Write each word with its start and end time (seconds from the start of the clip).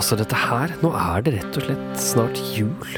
Altså, 0.00 0.16
dette 0.16 0.36
her 0.48 0.72
Nå 0.80 0.94
er 0.96 1.24
det 1.26 1.34
rett 1.34 1.56
og 1.60 1.66
slett 1.66 1.98
snart 2.00 2.38
jul. 2.56 2.92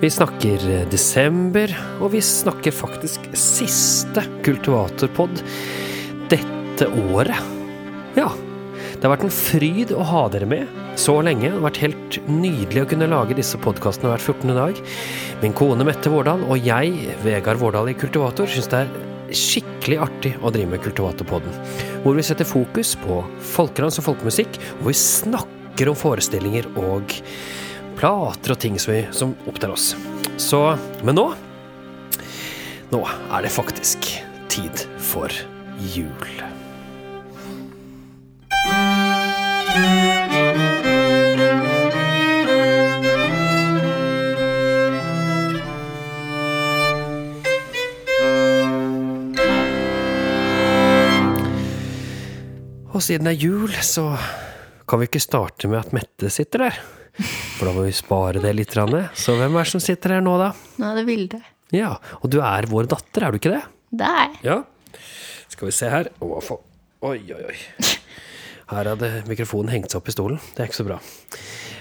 Vi 0.00 0.10
snakker 0.10 0.64
desember, 0.90 1.70
og 2.02 2.10
vi 2.16 2.22
snakker 2.24 2.74
faktisk 2.74 3.28
siste 3.38 4.24
kultivatorpod 4.44 5.38
dette 6.32 6.88
året. 7.14 7.38
Ja. 8.18 8.26
Det 8.94 9.06
har 9.06 9.14
vært 9.14 9.26
en 9.28 9.36
fryd 9.36 9.94
å 9.94 10.02
ha 10.08 10.26
dere 10.32 10.50
med 10.50 10.98
så 10.98 11.14
lenge. 11.22 11.46
Det 11.46 11.54
har 11.60 11.66
vært 11.68 11.82
helt 11.84 12.18
nydelig 12.26 12.82
å 12.82 12.90
kunne 12.90 13.10
lage 13.14 13.38
disse 13.38 13.60
podkastene 13.62 14.10
hver 14.10 14.22
14. 14.34 14.54
dag. 14.58 14.84
Min 15.44 15.54
kone 15.56 15.86
Mette 15.86 16.10
Vårdal 16.10 16.42
og 16.48 16.58
jeg, 16.58 17.14
Vegard 17.22 17.62
Vårdal 17.62 17.92
i 17.92 17.98
Kultivator, 18.00 18.50
syns 18.50 18.70
det 18.72 18.82
er 18.82 19.34
skikkelig 19.34 20.02
artig 20.08 20.36
å 20.42 20.50
drive 20.54 20.74
med 20.74 20.82
Kultivatorpodden. 20.84 21.58
Hvor 22.02 22.18
vi 22.18 22.26
setter 22.26 22.48
fokus 22.48 22.96
på 23.04 23.22
folkedans 23.54 24.02
og 24.02 24.10
folkemusikk, 24.10 24.58
hvor 24.80 24.90
vi 24.90 25.02
snakker 25.04 25.63
om 25.82 25.96
forestillinger 25.98 26.68
og 26.78 27.10
plater 27.98 28.54
og 28.54 28.60
ting 28.62 28.78
som, 28.78 28.94
vi, 28.94 29.02
som 29.10 29.34
opptar 29.50 29.74
oss. 29.74 29.94
Så 30.38 30.78
Men 31.02 31.18
nå 31.18 31.28
Nå 32.92 33.00
er 33.02 33.42
det 33.42 33.50
faktisk 33.50 34.06
tid 34.52 34.84
for 35.02 35.32
jul. 35.96 36.44
Og 52.94 53.02
siden 53.02 53.26
det 53.26 53.32
er 53.32 53.42
jul, 53.42 53.72
så 53.82 54.12
kan 54.94 55.00
vi 55.02 55.08
ikke 55.08 55.24
starte 55.24 55.66
med 55.66 55.80
at 55.80 55.90
Mette 55.90 56.28
sitter 56.30 56.68
der. 56.68 56.76
For 57.58 57.66
da 57.66 57.72
må 57.74 57.82
vi 57.82 57.94
spare 57.98 58.38
det 58.38 58.52
litt. 58.54 58.76
Så 59.18 59.34
hvem 59.34 59.56
er 59.58 59.64
det 59.66 59.72
som 59.72 59.82
sitter 59.82 60.14
her 60.14 60.22
nå, 60.22 60.36
da? 60.38 60.52
Nå 60.78 60.86
er 60.86 61.00
det 61.00 61.02
Vilde. 61.08 61.40
Ja, 61.74 61.96
Og 62.22 62.30
du 62.30 62.36
er 62.38 62.68
vår 62.70 62.86
datter, 62.86 63.24
er 63.26 63.34
du 63.34 63.40
ikke 63.40 63.56
det? 63.56 63.62
Det 63.90 64.06
er 64.06 64.20
jeg. 64.22 64.38
Ja. 64.46 65.00
Skal 65.50 65.66
vi 65.66 65.74
se 65.74 65.90
her. 65.90 66.12
Oi, 66.22 67.18
oi, 67.26 67.40
oi. 67.42 67.56
Her 68.70 68.92
hadde 68.92 69.10
mikrofonen 69.26 69.74
hengt 69.74 69.90
seg 69.90 69.98
opp 69.98 70.12
i 70.12 70.14
stolen. 70.14 70.38
Det 70.54 70.62
er 70.62 70.70
ikke 70.70 70.78
så 70.78 70.86
bra. 70.86 71.00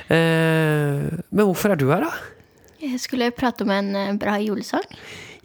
Eh, 0.09 1.05
men 1.29 1.45
hvorfor 1.45 1.75
er 1.75 1.77
du 1.83 1.85
her, 1.93 2.07
da? 2.07 2.57
Jeg 2.81 2.97
skulle 3.05 3.29
prate 3.37 3.61
om 3.67 3.75
en 3.77 3.93
eh, 3.93 4.09
bra 4.17 4.39
julesang. 4.41 4.89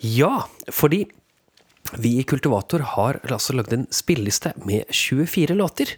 Ja, 0.00 0.46
fordi 0.72 1.04
vi 1.96 2.18
i 2.20 2.24
Kultivator 2.28 2.82
har 2.94 3.18
altså 3.24 3.54
lagd 3.56 3.72
en 3.72 3.86
spilleliste 3.94 4.52
med 4.68 4.88
24 4.92 5.56
låter. 5.56 5.94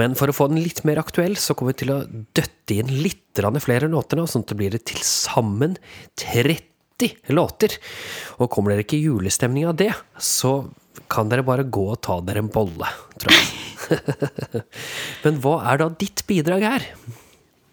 Men 0.00 0.16
for 0.18 0.30
å 0.30 0.36
få 0.36 0.48
den 0.50 0.62
litt 0.62 0.82
mer 0.88 1.00
aktuell, 1.02 1.36
så 1.36 1.54
kommer 1.54 1.74
vi 1.74 1.82
til 1.84 1.94
å 1.94 2.02
døtte 2.08 2.78
inn 2.80 2.92
litt 3.04 3.18
flere 3.60 3.88
låter 3.88 4.18
nå, 4.18 4.26
sånn 4.26 4.42
at 4.44 4.50
det 4.52 4.58
blir 4.58 4.74
til 4.84 5.00
sammen 5.06 5.76
30 6.18 7.32
låter. 7.32 7.76
Og 8.38 8.50
kommer 8.52 8.74
dere 8.74 8.84
ikke 8.84 8.98
i 8.98 9.06
julestemning 9.06 9.68
av 9.70 9.76
det, 9.80 9.92
så 10.18 10.68
kan 11.10 11.30
dere 11.30 11.46
bare 11.46 11.64
gå 11.64 11.86
og 11.92 12.00
ta 12.04 12.18
dere 12.24 12.42
en 12.44 12.52
bolle, 12.52 12.88
tror 13.20 13.36
jeg. 13.36 13.50
Men 15.24 15.40
hva 15.42 15.56
er 15.70 15.80
da 15.80 15.88
ditt 16.00 16.24
bidrag 16.28 16.66
her? 16.66 16.88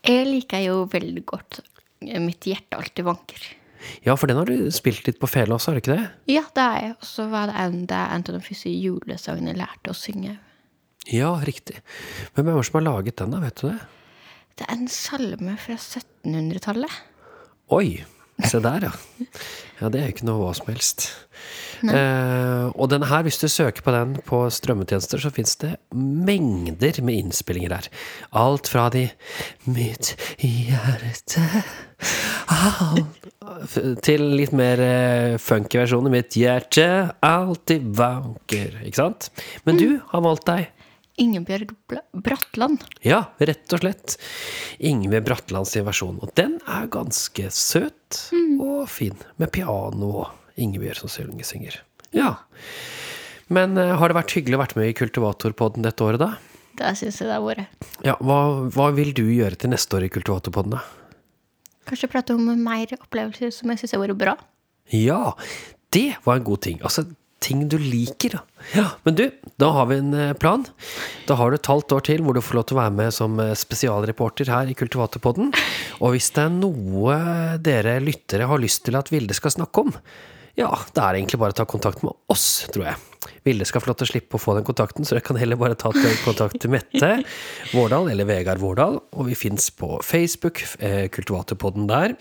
Jeg 0.08 0.30
liker 0.30 0.64
jo 0.64 0.86
veldig 0.90 1.26
godt 1.28 1.60
Mitt 1.98 2.46
hjerte 2.46 2.78
alltid 2.78 3.08
vanker. 3.08 3.46
Ja, 4.06 4.16
for 4.18 4.30
den 4.30 4.40
har 4.40 4.50
du 4.50 4.72
spilt 4.74 5.08
litt 5.08 5.20
på 5.22 5.30
fele 5.30 5.56
også, 5.56 5.72
har 5.72 5.78
du 5.78 5.84
ikke 5.84 5.98
det? 5.98 6.08
Ja, 6.32 6.44
det 6.56 6.64
er 6.64 6.82
jeg. 6.84 6.96
Og 6.98 7.08
så 7.10 7.28
var 7.32 7.52
det 7.52 7.58
en, 7.64 7.80
det 7.90 7.98
er 7.98 8.16
en 8.16 8.26
av 8.26 8.38
de 8.38 8.44
første 8.48 8.74
julesangene 8.74 9.54
jeg 9.54 9.62
lærte 9.62 9.94
å 9.94 9.98
synge. 9.98 10.38
Ja, 11.14 11.32
riktig. 11.48 11.80
Men 12.36 12.44
hvem 12.44 12.56
er 12.56 12.60
det 12.62 12.68
som 12.70 12.80
har 12.82 12.88
laget 12.90 13.20
den, 13.22 13.36
da? 13.36 13.42
Vet 13.46 13.62
du 13.62 13.70
det? 13.70 13.78
Det 14.58 14.66
er 14.68 14.74
en 14.74 14.90
salme 14.92 15.56
fra 15.62 15.78
1700-tallet. 15.78 17.02
Oi! 17.78 17.88
Se 18.46 18.60
der, 18.62 18.90
ja. 18.90 18.92
Ja, 19.78 19.90
det 19.94 20.00
er 20.00 20.08
jo 20.08 20.14
ikke 20.16 20.28
noe 20.28 20.42
hva 20.42 20.54
som 20.58 20.70
helst. 20.72 21.08
Eh, 21.86 22.66
og 22.74 22.90
denne 22.90 23.06
her, 23.10 23.22
hvis 23.26 23.38
du 23.38 23.46
søker 23.50 23.86
på 23.86 23.94
den 23.94 24.16
på 24.26 24.40
strømmetjenester, 24.54 25.22
så 25.22 25.30
fins 25.34 25.54
det 25.62 25.76
mengder 25.94 26.98
med 27.06 27.22
innspillinger 27.22 27.76
der. 27.76 27.90
Alt 28.38 28.70
fra 28.72 28.88
de 28.94 29.08
Mitt 29.70 30.16
hjerte 30.42 31.44
alt, 32.54 33.22
Til 34.06 34.26
litt 34.38 34.56
mer 34.58 34.82
eh, 34.82 35.38
funky 35.42 35.82
versjoner. 35.82 36.14
Mitt 36.14 36.38
hjerte 36.38 36.88
alltid 37.26 37.86
vanker. 37.98 38.82
Ikke 38.86 39.04
sant? 39.04 39.30
Men 39.66 39.82
du 39.82 39.90
har 40.14 40.26
valgt 40.26 40.50
deg 40.50 40.72
Ingebjørg 41.18 41.74
Bratland. 42.14 42.84
Ja, 43.06 43.24
rett 43.42 43.74
og 43.74 43.82
slett. 43.82 44.18
Ingebjørg 44.78 45.26
Bratlands 45.32 45.74
versjon. 45.76 46.20
Og 46.22 46.34
den 46.38 46.60
er 46.70 46.90
ganske 46.94 47.50
søt 47.54 48.20
og 48.62 48.86
fin. 48.92 49.18
Med 49.42 49.52
piano 49.56 50.12
og 50.24 50.62
Ingebjørg 50.62 51.02
som 51.04 51.42
synger. 51.46 51.82
Ja. 52.16 52.36
Men 53.54 53.78
uh, 53.80 53.96
har 53.98 54.12
det 54.12 54.18
vært 54.20 54.36
hyggelig 54.38 54.58
å 54.58 54.62
være 54.62 54.80
med 54.80 54.92
i 54.92 54.96
Kultivatorpodden 54.98 55.86
dette 55.86 56.06
året, 56.06 56.22
da? 56.22 56.36
Det 56.78 56.94
syns 57.00 57.22
jeg 57.22 57.30
det 57.30 57.38
har 57.38 57.46
vært. 57.46 57.88
Ja, 58.06 58.18
hva, 58.22 58.40
hva, 58.74 58.92
vil 58.94 59.14
du 59.18 59.26
gjøre 59.26 59.58
til 59.58 59.72
neste 59.74 59.98
år 59.98 60.06
i 60.06 60.12
Kultivatorpodden, 60.14 60.78
da? 60.78 60.84
Kanskje 61.88 62.12
prate 62.12 62.36
om 62.36 62.50
mer 62.62 62.92
opplevelser 62.98 63.54
som 63.56 63.72
jeg 63.72 63.82
syns 63.82 63.96
har 63.96 64.04
vært 64.04 64.20
bra? 64.20 64.36
Ja, 64.94 65.34
det 65.96 66.20
var 66.26 66.38
en 66.38 66.46
god 66.48 66.62
ting. 66.68 66.82
Altså, 66.86 67.08
ting 67.44 67.66
du 67.70 67.78
liker. 67.82 68.38
Da. 68.38 68.64
Ja, 68.76 68.86
men 69.06 69.18
du, 69.18 69.26
da 69.62 69.72
har 69.76 69.90
vi 69.92 70.00
en 70.02 70.14
eh, 70.14 70.34
plan. 70.38 70.66
Da 71.30 71.38
har 71.40 71.52
du 71.52 71.58
et 71.60 71.70
halvt 71.72 71.98
år 71.98 72.08
til 72.10 72.24
hvor 72.26 72.38
du 72.38 72.44
får 72.44 72.60
lov 72.60 72.68
til 72.70 72.78
å 72.78 72.82
være 72.82 72.96
med 73.00 73.16
som 73.16 73.38
eh, 73.44 73.54
spesialreporter 73.58 74.50
her 74.54 74.72
i 74.72 74.78
Kultivatorpodden. 74.78 75.54
Og 76.02 76.16
hvis 76.16 76.32
det 76.36 76.48
er 76.48 76.56
noe 76.56 77.20
dere 77.64 78.00
lyttere 78.04 78.50
har 78.50 78.64
lyst 78.64 78.86
til 78.88 79.00
at 79.00 79.12
Vilde 79.14 79.38
skal 79.38 79.54
snakke 79.54 79.86
om, 79.86 79.94
ja, 80.58 80.72
det 80.94 81.04
er 81.04 81.20
egentlig 81.20 81.38
bare 81.38 81.54
å 81.54 81.60
ta 81.60 81.68
kontakt 81.70 82.02
med 82.02 82.16
oss, 82.34 82.66
tror 82.74 82.88
jeg. 82.90 82.98
Vilde 83.46 83.66
skal 83.68 83.84
få 83.84 83.92
lov 83.92 84.00
til 84.00 84.08
å 84.08 84.10
slippe 84.10 84.40
å 84.40 84.42
få 84.42 84.56
den 84.58 84.66
kontakten, 84.66 85.06
så 85.06 85.14
dere 85.14 85.26
kan 85.28 85.38
heller 85.38 85.60
bare 85.60 85.78
ta 85.78 85.92
kontakt 86.24 86.58
til 86.64 86.72
Mette 86.74 87.12
Vårdal 87.76 88.10
eller 88.10 88.26
Vegard 88.26 88.62
Vårdal. 88.64 88.98
Og 89.14 89.30
vi 89.30 89.38
fins 89.38 89.70
på 89.70 90.00
Facebook, 90.06 90.64
eh, 90.82 91.06
Kultivatorpodden 91.14 91.86
der. 91.92 92.18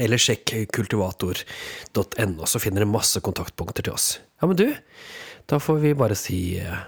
Eller 0.00 0.20
sjekk 0.20 0.54
kultivator.no, 0.72 2.46
så 2.48 2.60
finner 2.62 2.82
dere 2.82 2.92
masse 2.92 3.20
kontaktpunkter 3.24 3.84
til 3.84 3.96
oss. 3.96 4.14
Ja, 4.40 4.48
men 4.48 4.56
du, 4.56 4.68
da 5.50 5.60
får 5.60 5.82
vi 5.82 5.94
bare 5.98 6.16
si 6.16 6.40
uh, 6.62 6.84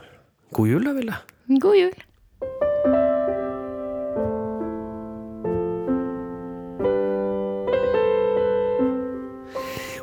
god 0.56 0.70
jul, 0.72 0.88
da, 0.88 0.96
Ville. 0.96 1.20
God 1.60 1.76
jul. 1.78 2.02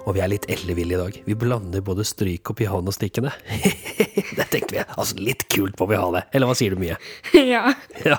Og 0.02 0.18
vi 0.18 0.22
er 0.24 0.32
litt 0.34 0.48
elleville 0.52 0.98
i 0.98 1.00
dag. 1.00 1.18
Vi 1.24 1.38
blander 1.40 1.84
både 1.86 2.04
stryk 2.08 2.52
og 2.52 2.58
pianostikkene. 2.60 3.32
det 4.38 4.46
tenkte 4.52 4.76
vi. 4.76 4.84
Altså, 4.98 5.18
litt 5.22 5.46
kult 5.52 5.78
må 5.80 5.88
vi 5.92 5.98
ha 6.00 6.08
det. 6.16 6.22
Eller 6.36 6.50
hva 6.50 6.56
sier 6.58 6.76
du, 6.76 6.80
Mie? 6.82 6.98
Ja. 7.52 7.74
ja. 8.06 8.18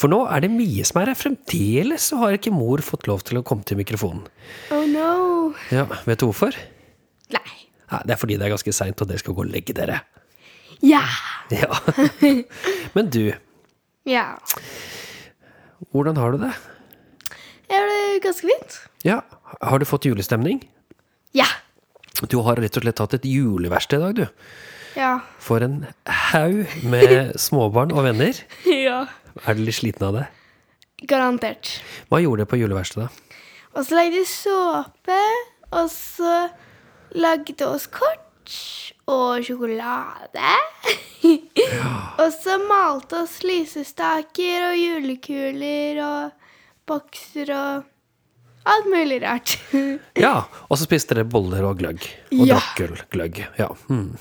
For 0.00 0.10
nå 0.12 0.22
er 0.30 0.44
det 0.44 0.50
Mie 0.52 0.84
som 0.88 1.00
er 1.02 1.12
her. 1.12 1.18
Fremdeles 1.18 2.08
så 2.12 2.20
har 2.22 2.36
ikke 2.38 2.52
mor 2.54 2.82
fått 2.84 3.08
lov 3.10 3.24
til 3.28 3.40
å 3.40 3.44
komme 3.46 3.64
til 3.68 3.80
mikrofonen. 3.80 4.24
Oh 4.74 4.84
no. 4.88 5.54
Ja, 5.74 5.86
Vet 6.08 6.20
du 6.22 6.28
hvorfor? 6.30 6.56
Nei. 7.34 7.44
Ja, 7.88 8.02
det 8.04 8.14
er 8.16 8.20
fordi 8.20 8.36
det 8.40 8.46
er 8.48 8.52
ganske 8.54 8.72
seint, 8.76 9.00
og 9.00 9.08
dere 9.08 9.20
skal 9.22 9.36
gå 9.38 9.44
og 9.46 9.52
legge 9.52 9.74
dere. 9.76 10.02
Ja. 10.84 11.02
Ja. 11.50 11.72
Men 12.96 13.08
du, 13.14 13.24
Ja. 14.08 14.26
hvordan 15.92 16.16
har 16.20 16.32
du 16.36 16.42
det? 16.44 16.52
Jeg 17.68 17.80
har 17.82 17.88
det 17.92 18.20
ganske 18.24 18.48
fint. 18.48 18.76
Ja, 19.04 19.20
Har 19.62 19.78
du 19.80 19.84
fått 19.88 20.04
julestemning? 20.08 20.62
Ja. 21.36 21.46
Du 22.28 22.38
har 22.44 22.56
rett 22.60 22.76
og 22.76 22.82
slett 22.84 22.98
hatt 23.02 23.14
et 23.18 23.26
juleverksted 23.28 24.00
i 24.00 24.04
dag, 24.04 24.16
du. 24.16 24.26
Ja. 24.96 25.18
For 25.42 25.62
en 25.64 25.86
haug 26.32 26.66
med 26.88 27.32
småbarn 27.44 27.92
og 27.92 28.04
venner. 28.08 28.38
Ja. 28.66 29.04
Er 29.46 29.54
du 29.58 29.62
litt 29.66 29.78
sliten 29.80 30.06
av 30.08 30.16
det? 30.18 30.26
Garantert. 31.08 31.76
Hva 32.10 32.18
gjorde 32.24 32.44
du 32.46 32.50
på 32.50 32.58
juleverkstedet? 32.58 33.10
Og 33.76 33.84
så 33.86 33.94
lagde 33.98 34.16
vi 34.16 34.24
såpe, 34.26 35.18
og 35.70 35.90
så 35.92 36.48
lagde 37.14 37.68
oss 37.68 37.86
kort 37.92 38.24
og 39.08 39.44
sjokolade. 39.46 40.54
og 42.18 42.32
så 42.34 42.56
malte 42.66 43.22
oss 43.22 43.38
lysestaker 43.46 44.70
og 44.72 44.80
julekuler 44.80 46.00
og 46.02 46.50
bokser 46.88 47.52
og 47.54 47.86
alt 48.68 48.88
mulig 48.90 49.20
rart. 49.22 49.54
Ja, 50.18 50.42
og 50.68 50.74
så 50.76 50.84
spiste 50.88 51.14
dere 51.16 51.28
boller 51.30 51.64
og 51.70 51.78
gløgg. 51.80 52.02
Og 52.34 52.42
Ja. 52.48 52.58
drakk 52.58 52.82
øl. 52.88 52.98
Gløgg. 53.14 53.38
Ja. 53.60 53.68
Mm. 53.88 54.16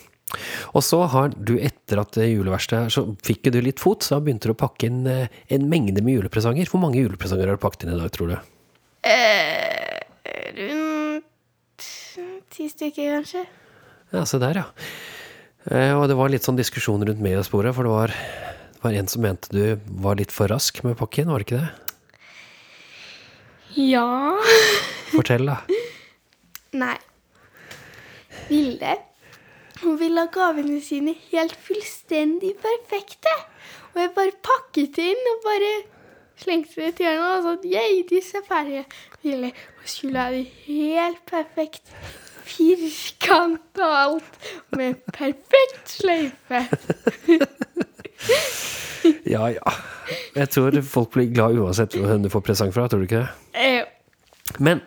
Og 0.75 0.83
så 0.83 0.97
har 1.07 1.31
du, 1.39 1.53
etter 1.63 2.01
at 2.01 2.18
juleverkstedet 2.19 2.91
Så 2.91 3.03
fikk 3.24 3.47
du 3.53 3.62
litt 3.63 3.79
fot, 3.79 4.03
så 4.03 4.18
begynte 4.19 4.50
du 4.50 4.53
å 4.56 4.59
pakke 4.59 4.89
inn 4.89 5.06
eh, 5.07 5.29
en 5.56 5.69
mengde 5.71 6.03
med 6.03 6.18
julepresanger. 6.18 6.68
Hvor 6.68 6.81
mange 6.83 7.00
julepresanger 7.00 7.47
har 7.47 7.56
du 7.56 7.63
pakket 7.63 7.85
inn 7.88 7.94
i 7.95 8.00
dag, 8.01 8.12
tror 8.12 8.33
du? 8.33 8.38
eh, 9.07 10.01
rundt 10.57 11.88
ti 12.51 12.68
stykker, 12.74 13.13
kanskje. 13.21 13.45
Ja, 14.12 14.25
se 14.27 14.39
der, 14.44 14.59
ja. 14.63 14.68
Eh, 15.71 15.94
Og 15.95 16.07
det 16.12 16.15
var 16.19 16.30
litt 16.33 16.44
sånn 16.47 16.59
diskusjon 16.59 17.03
rundt 17.07 17.23
middagsbordet, 17.23 17.73
for 17.75 17.88
det 17.88 17.91
var 17.95 18.13
Det 18.18 18.83
var 18.83 18.94
en 19.00 19.07
som 19.09 19.23
mente 19.23 19.50
du 19.51 19.80
var 20.03 20.15
litt 20.19 20.31
for 20.31 20.47
rask 20.51 20.83
med 20.85 20.97
pakken, 21.00 21.31
var 21.31 21.39
det 21.41 21.47
ikke 21.47 21.62
det? 21.63 21.71
Ja 23.77 24.35
Fortell, 25.13 25.45
da. 25.50 25.57
Nei. 26.83 26.95
Vilde 28.51 28.94
hun 29.83 29.97
ville 30.00 30.24
ha 30.24 30.29
gavene 30.33 30.79
sine 30.83 31.13
helt 31.31 31.56
fullstendig 31.68 32.53
perfekte. 32.63 33.33
Og 33.94 34.01
jeg 34.03 34.12
bare 34.15 34.35
pakket 34.45 34.95
det 34.97 35.07
inn 35.13 35.29
og 35.33 35.44
bare 35.45 35.71
slengte 36.38 36.81
det 36.83 36.95
til 37.00 37.07
henne 37.09 37.27
og 37.38 37.44
sa 37.47 37.53
at 37.57 37.65
yay, 37.65 38.03
disse 38.09 38.38
er 38.38 38.45
ferdige. 38.47 38.83
Ville, 39.25 39.51
hun 39.79 39.89
skulle 39.89 40.21
ha 40.21 40.31
det 40.35 40.45
helt 40.68 41.24
perfekt. 41.29 41.94
Firkant 42.47 43.81
og 43.83 43.95
alt. 44.01 44.38
Med 44.77 45.01
perfekt 45.13 45.97
sløyfe. 45.97 46.65
Ja, 49.27 49.45
ja. 49.53 49.71
Jeg 50.35 50.50
tror 50.51 50.75
folk 50.83 51.13
blir 51.13 51.30
glad 51.31 51.56
uansett 51.62 51.94
hvem 51.95 52.23
du 52.25 52.30
får 52.33 52.41
presang 52.44 52.73
fra, 52.75 52.88
tror 52.91 53.03
du 53.03 53.06
ikke 53.07 53.21
det? 53.21 53.30
Eh, 53.56 54.57
Men 54.63 54.81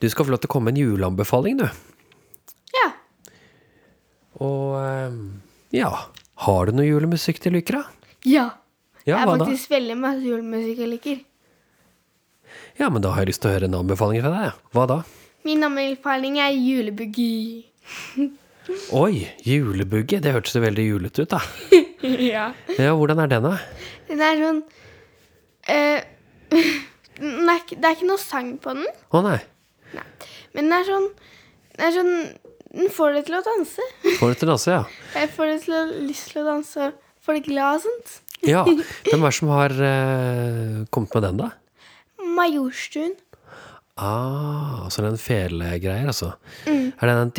du 0.00 0.08
skal 0.10 0.24
få 0.26 0.32
lov 0.34 0.40
til 0.42 0.50
å 0.50 0.52
komme 0.54 0.70
med 0.70 0.78
en 0.80 0.86
juleanbefaling, 0.88 1.60
du. 1.60 1.66
Og 4.42 4.76
eh, 4.82 5.16
ja 5.78 5.90
Har 6.46 6.66
du 6.68 6.72
noe 6.76 6.86
julemusikk 6.88 7.38
du 7.44 7.50
liker, 7.54 7.78
da? 7.80 8.12
Ja. 8.28 8.46
Ja, 9.06 9.16
Jeg 9.16 9.22
er 9.22 9.30
faktisk 9.32 9.68
da? 9.70 9.74
veldig 9.76 9.96
masse 10.02 10.22
julemusikk 10.26 10.78
jeg 10.84 10.90
liker. 10.92 11.20
Ja, 12.78 12.88
men 12.92 13.02
da 13.04 13.10
har 13.14 13.22
jeg 13.24 13.32
lyst 13.32 13.42
til 13.44 13.50
å 13.50 13.54
høre 13.56 13.68
en 13.68 13.74
anbefaling 13.80 14.22
fra 14.22 14.30
deg. 14.34 14.60
Hva 14.74 14.84
da? 14.90 14.98
Min 15.46 15.64
anbefaling 15.66 16.36
er 16.42 16.52
julebuggy. 16.54 17.64
Oi, 19.02 19.24
julebugge. 19.42 20.20
Det 20.22 20.32
hørtes 20.36 20.54
veldig 20.62 20.84
julete 20.86 21.24
ut, 21.26 21.34
da. 21.34 21.40
ja. 22.32 22.44
Ja, 22.78 22.92
hvordan 22.98 23.22
er 23.24 23.32
den, 23.32 23.48
da? 23.48 23.56
Den 24.08 24.22
er 24.22 24.38
sånn 24.42 24.62
ikke- 27.22 27.78
Det 27.78 27.84
er 27.86 27.94
ikke 27.96 28.08
noe 28.08 28.18
sang 28.22 28.54
på 28.62 28.72
den, 28.74 28.86
Å 29.12 29.22
nei. 29.24 29.38
Nei. 29.94 30.06
men 30.54 30.68
den 30.68 30.72
er 30.78 30.84
sånn 30.88 31.08
Den 31.76 31.86
er 31.86 31.92
sånn 31.96 32.14
den 32.72 32.88
får 32.92 33.16
det 33.18 33.24
til 33.28 33.36
å 33.36 33.42
danse. 33.44 33.88
Får 34.18 34.32
det 34.32 34.38
til 34.40 34.48
å 34.48 34.52
danse, 34.54 34.76
ja. 34.76 34.84
Jeg 35.16 35.32
får 35.34 35.50
det 35.50 35.56
til 35.66 35.74
å, 35.76 35.82
lyst 36.08 36.30
til 36.32 36.40
å 36.40 36.46
danse, 36.46 36.92
får 37.24 37.38
det 37.38 37.42
glad 37.50 37.80
og 37.80 37.84
sånt. 37.86 38.14
ja. 38.48 38.62
Hvem 38.64 39.20
er 39.20 39.28
det 39.28 39.34
som 39.38 39.52
har 39.52 39.74
eh, 39.88 40.78
kommet 40.94 41.18
med 41.18 41.28
den, 41.28 41.42
da? 41.44 41.50
Majorstuen. 42.32 43.12
Ah, 44.00 44.84
altså 44.86 45.02
den 45.04 45.18
felegreier, 45.20 46.06
altså. 46.08 46.30
Mm. 46.64 46.92
Er 46.96 47.06
det 47.06 47.16
den 47.20 47.30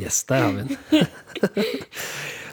Yes, 0.00 0.24
der 0.24 0.40
har 0.40 0.52
vi 0.52 0.62
den. 0.62 0.76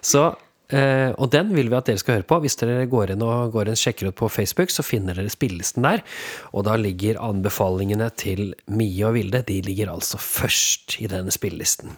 Så 0.02 0.36
eh, 0.74 1.12
og 1.22 1.30
den 1.34 1.52
vil 1.56 1.70
vi 1.72 1.78
at 1.78 1.88
dere 1.90 2.02
skal 2.02 2.18
høre 2.20 2.28
på. 2.30 2.40
Hvis 2.44 2.58
dere 2.60 2.86
går 2.92 3.14
inn 3.14 3.24
og 3.26 3.54
går 3.56 3.70
inn, 3.72 3.80
sjekker 3.80 4.10
ut 4.12 4.18
på 4.20 4.30
Facebook, 4.34 4.74
så 4.74 4.84
finner 4.86 5.18
dere 5.18 5.32
spillelisten 5.34 5.86
der. 5.86 6.04
Og 6.54 6.66
da 6.68 6.76
ligger 6.82 7.22
anbefalingene 7.24 8.10
til 8.20 8.54
Mie 8.68 9.06
og 9.08 9.16
Vilde 9.18 9.44
De 9.48 9.60
ligger 9.66 9.94
altså 9.94 10.20
først 10.22 10.98
i 11.04 11.08
denne 11.12 11.34
spillelisten. 11.34 11.96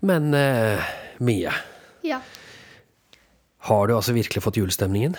Men 0.00 0.32
eh, 0.34 0.84
Mie, 1.18 1.52
Ja. 2.06 2.20
har 3.68 3.86
du 3.90 3.96
altså 3.96 4.14
virkelig 4.14 4.42
fått 4.44 4.56
julestemningen? 4.60 5.16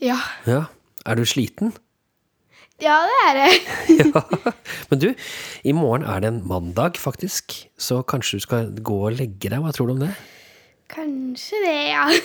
Ja. 0.00 0.16
Ja. 0.48 0.64
Er 1.06 1.14
du 1.16 1.24
sliten? 1.28 1.74
Ja, 2.82 2.96
det 3.08 3.18
er 3.24 3.36
det. 3.38 3.52
ja. 4.12 4.52
Men 4.90 5.00
du, 5.00 5.06
i 5.64 5.72
morgen 5.72 6.04
er 6.04 6.20
det 6.20 6.28
en 6.32 6.42
mandag, 6.48 6.98
faktisk. 7.00 7.54
Så 7.80 8.02
kanskje 8.08 8.36
du 8.40 8.44
skal 8.44 8.72
gå 8.84 8.96
og 9.08 9.14
legge 9.16 9.48
deg. 9.52 9.60
Hva 9.64 9.72
tror 9.72 9.88
du 9.88 9.94
om 9.94 10.02
det? 10.04 10.10
Kanskje 10.92 11.62
det, 11.64 11.78
ja. 11.90 12.06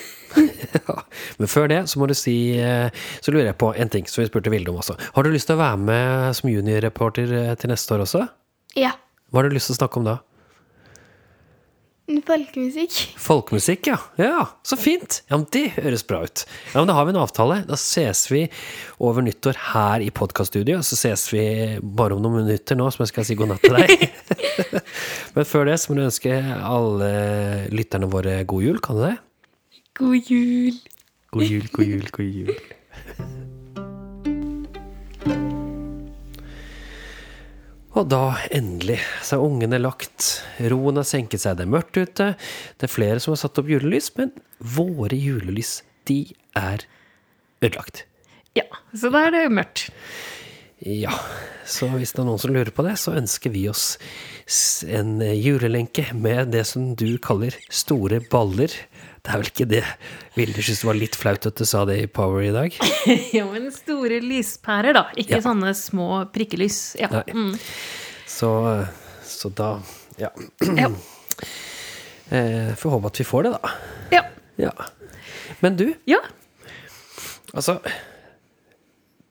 Ja. 0.87 1.01
Men 1.41 1.49
før 1.51 1.65
det 1.67 1.81
så 1.91 1.99
må 1.99 2.07
du 2.07 2.13
si 2.15 2.53
eh, 2.55 2.87
Så 3.19 3.33
lurer 3.33 3.49
jeg 3.49 3.57
på 3.59 3.73
en 3.75 3.89
ting 3.91 4.05
som 4.07 4.21
vi 4.21 4.29
spurte 4.29 4.53
Vilde 4.53 4.71
om 4.71 4.77
også. 4.79 4.95
Har 5.15 5.27
du 5.27 5.31
lyst 5.33 5.49
til 5.49 5.57
å 5.57 5.59
være 5.59 5.79
med 5.83 6.37
som 6.37 6.47
juniorreporter 6.51 7.33
eh, 7.35 7.53
til 7.59 7.73
neste 7.73 7.97
år 7.97 8.05
også? 8.05 8.21
Ja. 8.79 8.93
Hva 9.27 9.41
har 9.41 9.49
du 9.49 9.57
lyst 9.57 9.67
til 9.71 9.75
å 9.75 9.81
snakke 9.81 9.99
om 9.99 10.07
da? 10.07 10.15
Folkemusikk. 12.27 12.95
Folkemusikk, 13.21 13.87
ja. 13.91 13.97
Ja, 14.19 14.45
Så 14.67 14.77
fint! 14.79 15.21
Ja, 15.29 15.37
men 15.37 15.45
Det 15.53 15.63
høres 15.77 16.03
bra 16.07 16.21
ut. 16.25 16.43
Ja, 16.73 16.81
men 16.81 16.89
Da 16.91 16.95
har 16.97 17.07
vi 17.07 17.13
en 17.13 17.19
avtale. 17.21 17.61
Da 17.69 17.77
ses 17.79 18.25
vi 18.31 18.43
over 18.99 19.23
nyttår 19.25 19.57
her 19.71 20.03
i 20.03 20.09
podkaststudioet. 20.11 20.83
Så 20.87 20.99
ses 20.99 21.23
vi 21.33 21.45
bare 21.81 22.17
om 22.17 22.23
noen 22.23 22.41
minutter 22.45 22.75
nå, 22.79 22.89
som 22.91 23.05
jeg 23.05 23.13
skal 23.13 23.27
si 23.29 23.37
god 23.39 23.53
natt 23.53 23.63
til 23.63 23.77
deg. 23.79 24.05
men 25.37 25.47
før 25.47 25.71
det 25.71 25.79
så 25.79 25.91
må 25.91 25.99
du 25.99 26.05
ønske 26.09 26.35
alle 26.59 27.11
lytterne 27.71 28.11
våre 28.11 28.41
god 28.43 28.67
jul. 28.67 28.83
Kan 28.83 28.99
du 28.99 29.05
det? 29.07 29.15
God 30.01 30.31
jul. 30.31 30.77
God 31.31 31.47
jul, 31.47 31.67
god 31.71 31.91
jul, 31.95 32.07
god 32.11 32.37
jul. 32.41 32.55
Og 37.91 38.07
da, 38.07 38.37
endelig, 38.55 39.01
så 39.19 39.35
er 39.35 39.43
ungene 39.43 39.79
lagt. 39.81 40.29
Roen 40.71 41.01
har 41.01 41.07
senket 41.07 41.43
seg, 41.43 41.57
det 41.59 41.65
er 41.65 41.73
mørkt 41.73 41.97
ute. 41.99 42.27
Det 42.79 42.87
er 42.87 42.91
flere 42.91 43.19
som 43.19 43.33
har 43.33 43.41
satt 43.41 43.59
opp 43.59 43.71
julelys, 43.71 44.13
men 44.15 44.31
våre 44.63 45.17
julelys, 45.17 45.81
de 46.07 46.21
er 46.55 46.85
ødelagt. 47.59 48.05
Ja, 48.55 48.67
så 48.95 49.11
da 49.11 49.25
er 49.27 49.35
det 49.35 49.43
mørkt. 49.51 49.89
Ja, 50.81 51.13
så 51.67 51.91
hvis 51.91 52.15
det 52.15 52.23
er 52.23 52.29
noen 52.31 52.39
som 52.41 52.55
lurer 52.55 52.71
på 52.73 52.85
det, 52.87 52.95
så 52.97 53.13
ønsker 53.19 53.51
vi 53.53 53.67
oss 53.69 53.99
en 54.87 55.19
julelenke 55.21 56.07
med 56.17 56.55
det 56.55 56.63
som 56.71 56.93
du 56.97 57.19
kaller 57.21 57.53
store 57.69 58.21
baller. 58.31 58.73
Det 59.21 59.29
er 59.29 59.37
vel 59.37 59.49
ikke 59.51 59.67
det. 59.69 59.83
Vilde 60.33 60.63
syntes 60.65 60.79
det 60.81 60.87
var 60.89 60.97
litt 60.97 61.15
flaut 61.19 61.45
at 61.45 61.59
du 61.61 61.65
sa 61.69 61.83
det 61.85 61.99
i 62.01 62.07
Power 62.09 62.41
i 62.41 62.53
dag. 62.55 62.73
Ja, 63.37 63.43
men 63.51 63.67
store 63.75 64.17
lyspærer, 64.23 64.95
da. 64.97 65.03
Ikke 65.15 65.37
Ja. 65.37 65.43
sånne 65.45 65.75
små 65.77 66.07
prikkelys. 66.33 66.95
Ja. 66.99 67.09
Mm. 67.29 67.53
Så, 68.25 68.49
så 69.27 69.51
da 69.53 69.75
Ja. 70.17 70.31
ja. 70.77 70.89
Eh, 72.31 72.69
Får 72.79 72.93
håpe 72.93 73.09
at 73.11 73.17
vi 73.19 73.25
får 73.27 73.43
det, 73.43 73.49
da. 73.57 73.71
ja. 74.13 74.21
Ja. 74.61 74.69
Men 75.59 75.75
du, 75.75 75.89
Ja. 76.07 76.21
altså 77.53 77.81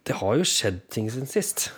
Det 0.05 0.17
har 0.19 0.37
jo 0.37 0.45
skjedd 0.45 0.83
ting 0.93 1.09
siden 1.09 1.25
sist. 1.31 1.71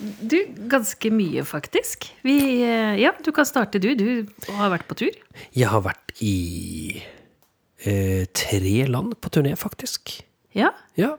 Du, 0.00 0.38
ganske 0.72 1.10
mye, 1.12 1.44
faktisk. 1.44 2.06
Vi 2.24 2.62
eh, 2.64 2.96
Ja, 3.02 3.12
du 3.20 3.32
kan 3.36 3.44
starte, 3.44 3.76
du. 3.82 3.90
Du 3.94 4.24
har 4.56 4.70
vært 4.72 4.86
på 4.88 4.96
tur. 4.96 5.12
Jeg 5.52 5.68
har 5.68 5.82
vært 5.84 6.14
i 6.24 7.02
eh, 7.84 8.26
tre 8.36 8.86
land 8.88 9.16
på 9.20 9.32
turné, 9.32 9.54
faktisk. 9.58 10.18
Ja. 10.56 10.72
Ja. 10.98 11.16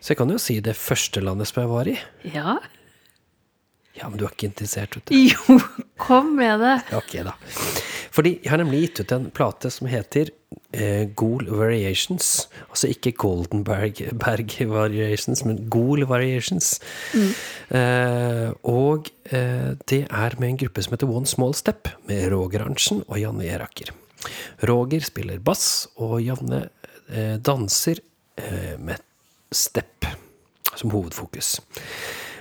Så 0.00 0.12
jeg 0.14 0.20
kan 0.20 0.32
jo 0.32 0.40
si 0.40 0.58
det 0.64 0.76
første 0.78 1.20
landet 1.20 1.50
som 1.50 1.62
jeg 1.62 1.70
var 1.72 1.90
i. 1.90 1.96
Ja. 2.32 2.58
Ja, 3.98 4.06
men 4.08 4.18
du 4.20 4.24
er 4.26 4.32
ikke 4.32 4.48
interessert, 4.48 4.94
vet 4.94 5.10
du. 5.10 5.16
Jo, 5.18 5.58
kom 6.00 6.34
med 6.38 6.62
det. 6.62 6.76
Ok, 7.00 7.18
da. 7.26 7.34
Fordi 8.14 8.38
jeg 8.42 8.50
har 8.50 8.58
nemlig 8.62 8.80
gitt 8.86 9.02
ut 9.04 9.12
en 9.14 9.26
plate 9.34 9.70
som 9.70 9.86
heter 9.90 10.30
eh, 10.74 11.04
Ghoul 11.18 11.46
Variations. 11.50 12.48
Altså 12.68 12.90
ikke 12.90 13.12
Goldenberg 13.18 14.00
Berg 14.22 14.56
Variations, 14.70 15.44
men 15.46 15.60
Ghoul 15.70 16.06
Variations. 16.10 16.76
Eh, 17.14 18.48
og 18.66 19.10
eh, 19.30 19.70
det 19.90 20.02
er 20.08 20.38
med 20.40 20.54
en 20.54 20.60
gruppe 20.64 20.82
som 20.82 20.96
heter 20.96 21.10
One 21.10 21.30
Small 21.30 21.54
Step, 21.58 21.90
med 22.10 22.30
Roger 22.34 22.66
Arntzen 22.66 23.04
og 23.06 23.20
Janne 23.22 23.46
Eraker. 23.50 23.94
Roger 24.68 25.04
spiller 25.06 25.42
bass, 25.42 25.88
og 26.02 26.18
Janne 26.22 26.64
eh, 27.10 27.36
danser 27.42 28.00
eh, 28.40 28.74
med 28.80 29.02
step 29.54 30.08
som 30.74 30.92
hovedfokus. 30.92 31.58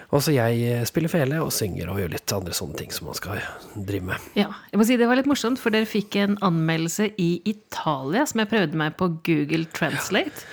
Og 0.08 0.24
så 0.24 0.34
jeg 0.36 0.64
eh, 0.64 0.86
spiller 0.88 1.12
fele 1.12 1.42
og 1.44 1.52
synger 1.54 1.92
og 1.92 2.02
gjør 2.02 2.14
litt 2.16 2.34
andre 2.36 2.56
sånne 2.56 2.80
ting 2.80 2.94
som 2.96 3.10
man 3.10 3.18
skal 3.20 3.42
drive 3.76 4.08
med. 4.10 4.32
Ja, 4.40 4.50
jeg 4.72 4.80
må 4.80 4.88
si 4.88 4.98
Det 5.00 5.10
var 5.10 5.20
litt 5.20 5.30
morsomt, 5.30 5.62
for 5.62 5.76
dere 5.76 5.90
fikk 5.90 6.18
en 6.22 6.40
anmeldelse 6.46 7.12
i 7.22 7.32
Italia 7.50 8.26
som 8.30 8.44
jeg 8.44 8.52
prøvde 8.54 8.80
meg 8.80 8.98
på 9.00 9.12
Google 9.28 9.68
Translate. 9.76 10.48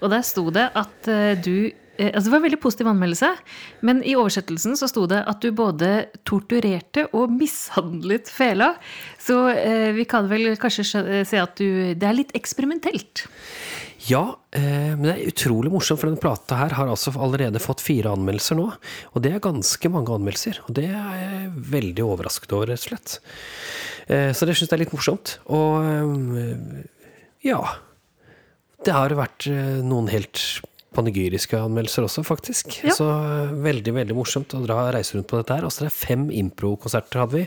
Og 0.00 0.14
der 0.14 0.24
sto 0.24 0.46
det 0.54 0.70
at 0.78 1.10
du 1.44 1.68
Altså 2.08 2.26
Det 2.26 2.32
var 2.32 2.40
en 2.40 2.46
veldig 2.48 2.60
positiv 2.62 2.88
anmeldelse, 2.90 3.28
men 3.86 4.00
i 4.08 4.14
oversettelsen 4.16 4.76
så 4.80 4.88
sto 4.88 5.06
det 5.10 5.20
at 5.28 5.42
du 5.44 5.50
både 5.56 5.90
torturerte 6.28 7.06
og 7.12 7.32
mishandlet 7.36 8.30
fela. 8.32 8.72
Så 9.20 9.36
eh, 9.52 9.90
vi 9.96 10.06
kan 10.08 10.28
vel 10.30 10.54
kanskje 10.60 10.86
skjø- 10.88 11.06
eh, 11.20 11.24
se 11.28 11.40
at 11.42 11.56
du 11.60 11.94
Det 11.94 12.06
er 12.08 12.16
litt 12.16 12.32
eksperimentelt. 12.38 13.26
Ja, 14.08 14.22
eh, 14.56 14.94
men 14.96 15.02
det 15.04 15.12
er 15.18 15.28
utrolig 15.28 15.68
morsomt, 15.74 16.00
for 16.00 16.08
denne 16.08 16.22
plata 16.22 16.56
her 16.56 16.72
har 16.78 16.88
altså 16.88 17.12
allerede 17.20 17.60
fått 17.60 17.82
fire 17.84 18.14
anmeldelser 18.16 18.56
nå. 18.56 18.70
Og 19.12 19.20
det 19.22 19.34
er 19.36 19.44
ganske 19.44 19.90
mange 19.92 20.14
anmeldelser, 20.16 20.62
og 20.64 20.72
det 20.78 20.86
er 20.88 21.18
jeg 21.20 21.50
veldig 21.74 22.06
overrasket 22.06 22.54
over, 22.56 22.72
rett 22.72 22.80
og 22.80 22.88
slett. 22.94 23.18
Eh, 24.08 24.30
så 24.32 24.48
det 24.48 24.56
syns 24.56 24.70
jeg 24.72 24.78
er 24.78 24.84
litt 24.86 24.96
morsomt. 24.96 25.36
Og 25.52 25.84
eh, 25.84 26.82
ja. 27.50 27.60
Det 28.80 28.94
har 28.96 29.12
vært 29.12 29.44
eh, 29.52 29.82
noen 29.84 30.06
helt 30.08 30.40
panegyriske 30.96 31.58
anmeldelser 31.58 32.06
også, 32.06 32.24
faktisk. 32.26 32.80
Ja. 32.84 32.94
Så 32.96 33.08
eh, 33.10 33.56
veldig, 33.66 33.94
veldig 34.00 34.16
morsomt 34.16 34.54
å 34.56 34.62
dra 34.64 34.88
reise 34.94 35.16
rundt 35.16 35.30
på 35.30 35.40
dette 35.40 35.58
her. 35.58 35.66
Altså 35.66 35.86
det 35.86 35.92
er 35.92 35.98
fem 35.98 36.30
improkonserter 36.34 37.24
hadde 37.24 37.42
vi. 37.42 37.44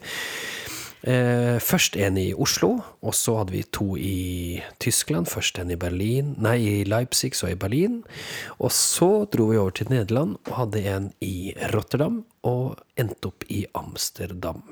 Eh, 1.04 1.58
først 1.60 1.98
en 2.00 2.16
i 2.16 2.30
Oslo, 2.32 2.78
og 3.04 3.16
så 3.18 3.36
hadde 3.42 3.52
vi 3.58 3.64
to 3.76 3.90
i 4.00 4.62
Tyskland. 4.84 5.28
Først 5.28 5.60
en 5.60 5.74
i 5.76 5.80
Berlin, 5.80 6.32
nei, 6.40 6.56
i 6.64 6.76
Leipzig, 6.88 7.34
så 7.36 7.52
i 7.52 7.60
Berlin. 7.60 8.02
Og 8.60 8.72
så 8.72 9.12
dro 9.32 9.50
vi 9.52 9.60
over 9.60 9.76
til 9.76 9.92
Nederland 9.92 10.38
og 10.46 10.54
hadde 10.62 10.86
en 10.88 11.10
i 11.24 11.52
Rotterdam, 11.76 12.22
og 12.48 12.80
endte 13.00 13.34
opp 13.34 13.44
i 13.52 13.66
Amsterdam. 13.76 14.64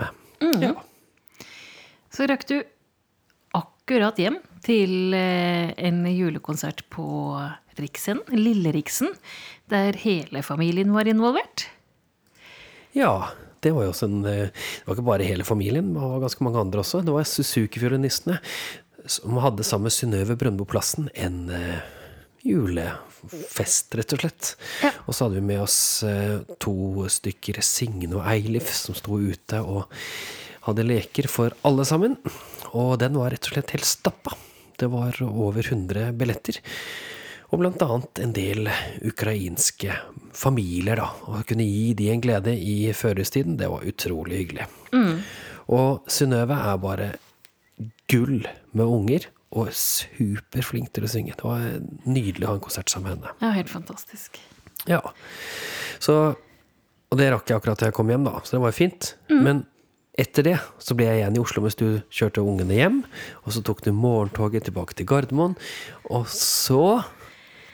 Ja. 0.62 0.78
Så 2.12 2.28
rakk 2.28 2.48
du 2.48 2.62
akkurat 3.56 4.20
hjem 4.20 4.40
til 4.64 5.14
eh, 5.16 5.72
en 5.84 6.06
julekonsert 6.08 6.86
på 6.94 7.06
Riksen, 7.80 8.24
Lille 8.34 8.74
Riksen, 8.76 9.14
der 9.72 9.98
hele 10.02 10.44
familien 10.44 10.92
var 10.96 11.08
involvert. 11.08 11.68
Ja, 12.98 13.32
det 13.64 13.72
var 13.76 13.86
jo 13.86 13.94
også 13.94 14.10
en 14.10 14.26
eh, 14.26 14.50
Det 14.52 14.88
var 14.88 14.98
ikke 14.98 15.08
bare 15.08 15.28
hele 15.28 15.46
familien, 15.48 15.94
det 15.94 16.02
var 16.02 16.24
ganske 16.24 16.44
mange 16.44 16.60
andre 16.60 16.82
også. 16.84 17.04
Det 17.06 17.14
var 17.16 17.28
Suzuki-fiolinistene 17.30 18.42
som 19.10 19.38
hadde 19.42 19.66
sammen 19.66 19.90
med 19.90 19.96
Synnøve 19.96 20.38
Brøndboplassen 20.38 21.10
en 21.18 21.50
eh, 21.56 21.82
julefest, 22.46 23.94
rett 23.98 24.16
og 24.16 24.24
slett. 24.24 24.52
Ja. 24.84 24.92
Og 25.06 25.16
så 25.16 25.26
hadde 25.26 25.40
vi 25.40 25.48
med 25.52 25.62
oss 25.64 25.80
eh, 26.08 26.42
to 26.62 27.08
stykker, 27.10 27.62
Signe 27.66 28.14
og 28.18 28.26
Eilif, 28.30 28.70
som 28.76 28.98
sto 28.98 29.18
ute 29.18 29.62
og 29.62 29.88
hadde 30.68 30.86
leker 30.86 31.30
for 31.32 31.56
alle 31.68 31.86
sammen. 31.88 32.18
Og 32.78 32.98
den 33.02 33.18
var 33.18 33.34
rett 33.34 33.50
og 33.50 33.56
slett 33.56 33.74
helt 33.76 33.90
stappa. 33.90 34.36
Det 34.82 34.90
var 34.90 35.18
over 35.26 35.62
100 35.62 36.14
billetter. 36.18 36.62
Og 37.52 37.66
annet 37.68 38.20
en 38.24 38.34
del 38.36 38.70
ukrainske 39.04 39.96
familier, 40.34 41.02
da. 41.02 41.10
Å 41.28 41.42
kunne 41.48 41.66
gi 41.68 41.92
de 42.00 42.08
en 42.14 42.24
glede 42.24 42.54
i 42.56 42.94
førjulstiden, 42.96 43.58
det 43.60 43.68
var 43.72 43.84
utrolig 43.88 44.40
hyggelig. 44.46 44.68
Og 45.72 46.08
Synnøve 46.12 46.56
er 46.56 46.80
bare 46.82 47.10
gull 48.12 48.46
med 48.72 48.86
unger, 48.86 49.28
og 49.52 49.74
superflink 49.76 50.94
til 50.96 51.04
å 51.04 51.10
synge. 51.12 51.36
Det 51.36 51.44
var 51.44 51.66
nydelig 52.08 52.48
å 52.48 52.54
ha 52.54 52.56
en 52.56 52.64
konsert 52.64 52.92
sammen 52.92 53.10
med 53.10 53.18
henne. 53.18 53.34
Ja, 53.44 53.52
helt 53.58 53.72
fantastisk. 53.72 54.40
Ja. 54.88 55.02
Så 56.00 56.38
Og 57.12 57.18
det 57.20 57.26
rakk 57.28 57.50
jeg 57.50 57.60
akkurat 57.60 57.82
da 57.82 57.90
jeg 57.90 57.94
kom 57.98 58.08
hjem, 58.08 58.24
da, 58.24 58.40
så 58.40 58.56
det 58.56 58.62
var 58.64 58.72
jo 58.72 58.78
fint. 58.78 59.08
Men 59.28 59.66
etter 60.16 60.46
det 60.48 60.54
så 60.80 60.96
ble 60.96 61.10
jeg 61.10 61.18
igjen 61.20 61.36
i 61.36 61.42
Oslo 61.42 61.60
mens 61.66 61.76
du 61.76 62.00
kjørte 62.08 62.40
ungene 62.40 62.78
hjem. 62.78 63.02
Og 63.44 63.52
så 63.52 63.60
tok 63.68 63.82
du 63.84 63.92
morgentoget 63.92 64.64
tilbake 64.70 64.96
til 64.96 65.10
Gardermoen. 65.12 65.58
Og 66.08 66.30
så 66.32 67.02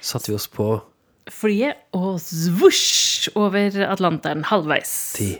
satte 0.02 0.32
vi 0.32 0.38
oss 0.38 0.48
på 0.52 0.78
Flyet 1.28 1.82
og 1.98 2.22
svosj 2.24 3.34
over 3.36 3.76
Atlanteren 3.90 4.46
halvveis. 4.48 4.94
til 5.18 5.38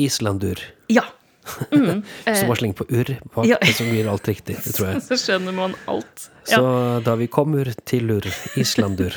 Islandur. 0.00 0.60
Ja. 0.88 1.04
Så 1.48 2.44
bare 2.44 2.56
slengt 2.60 2.76
på 2.76 2.84
urr 2.92 3.14
bak, 3.34 3.46
ja. 3.48 3.56
som 3.72 3.88
blir 3.88 4.08
alt 4.10 4.28
riktig. 4.28 4.58
Det 4.64 4.74
tror 4.76 4.90
jeg. 4.92 5.02
Så 5.08 5.18
skjønner 5.20 5.54
man 5.56 5.76
alt. 5.88 6.28
Så 6.48 6.60
da 7.04 7.14
vi 7.20 7.28
kommer 7.28 7.68
til 7.88 8.08
Ur, 8.12 8.24
Islandur 8.56 9.12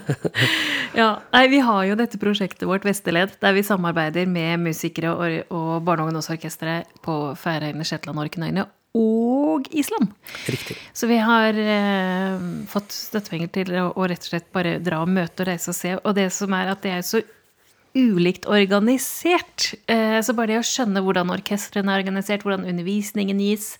ja. 1.00 1.08
Nei, 1.34 1.42
vi 1.52 1.60
har 1.64 1.82
jo 1.90 1.96
dette 2.00 2.20
prosjektet 2.20 2.64
vårt, 2.68 2.86
Vesterled, 2.88 3.34
der 3.44 3.56
vi 3.56 3.64
samarbeider 3.66 4.28
med 4.28 4.64
musikere 4.64 5.12
og, 5.12 5.52
og 5.52 5.72
barne- 5.84 6.06
og 6.06 6.12
ungdomsorkestre 6.12 6.82
på 7.04 7.16
Færøyene, 7.40 7.84
Shetland, 7.84 8.20
Orknøyene 8.24 8.64
og 8.96 9.68
Island. 9.70 10.10
Riktig. 10.50 10.76
Så 10.92 11.06
vi 11.10 11.18
har 11.22 11.54
eh, 11.54 12.46
fått 12.70 12.94
støttepenger 12.94 13.52
til 13.54 13.74
å, 13.78 13.90
å 13.94 14.08
rett 14.10 14.24
og 14.24 14.32
slett 14.32 14.48
bare 14.54 14.78
dra 14.82 15.04
og 15.04 15.12
møte 15.12 15.44
og 15.44 15.50
reise 15.50 15.70
og 15.70 15.78
se. 15.78 15.94
Og 16.00 16.16
det 16.18 16.30
som 16.34 16.54
er 16.58 16.72
at 16.72 16.82
det 16.82 16.96
er 16.96 17.04
så 17.06 17.22
ulikt 17.94 18.46
organisert. 18.50 19.72
Eh, 19.90 20.18
så 20.22 20.34
bare 20.34 20.54
det 20.54 20.62
å 20.62 20.66
skjønne 20.66 21.02
hvordan 21.06 21.30
orkestrene 21.34 21.92
er 21.92 22.02
organisert, 22.02 22.46
hvordan 22.46 22.66
undervisningen 22.70 23.42
gis, 23.42 23.74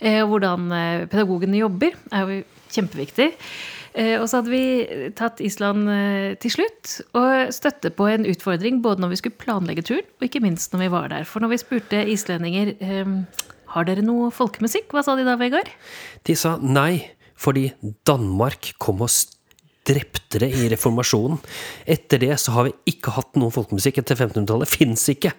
eh, 0.00 0.22
hvordan 0.26 0.70
eh, 0.74 1.06
pedagogene 1.10 1.62
jobber, 1.62 1.98
er 2.14 2.30
jo 2.30 2.44
kjempeviktig. 2.74 3.32
Eh, 3.96 4.14
og 4.20 4.28
så 4.28 4.42
hadde 4.42 4.52
vi 4.52 5.10
tatt 5.16 5.42
Island 5.42 5.90
eh, 5.90 6.30
til 6.42 6.52
slutt, 6.58 6.96
og 7.16 7.54
støtte 7.54 7.94
på 7.96 8.10
en 8.12 8.26
utfordring 8.28 8.82
både 8.84 9.02
når 9.02 9.14
vi 9.14 9.20
skulle 9.22 9.42
planlegge 9.42 9.86
turen, 9.88 10.06
og 10.18 10.26
ikke 10.26 10.42
minst 10.44 10.74
når 10.74 10.84
vi 10.84 10.94
var 10.94 11.10
der. 11.14 11.26
For 11.26 11.42
når 11.42 11.54
vi 11.54 11.62
spurte 11.62 12.02
islendinger 12.12 12.74
har 13.76 13.86
dere 13.88 14.04
noe 14.04 14.32
folkemusikk, 14.34 14.90
hva 14.96 15.04
sa 15.04 15.14
de 15.18 15.24
da, 15.26 15.36
Vegard? 15.40 15.68
De 16.26 16.36
sa 16.38 16.56
nei, 16.60 17.04
fordi 17.36 17.68
Danmark 18.08 18.72
kom 18.82 19.02
og 19.04 19.12
drepte 19.86 20.40
det 20.42 20.48
i 20.56 20.68
reformasjonen. 20.72 21.38
Etter 21.86 22.18
det 22.24 22.36
så 22.42 22.54
har 22.56 22.66
vi 22.68 22.72
ikke 22.96 23.12
hatt 23.14 23.36
noen 23.38 23.52
folkemusikk 23.54 24.00
etter 24.02 24.18
1500-tallet. 24.18 24.70
Fins 24.72 25.04
ikke! 25.12 25.30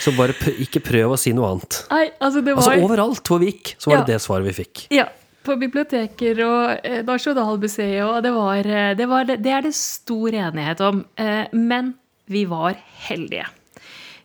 Så 0.00 0.12
bare 0.16 0.36
pr 0.36 0.54
ikke 0.62 0.82
prøv 0.84 1.16
å 1.16 1.18
si 1.20 1.32
noe 1.36 1.48
annet. 1.56 1.80
Nei, 1.90 2.04
altså 2.22 2.42
det 2.44 2.54
var 2.56 2.68
Altså 2.70 2.86
overalt 2.86 3.26
hvor 3.32 3.42
vi 3.42 3.50
gikk, 3.50 3.74
så 3.82 3.90
var 3.90 3.98
Ja. 3.98 4.04
det 4.06 4.14
det 4.14 4.22
svaret 4.24 4.46
vi 4.46 4.54
fikk. 4.62 4.84
Ja, 4.94 5.08
på 5.44 5.56
biblioteker 5.60 6.40
og 6.46 6.86
eh, 6.86 7.00
Nasjonalmuseet, 7.08 8.04
og 8.06 8.22
det 8.24 8.32
var, 8.36 8.58
eh, 8.64 8.94
det 8.94 9.08
var 9.10 9.24
Det 9.24 9.52
er 9.58 9.62
det 9.66 9.74
stor 9.74 10.28
enighet 10.32 10.80
om. 10.86 11.04
Eh, 11.18 11.46
men 11.52 11.94
vi 12.30 12.44
var 12.46 12.76
heldige. 13.08 13.48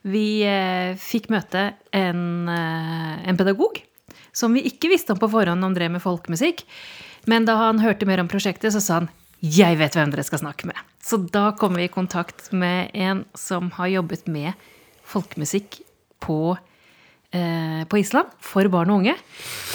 Vi 0.06 0.44
eh, 0.46 0.94
fikk 1.02 1.32
møte 1.34 1.72
en, 1.96 2.24
eh, 2.52 3.14
en 3.26 3.38
pedagog 3.40 3.82
som 4.36 4.54
vi 4.54 4.66
ikke 4.68 4.92
visste 4.92 5.16
om 5.16 5.20
på 5.22 5.32
forhånd 5.32 5.66
om 5.66 5.74
drev 5.74 5.94
med 5.96 6.04
folkemusikk. 6.04 6.66
Men 7.32 7.48
da 7.48 7.56
han 7.58 7.82
hørte 7.82 8.08
mer 8.08 8.22
om 8.22 8.30
prosjektet, 8.30 8.74
så 8.76 8.82
sa 8.84 9.00
han 9.00 9.10
'Jeg 9.42 9.78
vet 9.78 9.94
hvem 9.94 10.12
dere 10.12 10.24
skal 10.24 10.40
snakke 10.40 10.66
med'. 10.66 10.80
Så 11.02 11.18
da 11.32 11.52
kom 11.52 11.76
vi 11.76 11.84
i 11.84 11.88
kontakt 11.88 12.52
med 12.52 12.92
en 12.94 13.26
som 13.36 13.72
har 13.72 13.88
jobbet 13.88 14.28
med 14.28 14.54
folkemusikk 15.06 15.82
på 16.20 16.58
eh, 17.32 17.84
på 17.86 17.98
Island 17.98 18.28
for 18.40 18.68
barn 18.68 18.90
og 18.90 19.00
unge. 19.00 19.16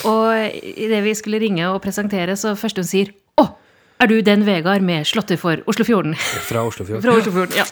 Og 0.04 0.50
idet 0.62 1.04
vi 1.04 1.14
skulle 1.14 1.40
ringe 1.40 1.66
og 1.68 1.82
presentere, 1.82 2.36
så 2.36 2.56
først 2.56 2.76
hun 2.76 2.84
sier 2.84 3.14
Å, 3.38 3.46
er 4.00 4.06
du 4.06 4.20
den 4.22 4.44
Vegard 4.44 4.82
med 4.82 5.06
Slåtter 5.06 5.36
for 5.36 5.56
Oslofjorden? 5.66 6.14
Fra 6.16 6.64
Oslofjorden. 6.66 7.02
Fra 7.02 7.16
Oslofjorden, 7.16 7.56
ja. 7.56 7.64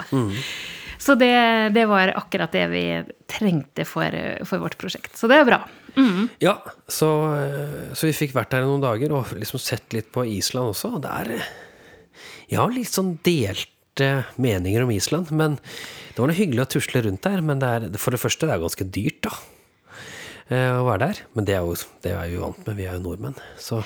Så 1.09 1.15
det, 1.17 1.31
det 1.73 1.87
var 1.89 2.11
akkurat 2.21 2.53
det 2.53 2.67
vi 2.69 2.83
trengte 3.33 3.87
for, 3.89 4.13
for 4.49 4.61
vårt 4.61 4.77
prosjekt. 4.81 5.15
Så 5.17 5.29
det 5.31 5.39
er 5.41 5.47
bra. 5.49 5.63
Ja, 6.45 6.53
så, 6.87 7.09
eh, 7.35 7.89
så 7.97 8.07
vi 8.11 8.13
fikk 8.15 8.35
vært 8.37 8.53
der 8.53 8.67
noen 8.69 8.85
dager 8.85 9.17
og 9.17 9.33
liksom 9.35 9.59
sett 9.63 9.97
litt 9.97 10.13
på 10.15 10.23
Island 10.29 10.75
også. 10.75 10.93
Og 10.99 11.03
det 11.07 11.15
er 11.25 11.31
eh, 11.39 11.49
Ja, 12.53 12.67
litt 12.71 12.93
sånn 12.93 13.15
delte 13.27 14.11
meninger 14.39 14.85
om 14.85 14.93
Island. 14.95 15.33
Men 15.35 15.57
det 15.59 16.21
var 16.21 16.31
noe 16.31 16.37
hyggelig 16.39 16.67
å 16.67 16.71
tusle 16.77 17.03
rundt 17.09 17.25
der. 17.27 17.41
Men 17.43 17.59
det 17.65 17.71
er, 17.79 17.89
for 17.99 18.15
det 18.15 18.21
første, 18.23 18.47
det 18.47 18.55
er 18.55 18.63
ganske 18.63 18.87
dyrt, 18.95 19.19
da. 19.27 19.33
eh, 20.53 20.77
Å 20.79 20.85
være 20.87 21.09
der. 21.09 21.23
Men 21.35 21.49
det 21.49 21.57
er, 21.59 21.65
jo, 21.67 21.75
det 22.05 22.13
er 22.15 22.29
vi 22.31 22.37
jo 22.37 22.45
vant 22.47 22.63
med, 22.69 22.79
vi 22.79 22.87
er 22.87 22.95
jo 23.01 23.03
nordmenn. 23.09 23.41
Så, 23.59 23.81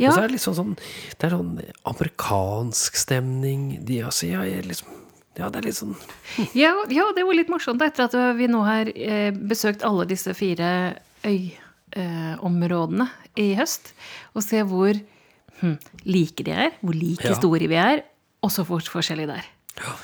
Ja. 0.00 0.08
Men 0.08 0.16
så 0.16 0.24
er 0.24 0.26
det 0.32 0.38
litt 0.38 0.46
sånn, 0.48 0.58
sånn 0.58 0.74
Det 0.80 1.28
er 1.28 1.36
sånn 1.36 1.54
amerikansk 1.92 2.98
stemning. 3.04 3.68
De, 3.86 4.00
altså, 4.08 4.26
ja, 4.32 4.42
jeg 4.48 4.66
liksom, 4.72 4.98
ja, 5.38 5.48
det 5.48 5.62
er 5.62 5.66
litt 5.68 5.78
sånn 5.78 5.94
Ja, 6.62 6.72
ja, 6.92 7.06
det 7.16 7.24
var 7.24 7.34
litt 7.38 7.48
morsomt 7.52 7.82
etter 7.84 8.04
at 8.08 8.16
vi 8.38 8.48
nå 8.52 8.60
har 8.66 8.90
eh, 8.94 9.30
besøkt 9.32 9.84
alle 9.86 10.04
disse 10.10 10.34
fire 10.36 10.98
øyområdene 11.96 13.06
i 13.40 13.52
høst, 13.56 13.92
og 14.36 14.44
se 14.44 14.60
hvor 14.68 14.96
hm, 15.62 15.76
like 16.04 16.44
de 16.44 16.52
er, 16.66 16.70
hvor 16.82 16.96
like 16.96 17.28
Ja. 17.30 17.36
store 17.38 17.68
vi 17.70 17.78
er, 17.80 18.02
og 18.42 18.50
så 18.52 18.64
fort 18.66 18.88
forskjellige 18.90 19.30
det 19.30 19.38
er. 19.40 19.94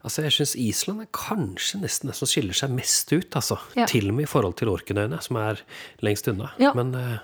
Altså, 0.00 0.22
jeg 0.24 0.32
syns 0.32 0.54
Island 0.56 1.02
er 1.04 1.08
kanskje 1.12 1.82
nesten 1.82 2.08
det 2.08 2.14
som 2.16 2.28
skiller 2.28 2.56
seg 2.56 2.72
mest 2.72 3.10
ut, 3.12 3.36
altså. 3.36 3.58
Ja. 3.76 3.84
Til 3.90 4.08
og 4.08 4.16
med 4.16 4.24
i 4.24 4.30
forhold 4.30 4.56
til 4.56 4.70
Orkenøyene, 4.72 5.18
som 5.20 5.36
er 5.36 5.60
lengst 6.00 6.30
unna. 6.32 6.48
Ja. 6.62 6.70
Men 6.78 6.94
uh, 6.96 7.18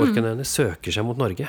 Orknøyene 0.00 0.44
søker 0.44 0.92
seg 0.92 1.06
mot 1.08 1.16
Norge. 1.20 1.48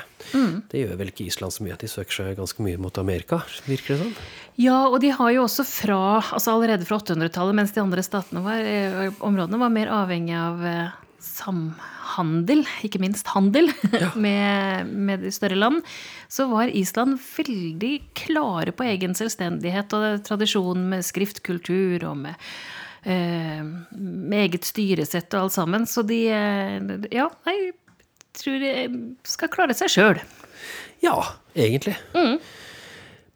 Det 0.72 0.80
gjør 0.80 0.96
vel 1.02 1.12
ikke 1.12 1.26
Island 1.26 1.52
så 1.52 1.66
mye. 1.66 1.76
at 1.76 1.84
De 1.84 1.90
søker 1.92 2.16
seg 2.16 2.40
ganske 2.40 2.64
mye 2.64 2.80
mot 2.80 3.02
Amerika, 3.02 3.42
virker 3.68 3.94
det 3.94 4.00
sånn. 4.06 4.16
Ja, 4.60 4.78
og 4.88 4.98
de 5.04 5.12
har 5.12 5.34
jo 5.36 5.44
også 5.44 5.64
fra, 5.68 6.00
altså 6.22 6.56
allerede 6.56 6.88
fra 6.88 7.02
800-tallet, 7.02 7.56
mens 7.60 7.76
de 7.76 7.84
andre 7.84 8.04
statene 8.04 8.40
var, 8.44 8.64
eh, 8.64 9.12
områdene 9.24 9.60
var 9.60 9.72
mer 9.72 9.92
avhengig 9.92 10.36
av 10.36 10.64
eh, 10.68 10.98
samhandel, 11.22 12.64
ikke 12.86 13.00
minst 13.02 13.30
handel, 13.32 13.70
med, 14.24 14.90
med 14.90 15.24
de 15.24 15.32
større 15.34 15.58
land, 15.58 15.82
så 16.32 16.48
var 16.50 16.72
Island 16.72 17.18
veldig 17.22 17.94
klare 18.18 18.74
på 18.76 18.86
egen 18.90 19.16
selvstendighet 19.18 19.94
og 19.98 20.24
tradisjon 20.26 20.86
med 20.92 21.06
skriftkultur 21.06 22.08
og 22.10 22.18
med, 22.24 22.48
eh, 23.04 23.62
med 23.62 24.38
eget 24.46 24.68
styresett 24.68 25.32
og 25.34 25.46
alt 25.46 25.56
sammen. 25.58 25.86
Så 25.88 26.06
de 26.08 26.24
eh, 26.28 26.92
Ja, 27.14 27.30
jeg 27.48 27.72
tror 28.38 28.58
de 28.62 28.74
skal 29.28 29.52
klare 29.52 29.76
seg 29.76 29.92
sjøl. 29.92 30.22
Ja, 31.02 31.16
egentlig. 31.58 31.96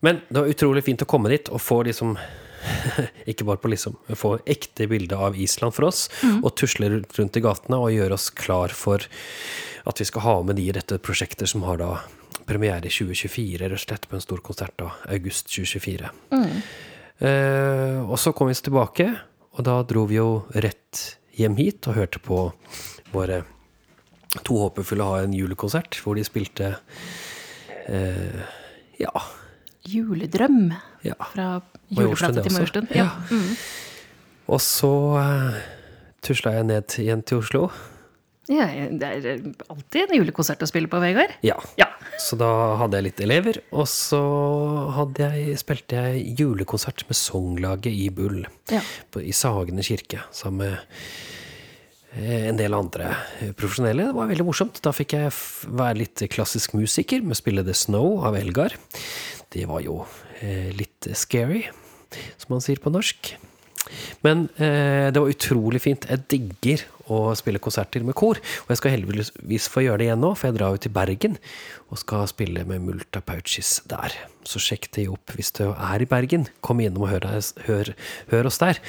Men 0.04 0.20
det 0.28 0.38
var 0.38 0.50
utrolig 0.50 0.84
fint 0.86 1.02
å 1.02 1.08
komme 1.08 1.32
dit 1.32 1.48
og 1.50 1.62
få 1.62 1.82
liksom 1.88 2.14
ikke 3.30 3.46
bare 3.48 3.62
på 3.62 3.70
liksom, 3.72 3.96
få 4.18 4.36
ekte 4.46 4.88
bilde 4.90 5.18
av 5.18 5.38
Island 5.38 5.74
for 5.76 5.88
oss, 5.88 6.06
og 6.42 6.54
tusle 6.58 6.90
rundt 7.02 7.38
i 7.38 7.44
gatene 7.44 7.80
og 7.82 7.94
gjøre 7.94 8.18
oss 8.18 8.30
klar 8.34 8.74
for 8.74 9.04
at 9.86 10.02
vi 10.02 10.08
skal 10.08 10.24
ha 10.26 10.36
med 10.46 10.58
de 10.58 10.66
i 10.66 10.74
dette 10.74 10.98
prosjektet 11.02 11.50
som 11.50 11.64
har 11.66 11.78
da 11.82 11.90
premiere 12.46 12.86
i 12.86 12.92
2024, 12.92 13.62
rett 13.62 13.74
og 13.74 13.82
slett, 13.82 14.06
på 14.08 14.18
en 14.18 14.22
stor 14.22 14.42
konsert 14.44 14.76
da, 14.78 14.92
august 15.10 15.50
2024. 15.50 16.10
Eh, 17.26 17.98
og 18.04 18.18
så 18.20 18.32
kom 18.36 18.50
vi 18.50 18.56
oss 18.56 18.64
tilbake, 18.66 19.08
og 19.56 19.66
da 19.66 19.80
dro 19.88 20.04
vi 20.10 20.18
jo 20.18 20.44
rett 20.54 21.02
hjem 21.36 21.56
hit 21.58 21.86
og 21.88 21.98
hørte 21.98 22.22
på 22.22 22.40
våre 23.12 23.42
to 24.44 24.58
håpefulle 24.60 25.06
ha 25.06 25.22
en 25.24 25.34
julekonsert, 25.34 25.98
hvor 26.02 26.18
de 26.18 26.24
spilte 26.26 26.74
eh, 27.88 28.40
ja, 29.00 29.12
Juledrøm 29.90 30.70
ja. 31.06 31.16
fra 31.32 31.48
juleplata 31.88 32.42
til. 32.42 32.56
Majorstuen. 32.56 32.88
Ja. 32.94 33.10
Ja. 33.30 33.44
Og 34.46 34.62
så 34.62 34.92
uh, 35.18 35.60
tusla 36.24 36.56
jeg 36.58 36.70
ned 36.70 36.98
igjen 37.02 37.22
til 37.26 37.42
Oslo. 37.42 37.68
Ja, 38.46 38.66
det 38.70 39.06
er 39.06 39.24
eh, 39.26 39.46
alltid 39.72 40.04
en 40.04 40.20
julekonsert 40.20 40.60
å 40.62 40.68
spille 40.70 40.90
på, 40.90 41.00
Vegard. 41.02 41.34
Ja. 41.42 41.56
Ja. 41.80 41.88
Så 42.22 42.38
da 42.38 42.48
hadde 42.78 43.00
jeg 43.00 43.08
litt 43.08 43.22
elever, 43.26 43.58
og 43.74 43.88
så 43.90 44.20
hadde 44.94 45.26
jeg, 45.34 45.56
spilte 45.60 45.98
jeg 45.98 46.36
julekonsert 46.38 47.02
med 47.08 47.18
sanglaget 47.18 47.90
i 47.90 48.06
Bull. 48.14 48.44
Ja. 48.70 48.84
På, 49.10 49.20
I 49.20 49.34
Sagene 49.34 49.82
kirke, 49.86 50.22
sammen 50.34 50.62
med 50.62 52.22
eh, 52.22 52.46
en 52.52 52.60
del 52.60 52.78
andre 52.78 53.10
eh, 53.40 53.50
profesjonelle. 53.50 54.12
Det 54.12 54.18
var 54.20 54.30
veldig 54.30 54.46
morsomt. 54.46 54.78
Da 54.84 54.94
fikk 54.94 55.16
jeg 55.18 55.34
være 55.66 56.04
litt 56.04 56.22
klassisk 56.30 56.78
musiker 56.78 57.26
med 57.26 57.40
spille 57.42 57.66
The 57.66 57.74
Snow 57.74 58.22
av 58.30 58.38
Elgar. 58.38 58.78
Det 59.54 59.66
var 59.70 59.82
jo 59.84 60.00
eh, 60.40 60.72
litt 60.76 61.10
scary, 61.14 61.64
som 62.36 62.56
man 62.56 62.64
sier 62.64 62.80
på 62.82 62.92
norsk. 62.94 63.34
Men 64.26 64.48
eh, 64.56 65.08
det 65.12 65.20
var 65.20 65.30
utrolig 65.30 65.80
fint. 65.84 66.06
Jeg 66.10 66.24
digger 66.30 66.84
å 67.12 67.30
spille 67.38 67.62
konserter 67.62 68.02
med 68.06 68.16
kor. 68.18 68.40
Og 68.64 68.72
jeg 68.72 68.80
skal 68.80 68.96
heldigvis 68.96 69.68
få 69.70 69.84
gjøre 69.84 70.00
det 70.02 70.08
igjen 70.08 70.22
nå, 70.22 70.32
for 70.34 70.48
jeg 70.48 70.58
drar 70.58 70.74
jo 70.74 70.82
til 70.82 70.94
Bergen 70.94 71.36
og 71.86 72.00
skal 72.02 72.26
spille 72.30 72.64
med 72.68 72.82
Multa 72.86 73.22
Pouches 73.24 73.76
der. 73.90 74.14
Så 74.46 74.62
sjekk 74.62 74.90
det 74.96 75.06
opp 75.12 75.36
hvis 75.36 75.52
du 75.58 75.68
er 75.70 76.02
i 76.02 76.08
Bergen. 76.10 76.48
Kom 76.66 76.82
innom 76.82 77.06
og 77.06 77.14
hør, 77.14 77.28
hør, 77.68 77.92
hør 78.32 78.50
oss 78.50 78.58
der. 78.62 78.82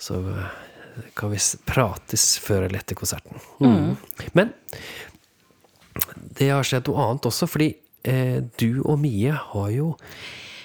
Så 0.00 0.18
eh, 0.32 0.50
kan 1.18 1.32
vi 1.32 1.38
prates 1.68 2.32
før 2.42 2.66
eller 2.66 2.82
etter 2.82 2.98
konserten. 2.98 3.38
Mm. 3.62 3.94
Men 4.34 4.52
det 6.38 6.50
har 6.50 6.66
skjedd 6.66 6.90
noe 6.90 7.06
annet 7.06 7.30
også, 7.30 7.48
fordi 7.50 7.72
du 8.02 8.80
og 8.84 8.98
Mie 9.02 9.32
har 9.32 9.70
jo 9.74 9.94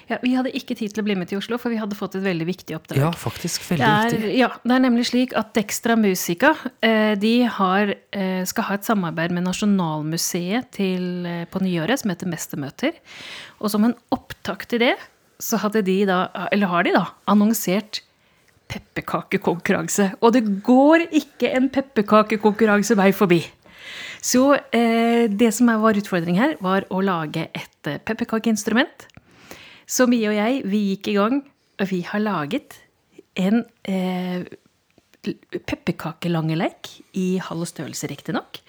Ja, 0.06 0.20
vi 0.22 0.36
hadde 0.38 0.52
ikke 0.54 0.76
tid 0.78 0.94
til 0.94 1.02
å 1.02 1.06
bli 1.08 1.16
med 1.18 1.32
til 1.32 1.40
Oslo, 1.40 1.58
for 1.58 1.74
vi 1.74 1.80
hadde 1.82 1.98
fått 1.98 2.14
et 2.20 2.22
veldig 2.22 2.46
viktig 2.46 2.76
oppdrag. 2.78 3.00
Ja, 3.02 3.10
faktisk 3.18 3.64
Det 3.66 3.80
veldig 3.80 3.88
er, 3.90 4.12
viktig. 4.14 4.36
ja, 4.38 4.50
det 4.62 4.76
er 4.76 4.84
nemlig 4.84 5.06
slik 5.10 5.34
at 5.36 5.50
Dextra 5.58 5.96
Musica 5.98 6.52
eh, 6.86 7.16
de 7.18 7.32
har, 7.50 7.96
eh, 8.14 8.44
skal 8.46 8.68
ha 8.70 8.78
et 8.78 8.86
samarbeid 8.86 9.34
med 9.34 9.48
Nasjonalmuseet 9.48 10.70
til, 10.78 11.26
eh, 11.26 11.46
på 11.50 11.60
nyåret 11.66 12.04
som 12.04 12.14
heter 12.14 12.30
Mestermøter. 12.30 12.94
Og 13.60 13.74
som 13.74 13.84
en 13.84 13.96
opptak 14.14 14.68
til 14.70 14.86
det, 14.86 14.94
så 15.42 15.58
hadde 15.58 15.82
de 15.84 16.06
da, 16.06 16.28
eller 16.54 16.68
har 16.70 16.86
de 16.86 16.94
da, 16.94 17.08
annonsert 17.28 18.04
pepperkakekonkurranse. 18.70 20.12
Og 20.22 20.34
det 20.34 20.44
går 20.66 21.08
ikke 21.12 21.52
en 21.56 21.68
pepperkakekonkurranse 21.74 22.96
vei 22.98 23.12
forbi. 23.16 23.42
Så 24.26 24.56
eh, 24.74 25.30
det 25.30 25.52
som 25.54 25.70
var 25.84 25.98
utfordring 26.00 26.40
her, 26.40 26.56
var 26.64 26.88
å 26.90 27.02
lage 27.06 27.48
et 27.54 27.90
eh, 27.90 28.02
pepperkakeinstrument. 28.02 29.06
Så 29.86 30.08
Mie 30.10 30.32
og 30.32 30.38
jeg, 30.38 30.64
vi 30.66 30.82
gikk 30.92 31.12
i 31.12 31.18
gang, 31.20 31.42
og 31.78 31.90
vi 31.92 32.02
har 32.08 32.24
laget 32.24 32.80
en 33.38 33.62
eh, 33.86 34.46
pepperkakelangeleik 35.68 36.90
i 37.18 37.36
halv 37.44 37.68
størrelse, 37.70 38.10
riktignok. 38.10 38.62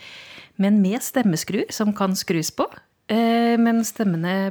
Men 0.61 0.81
med 0.85 1.05
stemmeskruer 1.05 1.73
som 1.73 1.95
kan 1.97 2.16
skrus 2.19 2.51
på. 2.57 2.69
Eh, 3.12 3.55
men 3.61 3.85
stemmene 3.87 4.51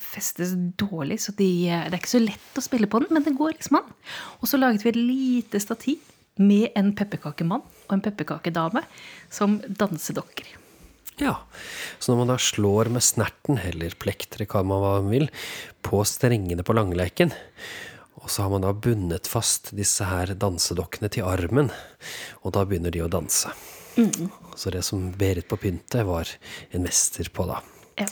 festes 0.00 0.56
dårlig, 0.80 1.20
så 1.22 1.34
de, 1.38 1.50
eh, 1.68 1.86
det 1.86 1.98
er 1.98 2.02
ikke 2.02 2.16
så 2.16 2.24
lett 2.24 2.58
å 2.58 2.64
spille 2.64 2.90
på 2.90 3.02
den. 3.04 3.14
Men 3.14 3.26
det 3.26 3.36
går 3.38 3.54
liksom 3.54 3.78
an. 3.78 3.94
Og 4.40 4.50
så 4.50 4.58
laget 4.58 4.82
vi 4.82 4.90
et 4.90 5.02
lite 5.02 5.62
stativ 5.62 6.12
med 6.40 6.70
en 6.78 6.94
pepperkakemann 6.96 7.62
og 7.88 7.96
en 7.96 8.04
pepperkakedame 8.04 8.84
som 9.32 9.60
dansedokker. 9.66 10.48
Ja, 11.20 11.36
så 11.98 12.12
når 12.12 12.22
man 12.22 12.32
da 12.32 12.38
slår 12.40 12.90
med 12.94 13.04
snerten, 13.04 13.58
eller 13.60 13.94
plekter, 14.00 14.46
hva 14.48 14.62
man 14.66 15.10
vil, 15.12 15.28
på 15.84 16.00
strengene 16.08 16.64
på 16.64 16.76
langleiken, 16.76 17.34
og 18.22 18.30
så 18.30 18.44
har 18.44 18.52
man 18.54 18.64
da 18.64 18.72
bundet 18.72 19.28
fast 19.30 19.72
disse 19.76 20.06
her 20.06 20.32
dansedokkene 20.38 21.10
til 21.12 21.26
armen, 21.28 21.70
og 22.42 22.54
da 22.56 22.64
begynner 22.66 22.94
de 22.94 23.02
å 23.04 23.10
danse. 23.12 23.52
Så 24.56 24.72
det 24.72 24.84
som 24.86 25.10
Berit 25.18 25.48
på 25.50 25.58
pyntet 25.60 26.06
var 26.08 26.28
en 26.70 26.86
mester 26.86 27.28
på 27.34 27.46
da. 27.50 27.60
Ja. 28.00 28.08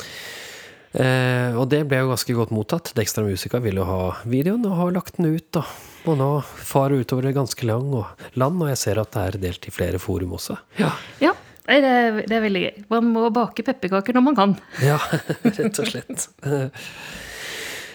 Eh, 0.91 1.55
og 1.55 1.69
det 1.71 1.85
ble 1.89 2.03
jo 2.03 2.11
ganske 2.11 2.35
godt 2.37 2.53
mottatt. 2.55 2.93
Dextra 2.99 3.23
Musica 3.25 3.61
ville 3.63 3.81
jo 3.81 3.87
ha 3.89 4.01
videoen 4.29 4.67
og 4.67 4.77
har 4.81 4.97
lagt 4.99 5.21
den 5.21 5.31
ut. 5.37 5.47
da. 5.55 5.65
Og 6.09 6.17
nå 6.17 6.29
farer 6.43 7.03
utover 7.03 7.29
det 7.29 7.37
ganske 7.37 7.67
lang 7.69 7.93
og 7.93 8.39
land, 8.41 8.63
og 8.63 8.71
jeg 8.73 8.81
ser 8.81 9.01
at 9.03 9.13
det 9.13 9.27
er 9.27 9.39
delt 9.43 9.69
i 9.69 9.75
flere 9.75 10.01
forum 10.01 10.37
også. 10.39 10.57
Ja, 10.81 10.95
ja 11.21 11.35
det, 11.67 11.77
er, 11.87 12.19
det 12.25 12.35
er 12.35 12.43
veldig 12.43 12.63
gøy. 12.65 12.83
Man 12.91 13.13
må 13.15 13.29
bake 13.35 13.65
pepperkaker 13.67 14.17
når 14.17 14.27
man 14.31 14.39
kan. 14.39 14.57
ja 14.91 14.99
rett 15.45 15.83
og 15.83 15.93
slett. 15.93 16.27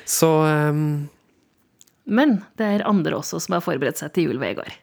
Så 0.06 0.32
um... 0.46 0.88
Men 2.06 2.38
det 2.60 2.66
er 2.70 2.86
andre 2.86 3.18
også 3.18 3.40
som 3.42 3.58
har 3.58 3.64
forberedt 3.66 3.98
seg 3.98 4.14
til 4.14 4.30
jul, 4.30 4.38
Vegard. 4.42 4.76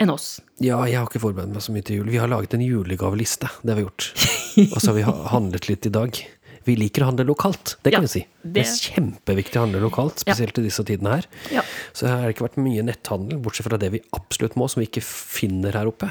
Enn 0.00 0.10
oss. 0.10 0.40
ja, 0.56 0.78
jeg 0.88 0.96
har 0.96 1.06
ikke 1.06 1.20
forberedt 1.22 1.52
meg 1.52 1.62
så 1.62 1.74
mye 1.74 1.84
til 1.86 2.00
jul. 2.00 2.08
Vi 2.10 2.18
har 2.18 2.30
laget 2.32 2.56
en 2.56 2.64
julegaveliste. 2.64 3.50
Det 3.60 3.74
har 3.74 3.78
vi 3.78 3.84
gjort. 3.84 4.06
Og 4.74 4.78
så 4.80 4.90
har 4.90 4.96
vi 4.96 5.04
handlet 5.06 5.68
litt 5.68 5.86
i 5.86 5.92
dag. 5.94 6.20
Vi 6.68 6.74
liker 6.76 7.02
å 7.04 7.08
handle 7.08 7.24
lokalt, 7.24 7.76
det 7.82 7.92
kan 7.94 8.04
Ja, 8.04 8.08
vi 8.08 8.12
si. 8.20 8.24
Det 8.44 8.62
er 8.66 8.74
kjempeviktig 8.92 9.56
å 9.56 9.62
handle 9.64 9.80
lokalt, 9.80 10.20
spesielt 10.20 10.58
i 10.60 10.64
disse 10.66 10.84
tidene 10.84 11.14
her. 11.16 11.28
Ja. 11.54 11.62
Så 11.96 12.04
det 12.06 12.12
har 12.12 12.34
ikke 12.34 12.44
vært 12.48 12.58
mye 12.60 12.84
netthandel, 12.84 13.40
bortsett 13.40 13.66
fra 13.68 13.78
det 13.80 13.88
vi 13.94 14.02
absolutt 14.16 14.56
må, 14.60 14.68
som 14.68 14.82
vi 14.82 14.88
ikke 14.90 15.02
finner 15.04 15.72
her 15.80 15.88
oppe. 15.88 16.10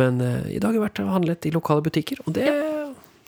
Men 0.00 0.18
uh, 0.20 0.42
i 0.50 0.58
dag 0.58 0.72
har 0.72 0.78
vi 0.80 0.82
vært 0.88 1.02
handlet 1.06 1.46
i 1.46 1.54
lokale 1.54 1.86
butikker, 1.86 2.18
og 2.26 2.34
det 2.34 2.50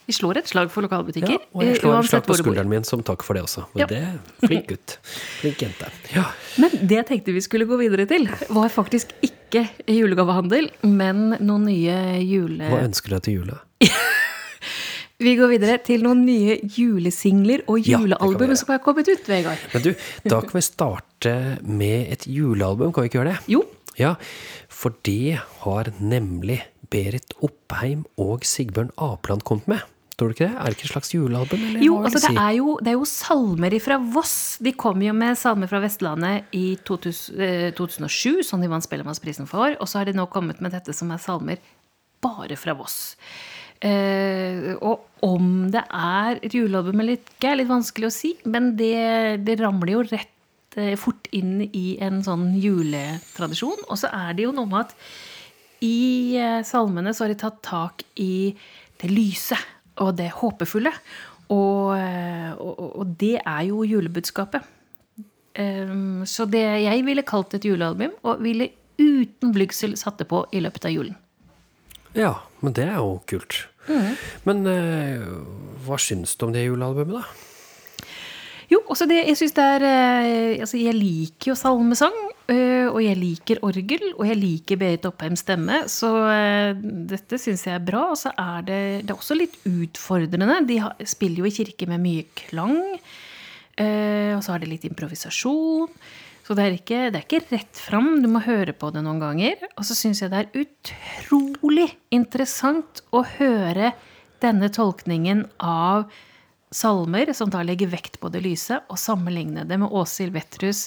Vi 0.09 0.15
slår 0.17 0.39
et 0.41 0.49
slag 0.49 0.71
for 0.73 0.81
lokalbutikker. 0.87 1.35
ja, 1.37 1.39
Og 1.53 1.63
jeg 1.67 1.75
eh, 1.75 1.81
slår 1.83 1.99
et 1.99 2.07
slag 2.09 2.23
på 2.25 2.37
skulderen 2.39 2.71
min 2.71 2.85
som 2.89 3.03
takk 3.05 3.21
for 3.23 3.37
det 3.37 3.43
også. 3.45 3.67
Og 3.75 3.83
Ja. 3.83 3.87
det 3.87 4.01
Flink 4.41 4.67
gutt. 4.71 4.95
Flink 5.43 5.61
jente. 5.61 5.91
Ja. 6.15 6.25
Men 6.57 6.71
det 6.73 6.97
jeg 6.97 7.07
tenkte 7.11 7.35
vi 7.37 7.43
skulle 7.45 7.67
gå 7.69 7.77
videre 7.77 8.07
til, 8.09 8.25
var 8.49 8.73
faktisk 8.73 9.13
ikke 9.21 9.69
julegavehandel, 9.87 10.71
men 10.83 11.37
noen 11.45 11.69
nye 11.69 12.25
jule... 12.25 12.65
Hva 12.73 12.81
ønsker 12.89 13.13
du 13.13 13.15
deg 13.19 13.23
til 13.29 13.37
jula? 13.43 13.61
Vi 15.19 15.33
går 15.35 15.51
videre 15.51 15.81
til 15.83 16.05
noen 16.07 16.21
nye 16.23 16.61
julesingler 16.63 17.65
og 17.67 17.83
julealbum 17.83 18.53
ja, 18.53 18.57
som 18.61 18.71
har 18.71 18.79
kommet 18.85 19.09
ut, 19.11 19.25
Vegard. 19.27 19.59
Men 19.73 19.83
du, 19.83 19.89
da 20.31 20.39
kan 20.45 20.55
vi 20.55 20.63
starte 20.63 21.33
med 21.67 22.13
et 22.15 22.29
julealbum, 22.31 22.93
kan 22.95 23.03
vi 23.03 23.11
ikke 23.11 23.19
gjøre 23.23 23.35
det? 23.35 23.51
Jo, 23.51 23.65
Ja, 23.99 24.13
for 24.71 24.95
det 25.03 25.41
har 25.65 25.89
nemlig 25.99 26.61
Berit 26.89 27.35
Oppheim 27.43 28.05
og 28.15 28.47
Sigbjørn 28.47 28.93
Apland 28.95 29.43
kommet 29.43 29.67
med. 29.75 29.83
Tror 30.15 30.31
du 30.31 30.37
ikke 30.37 30.47
det? 30.47 30.55
Er 30.55 30.71
det 30.71 30.79
ikke 30.79 30.87
et 30.87 30.93
slags 30.93 31.11
julealbum? 31.15 31.67
Eller 31.67 31.83
Jo, 31.83 31.99
altså 32.03 32.23
det 32.23 32.31
si? 32.31 32.39
er 32.39 32.55
jo, 32.61 32.79
det 32.79 32.93
er 32.93 32.97
jo 33.01 33.11
salmer 33.11 33.75
fra 33.83 33.99
Voss. 34.15 34.37
De 34.63 34.73
kom 34.79 35.03
jo 35.03 35.13
med 35.19 35.39
salmer 35.39 35.71
fra 35.71 35.83
Vestlandet 35.83 36.55
i 36.55 36.77
2000, 36.87 37.43
eh, 37.43 37.69
2007, 37.75 38.43
som 38.47 38.63
de 38.63 38.71
vant 38.71 38.87
Spellemannsprisen 38.87 39.51
for. 39.51 39.75
Og 39.83 39.91
så 39.91 39.99
har 39.99 40.07
de 40.07 40.15
nå 40.15 40.27
kommet 40.31 40.63
med 40.63 40.79
dette 40.79 40.95
som 40.95 41.11
er 41.11 41.19
salmer 41.23 41.59
bare 42.23 42.59
fra 42.59 42.79
Voss. 42.79 43.17
Eh, 43.85 44.73
og 44.83 45.05
om 45.23 45.69
det 45.71 45.85
er 45.95 46.41
et 46.43 46.55
julealbum 46.55 46.99
eller 47.03 47.19
ikke, 47.21 47.53
er 47.53 47.61
litt 47.61 47.71
vanskelig 47.71 48.09
å 48.11 48.15
si. 48.15 48.33
Men 48.51 48.73
det, 48.79 49.45
det 49.47 49.59
ramler 49.61 49.93
jo 49.97 50.03
rett 50.09 50.79
eh, 50.81 50.95
fort 50.99 51.29
inn 51.37 51.61
i 51.69 51.97
en 52.05 52.21
sånn 52.27 52.51
juletradisjon. 52.59 53.85
Og 53.89 54.01
så 54.01 54.11
er 54.15 54.35
det 54.39 54.49
jo 54.49 54.55
noe 54.57 54.67
med 54.71 54.87
at 54.89 54.97
i 55.87 56.35
eh, 56.39 56.61
salmene 56.67 57.15
så 57.15 57.25
har 57.27 57.35
de 57.35 57.39
tatt 57.45 57.61
tak 57.67 58.03
i 58.19 58.55
det 58.99 59.13
lyse 59.13 59.59
og 60.03 60.17
det 60.19 60.31
håpefulle. 60.41 60.91
Og, 61.55 61.95
og- 62.61 62.91
og 63.01 63.15
det 63.19 63.39
er 63.41 63.63
jo 63.71 63.85
julebudskapet. 63.89 64.67
Um, 65.59 66.21
så 66.29 66.45
det 66.47 66.61
jeg 66.85 67.01
ville 67.07 67.25
kalt 67.27 67.55
et 67.57 67.65
julealbum, 67.67 68.13
og 68.23 68.43
ville 68.45 68.69
uten 69.01 69.51
blygsel 69.55 69.97
satt 69.99 70.21
det 70.21 70.29
på 70.31 70.45
i 70.55 70.61
løpet 70.63 70.85
av 70.87 70.93
julen. 70.95 71.17
Ja, 72.17 72.39
men 72.65 72.77
det 72.77 72.87
er 72.89 72.97
jo 73.01 73.19
kult. 73.29 73.67
Mm. 73.89 74.17
Men 74.49 74.65
eh, 74.69 75.29
hva 75.87 75.99
syns 76.01 76.37
du 76.37 76.49
om 76.49 76.55
det 76.55 76.67
julealbumet, 76.67 77.21
da? 77.21 77.47
Jo, 78.69 78.83
også 78.93 79.07
det, 79.09 79.23
jeg 79.31 79.39
synes 79.41 79.55
det 79.57 79.65
er 79.65 79.85
eh, 79.89 80.61
altså 80.61 80.77
Jeg 80.77 80.93
liker 80.93 81.53
jo 81.53 81.57
salmesang, 81.57 82.17
eh, 82.53 82.85
og 82.85 82.99
jeg 83.01 83.17
liker 83.17 83.63
orgel, 83.65 84.05
og 84.19 84.27
jeg 84.29 84.37
liker 84.37 84.81
Berit 84.81 85.09
Oppheims 85.09 85.41
stemme, 85.45 85.81
så 85.89 86.11
eh, 86.35 86.75
dette 87.09 87.41
syns 87.41 87.65
jeg 87.65 87.79
er 87.79 87.87
bra. 87.87 88.11
Og 88.13 88.21
så 88.21 88.35
er 88.37 88.69
det, 88.69 88.83
det 89.07 89.15
er 89.15 89.17
også 89.17 89.39
litt 89.39 89.57
utfordrende. 89.69 90.61
De 90.69 90.81
har, 90.85 91.01
spiller 91.09 91.45
jo 91.45 91.49
i 91.49 91.55
kirke 91.57 91.89
med 91.89 92.05
mye 92.05 92.29
klang, 92.45 92.77
eh, 93.81 94.37
og 94.37 94.45
så 94.45 94.55
har 94.55 94.65
det 94.65 94.73
litt 94.75 94.89
improvisasjon. 94.91 95.89
Så 96.49 96.55
det 96.57 96.65
er, 96.65 96.75
ikke, 96.79 96.99
det 97.13 97.19
er 97.19 97.25
ikke 97.27 97.51
rett 97.51 97.77
fram, 97.77 98.07
du 98.25 98.29
må 98.33 98.41
høre 98.41 98.73
på 98.73 98.89
det 98.89 99.03
noen 99.05 99.19
ganger. 99.21 99.67
Og 99.77 99.85
så 99.85 99.93
syns 99.93 100.23
jeg 100.23 100.33
det 100.33 100.39
er 100.47 100.63
utrolig 100.63 101.91
interessant 102.09 103.03
å 103.13 103.21
høre 103.35 103.91
denne 104.41 104.71
tolkningen 104.73 105.45
av 105.61 106.07
salmer 106.73 107.35
som 107.37 107.53
da 107.53 107.61
legger 107.69 107.93
vekt 107.93 108.17
på 108.23 108.33
det 108.33 108.41
lyse, 108.47 108.81
og 108.89 108.97
sammenligne 108.97 109.67
det 109.69 109.77
med 109.77 109.93
Åshild 109.93 110.33
Wetterhus' 110.33 110.87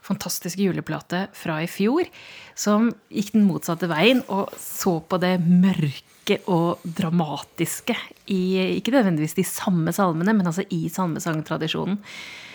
fantastiske 0.00 0.64
juleplate 0.64 1.26
fra 1.36 1.60
i 1.60 1.68
fjor, 1.68 2.08
som 2.56 2.88
gikk 3.12 3.34
den 3.36 3.44
motsatte 3.52 3.92
veien 3.92 4.24
og 4.32 4.48
så 4.56 4.96
på 5.04 5.20
det 5.20 5.36
mørke 5.44 6.40
og 6.48 6.80
dramatiske 6.88 8.00
i 8.32 8.42
ikke 8.80 8.96
nødvendigvis 8.96 9.36
de 9.36 9.44
samme 9.44 9.92
salmene, 9.92 10.32
men 10.32 10.48
altså 10.48 10.64
i 10.72 10.86
salmesangtradisjonen. 10.88 12.00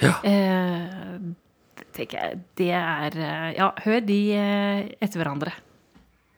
Ja. 0.02 0.18
Eh, 0.26 1.20
tenker 1.96 2.20
jeg, 2.20 2.42
det 2.60 2.74
er 2.78 3.16
eh, 3.18 3.48
Ja, 3.58 3.72
hør 3.86 4.04
de 4.06 4.20
eh, 4.38 4.84
etter 5.02 5.22
hverandre. 5.22 5.56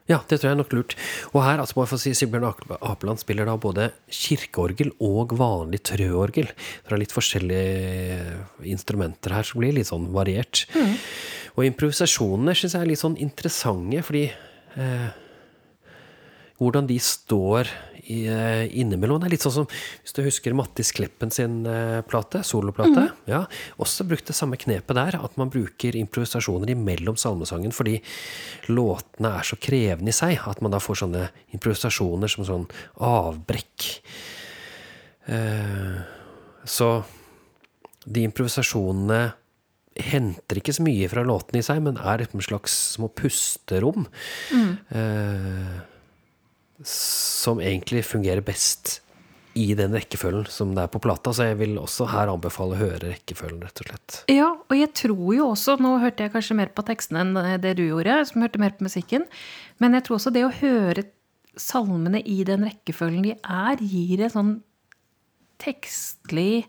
Ja, 0.09 0.23
det 0.25 0.39
tror 0.39 0.47
jeg 0.47 0.55
er 0.55 0.57
nok 0.63 0.71
lurt. 0.73 0.95
Og 1.35 1.43
her, 1.45 1.59
altså 1.61 1.77
bare 1.77 1.89
for 1.91 1.99
å 1.99 2.01
si, 2.01 2.15
Sigbjørn 2.17 2.79
Apeland 2.79 3.21
spiller 3.21 3.45
da 3.45 3.53
både 3.61 3.91
kirkeorgel 4.09 4.89
og 5.05 5.35
vanlig 5.37 5.83
trøorgel. 5.85 6.49
Fra 6.87 6.97
litt 6.97 7.13
forskjellige 7.13 8.39
instrumenter 8.73 9.37
her, 9.37 9.45
som 9.45 9.61
blir 9.61 9.75
litt 9.77 9.91
sånn 9.91 10.09
variert. 10.15 10.63
Og 11.53 11.61
improvisasjonene 11.67 12.57
syns 12.57 12.73
jeg 12.73 12.81
er 12.81 12.89
litt 12.89 13.03
sånn 13.03 13.19
interessante, 13.21 14.01
fordi 14.07 14.25
eh, 14.81 15.09
hvordan 16.59 16.87
de 16.89 16.97
står 16.99 17.69
i, 18.09 18.25
eh, 18.27 18.65
innimellom. 18.79 19.19
Det 19.21 19.27
er 19.29 19.33
litt 19.35 19.45
sånn 19.45 19.55
som 19.61 19.67
hvis 19.69 20.15
du 20.15 20.21
husker 20.25 20.55
Mattis 20.57 20.91
Kleppen 20.95 21.31
sin 21.31 21.61
eh, 21.69 22.01
plate, 22.07 22.41
soloplate. 22.43 23.05
Ja, 23.29 23.43
også 23.79 24.07
brukte 24.09 24.35
samme 24.35 24.59
knepet 24.59 24.97
der, 24.97 25.19
at 25.23 25.37
man 25.39 25.51
bruker 25.53 25.95
improvisasjoner 25.99 26.73
imellom 26.73 27.17
salmesangen 27.19 27.75
fordi 27.75 27.99
låtene 28.73 29.35
er 29.39 29.47
så 29.47 29.59
krevende 29.61 30.13
i 30.13 30.15
seg 30.15 30.41
at 30.49 30.63
man 30.65 30.73
da 30.75 30.81
får 30.83 31.03
sånne 31.03 31.27
improvisasjoner 31.55 32.31
som 32.31 32.47
sånn 32.47 32.67
avbrekk. 33.07 33.89
Eh, 35.29 35.99
så 36.65 36.89
de 38.09 38.25
improvisasjonene 38.25 39.21
henter 39.99 40.59
ikke 40.59 40.73
så 40.75 40.83
mye 40.85 41.07
fra 41.11 41.23
låtene 41.27 41.61
i 41.61 41.65
seg, 41.65 41.81
men 41.83 41.99
er 41.99 42.23
et 42.23 42.35
slags 42.45 42.75
små 42.95 43.09
pusterom. 43.11 44.07
Eh, 44.95 45.79
som 46.87 47.59
egentlig 47.61 48.05
fungerer 48.07 48.43
best 48.45 48.99
i 49.59 49.73
den 49.75 49.95
rekkefølgen 49.97 50.45
som 50.51 50.71
det 50.75 50.85
er 50.85 50.91
på 50.93 51.01
plata. 51.03 51.33
Så 51.35 51.49
jeg 51.49 51.57
vil 51.59 51.77
også 51.81 52.07
her 52.11 52.31
anbefale 52.31 52.77
å 52.77 52.79
høre 52.79 53.11
rekkefølgen, 53.11 53.63
rett 53.65 53.81
og 53.83 53.89
slett. 53.89 54.19
Ja, 54.31 54.49
og 54.55 54.75
jeg 54.77 54.91
tror 54.95 55.25
jo 55.35 55.49
også, 55.51 55.75
nå 55.81 55.97
hørte 56.03 56.25
jeg 56.25 56.33
kanskje 56.35 56.59
mer 56.59 56.71
på 56.75 56.85
tekstene 56.87 57.25
enn 57.25 57.61
det 57.63 57.75
du 57.79 57.85
gjorde, 57.87 58.21
som 58.29 58.45
hørte 58.45 58.61
mer 58.61 58.75
på 58.77 58.87
musikken, 58.87 59.25
men 59.81 59.97
jeg 59.97 60.07
tror 60.07 60.19
også 60.19 60.33
det 60.35 60.45
å 60.47 60.55
høre 60.61 61.07
salmene 61.59 62.21
i 62.23 62.39
den 62.47 62.63
rekkefølgen 62.69 63.25
de 63.25 63.35
er, 63.35 63.83
gir 63.83 64.23
en 64.23 64.33
sånn 64.35 64.55
tekstlig 65.59 66.63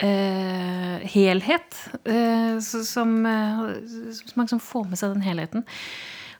eh, 0.00 1.04
helhet, 1.12 1.76
eh, 2.08 2.56
som, 2.62 3.14
eh, 3.28 3.62
som 4.16 4.38
man 4.38 4.46
liksom 4.46 4.62
får 4.64 4.88
med 4.88 5.00
seg 5.00 5.16
den 5.16 5.26
helheten. 5.26 5.66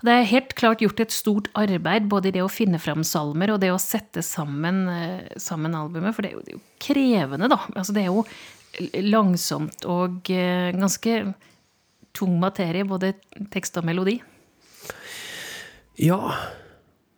Det 0.03 0.11
er 0.11 0.27
helt 0.33 0.55
klart 0.59 0.83
gjort 0.83 1.01
et 1.05 1.15
stort 1.15 1.49
arbeid 1.59 2.09
både 2.11 2.31
i 2.31 2.35
det 2.35 2.43
å 2.43 2.51
finne 2.51 2.81
fram 2.83 3.05
salmer 3.07 3.53
og 3.55 3.61
det 3.63 3.71
å 3.71 3.79
sette 3.81 4.25
sammen, 4.27 4.83
eh, 4.91 5.37
sammen 5.39 5.77
albumet, 5.79 6.17
for 6.17 6.27
det 6.27 6.33
er, 6.33 6.35
jo, 6.35 6.43
det 6.43 6.55
er 6.55 6.59
jo 6.59 6.65
krevende, 6.83 7.51
da. 7.53 7.61
Altså, 7.77 7.95
det 7.95 8.03
er 8.03 8.11
jo 8.11 8.25
langsomt 9.05 9.87
og 9.87 10.31
eh, 10.33 10.73
ganske 10.75 11.21
tung 12.17 12.35
materie, 12.41 12.87
både 12.89 13.15
tekst 13.53 13.79
og 13.79 13.87
melodi. 13.89 14.19
Ja. 16.01 16.19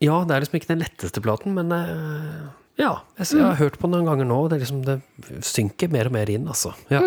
ja, 0.03 0.19
det 0.27 0.35
er 0.35 0.45
liksom 0.45 0.59
ikke 0.59 0.73
den 0.75 0.83
letteste 0.83 1.23
platen, 1.25 1.55
men 1.57 1.73
eh, 1.73 2.45
ja. 2.83 2.99
Jeg, 3.17 3.31
jeg 3.39 3.47
har 3.47 3.61
hørt 3.63 3.79
på 3.79 3.89
den 3.89 3.97
noen 3.97 4.11
ganger 4.11 4.29
nå, 4.29 4.43
og 4.45 4.53
det, 4.53 4.61
liksom, 4.65 4.83
det 4.85 5.01
synker 5.47 5.93
mer 5.95 6.11
og 6.11 6.17
mer 6.19 6.31
inn, 6.35 6.45
altså. 6.51 6.75
Ja. 6.93 7.01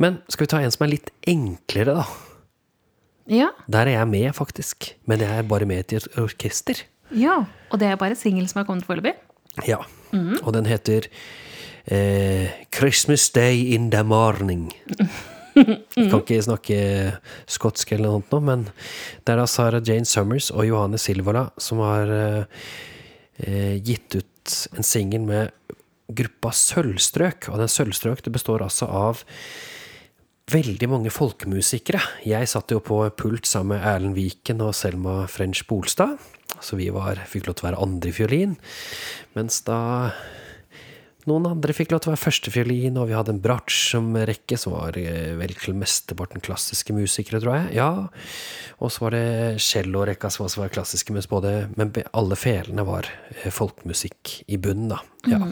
Men 0.00 0.18
skal 0.26 0.46
vi 0.46 0.50
ta 0.50 0.60
en 0.64 0.74
som 0.74 0.86
er 0.86 0.94
litt 0.96 1.14
enklere, 1.28 2.00
da? 2.00 2.29
Ja, 3.30 3.52
Der 3.70 3.86
er 3.86 3.94
jeg 4.00 4.08
med, 4.10 4.32
faktisk. 4.34 4.96
Men 5.06 5.20
jeg 5.22 5.30
er 5.38 5.42
bare 5.46 5.66
med 5.66 5.92
i 5.92 5.96
et 6.00 6.08
orkester. 6.18 6.82
ja. 7.14 7.44
Og 7.70 7.78
det 7.78 7.86
er 7.86 7.96
bare 7.96 8.16
singel 8.18 8.48
som 8.50 8.58
har 8.60 8.66
kommet 8.66 8.84
foreløpig. 8.84 9.12
Ja. 9.68 9.76
Og 10.42 10.52
den 10.52 10.66
heter 10.66 11.06
eh, 11.86 12.48
'Christmas 12.74 13.30
Day 13.32 13.74
in 13.74 13.90
the 13.90 14.02
Morning'. 14.02 14.72
Jeg 15.56 16.10
kan 16.10 16.20
ikke 16.20 16.42
snakke 16.42 16.76
skotsk 17.46 17.92
eller 17.92 18.08
noe 18.08 18.20
sånt 18.20 18.32
nå, 18.32 18.40
men 18.40 18.62
det 19.26 19.32
er 19.34 19.40
da 19.40 19.46
Sarah 19.50 19.82
Jane 19.86 20.06
Summers 20.06 20.50
og 20.50 20.66
Johanne 20.66 20.98
Silvala 20.98 21.48
som 21.58 21.78
har 21.84 22.10
eh, 22.14 22.44
eh, 23.46 23.76
gitt 23.82 24.14
ut 24.14 24.54
en 24.78 24.86
singel 24.86 25.20
med 25.26 25.50
gruppa 26.10 26.50
Sølvstrøk. 26.54 27.50
Og 27.50 27.58
den 27.58 27.68
Sølvstrøk 27.70 28.22
det 28.24 28.32
består 28.34 28.62
altså 28.62 28.86
av 28.86 29.24
veldig 30.50 30.88
mange 30.90 31.12
folkemusikere. 31.14 32.00
Jeg 32.26 32.50
satt 32.50 32.72
jo 32.74 32.80
på 32.84 33.02
pult 33.18 33.48
sammen 33.48 33.76
med 33.76 33.86
Erlend 33.86 34.18
Viken 34.18 34.62
og 34.64 34.74
Selma 34.76 35.24
French 35.30 35.62
Bolstad. 35.68 36.18
Så 36.60 36.76
vi 36.80 36.90
var, 36.92 37.20
fikk 37.30 37.46
lov 37.46 37.58
til 37.58 37.66
å 37.66 37.70
være 37.70 37.82
andrefiolin. 37.84 38.56
Mens 39.36 39.62
da 39.66 39.80
noen 41.28 41.46
andre 41.50 41.74
fikk 41.76 41.92
lov 41.92 42.00
til 42.02 42.10
å 42.10 42.14
være 42.14 42.22
førstefiolin, 42.22 42.96
og 42.98 43.10
vi 43.10 43.16
hadde 43.16 43.34
en 43.34 43.42
bratsj 43.44 43.80
som 43.92 44.08
rekke, 44.16 44.56
som 44.58 44.74
var 44.74 44.96
eh, 44.98 45.34
vel 45.38 45.52
til 45.58 45.76
mesteparten 45.78 46.42
klassiske 46.44 46.94
musikere, 46.96 47.42
tror 47.42 47.58
jeg. 47.58 47.74
Ja. 47.76 47.90
Og 48.80 48.92
så 48.92 49.04
var 49.04 49.16
det 49.16 49.60
cellorekka 49.62 50.30
som 50.32 50.46
også 50.46 50.64
var 50.64 50.72
klassiske, 50.72 51.14
mens 51.14 51.28
både, 51.30 51.68
men 51.76 51.92
alle 52.16 52.38
felene 52.40 52.86
var 52.88 53.08
eh, 53.34 53.50
folkemusikk 53.52 54.40
i 54.48 54.60
bunnen, 54.60 54.94
da. 54.94 55.02
Ja. 55.28 55.42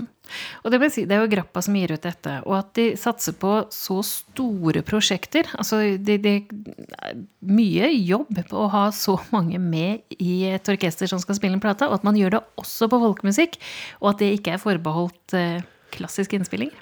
Og 0.63 0.73
det, 0.73 0.81
si, 0.95 1.05
det 1.09 1.17
er 1.17 1.25
jo 1.25 1.31
Grappa 1.33 1.63
som 1.65 1.77
gir 1.79 1.95
ut 1.95 2.05
dette. 2.05 2.35
Og 2.47 2.57
at 2.59 2.73
de 2.79 2.89
satser 3.01 3.37
på 3.39 3.53
så 3.75 3.99
store 4.07 4.83
prosjekter. 4.87 5.49
Altså, 5.59 5.81
det, 5.99 6.19
det 6.25 6.35
er 6.39 7.23
mye 7.49 7.91
jobb 7.95 8.43
på 8.51 8.65
å 8.65 8.71
ha 8.73 8.89
så 8.95 9.19
mange 9.35 9.61
med 9.63 10.19
i 10.19 10.43
et 10.51 10.73
orkester 10.73 11.11
som 11.11 11.23
skal 11.23 11.39
spille 11.39 11.59
en 11.59 11.65
plate, 11.65 11.89
og 11.89 12.01
at 12.01 12.07
man 12.07 12.19
gjør 12.19 12.39
det 12.39 12.45
også 12.61 12.91
på 12.91 13.01
folkemusikk, 13.07 13.59
og 14.03 14.13
at 14.13 14.23
det 14.23 14.35
ikke 14.39 14.57
er 14.57 14.63
forbeholdt 14.63 15.37
eh, 15.39 15.65
klassisk 15.95 16.37
innspilling. 16.37 16.73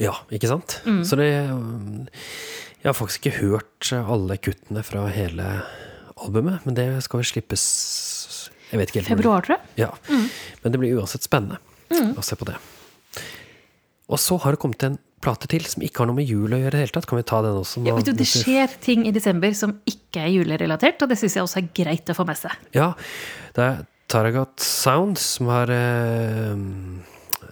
Ja, 0.00 0.12
ikke 0.28 0.50
sant? 0.50 0.80
Så 1.08 1.16
det 1.16 1.30
Jeg 1.30 2.84
har 2.84 2.96
faktisk 2.96 3.26
ikke 3.26 3.38
hørt 3.40 3.88
alle 3.96 4.36
kuttene 4.36 4.82
fra 4.84 5.06
hele 5.08 5.46
albumet, 6.20 6.64
men 6.68 6.76
det 6.76 6.86
skal 7.04 7.22
vel 7.22 7.28
slippes 7.28 7.64
Jeg 8.70 8.80
vet 8.80 8.92
ikke 8.92 9.02
helt 9.02 9.12
Februar, 9.14 9.46
tror 9.46 9.56
jeg. 9.56 9.86
Ja. 9.86 9.90
Men 10.62 10.74
det 10.74 10.82
blir 10.82 11.00
uansett 11.00 11.24
spennende 11.26 11.58
å 11.90 12.24
se 12.24 12.36
på 12.36 12.48
det. 12.48 12.58
Og 14.12 14.18
så 14.22 14.34
har 14.42 14.50
det 14.54 14.60
kommet 14.62 14.82
en 14.86 14.98
plate 15.24 15.46
til 15.50 15.64
som 15.66 15.82
ikke 15.82 15.98
har 16.02 16.08
noe 16.10 16.18
med 16.20 16.28
jul 16.28 16.52
å 16.52 16.58
gjøre 16.60 16.68
i 16.68 16.70
det 16.76 16.82
hele 16.84 16.94
tatt. 16.94 17.08
Kan 17.10 17.18
vi 17.18 17.24
ta 17.26 17.38
den 17.44 17.58
også? 17.58 17.80
nå? 17.82 17.86
Ja, 17.90 17.94
vet 17.98 18.08
du, 18.10 18.14
det 18.18 18.28
skjer 18.30 18.68
ting 18.82 19.00
i 19.08 19.14
desember 19.14 19.50
som 19.58 19.70
ikke 19.88 20.18
er 20.26 20.30
julerelatert, 20.34 20.98
og 21.02 21.08
det 21.10 21.18
syns 21.20 21.36
jeg 21.38 21.46
også 21.46 21.58
er 21.62 21.70
greit 21.76 22.06
å 22.12 22.18
få 22.18 22.24
med 22.28 22.38
seg. 22.38 22.52
Ja, 22.76 22.88
det 23.56 23.62
er 23.64 23.74
Taragat 24.12 24.56
Sound 24.62 25.16
som 25.18 25.44
har 25.50 25.68
eh, 25.74 26.54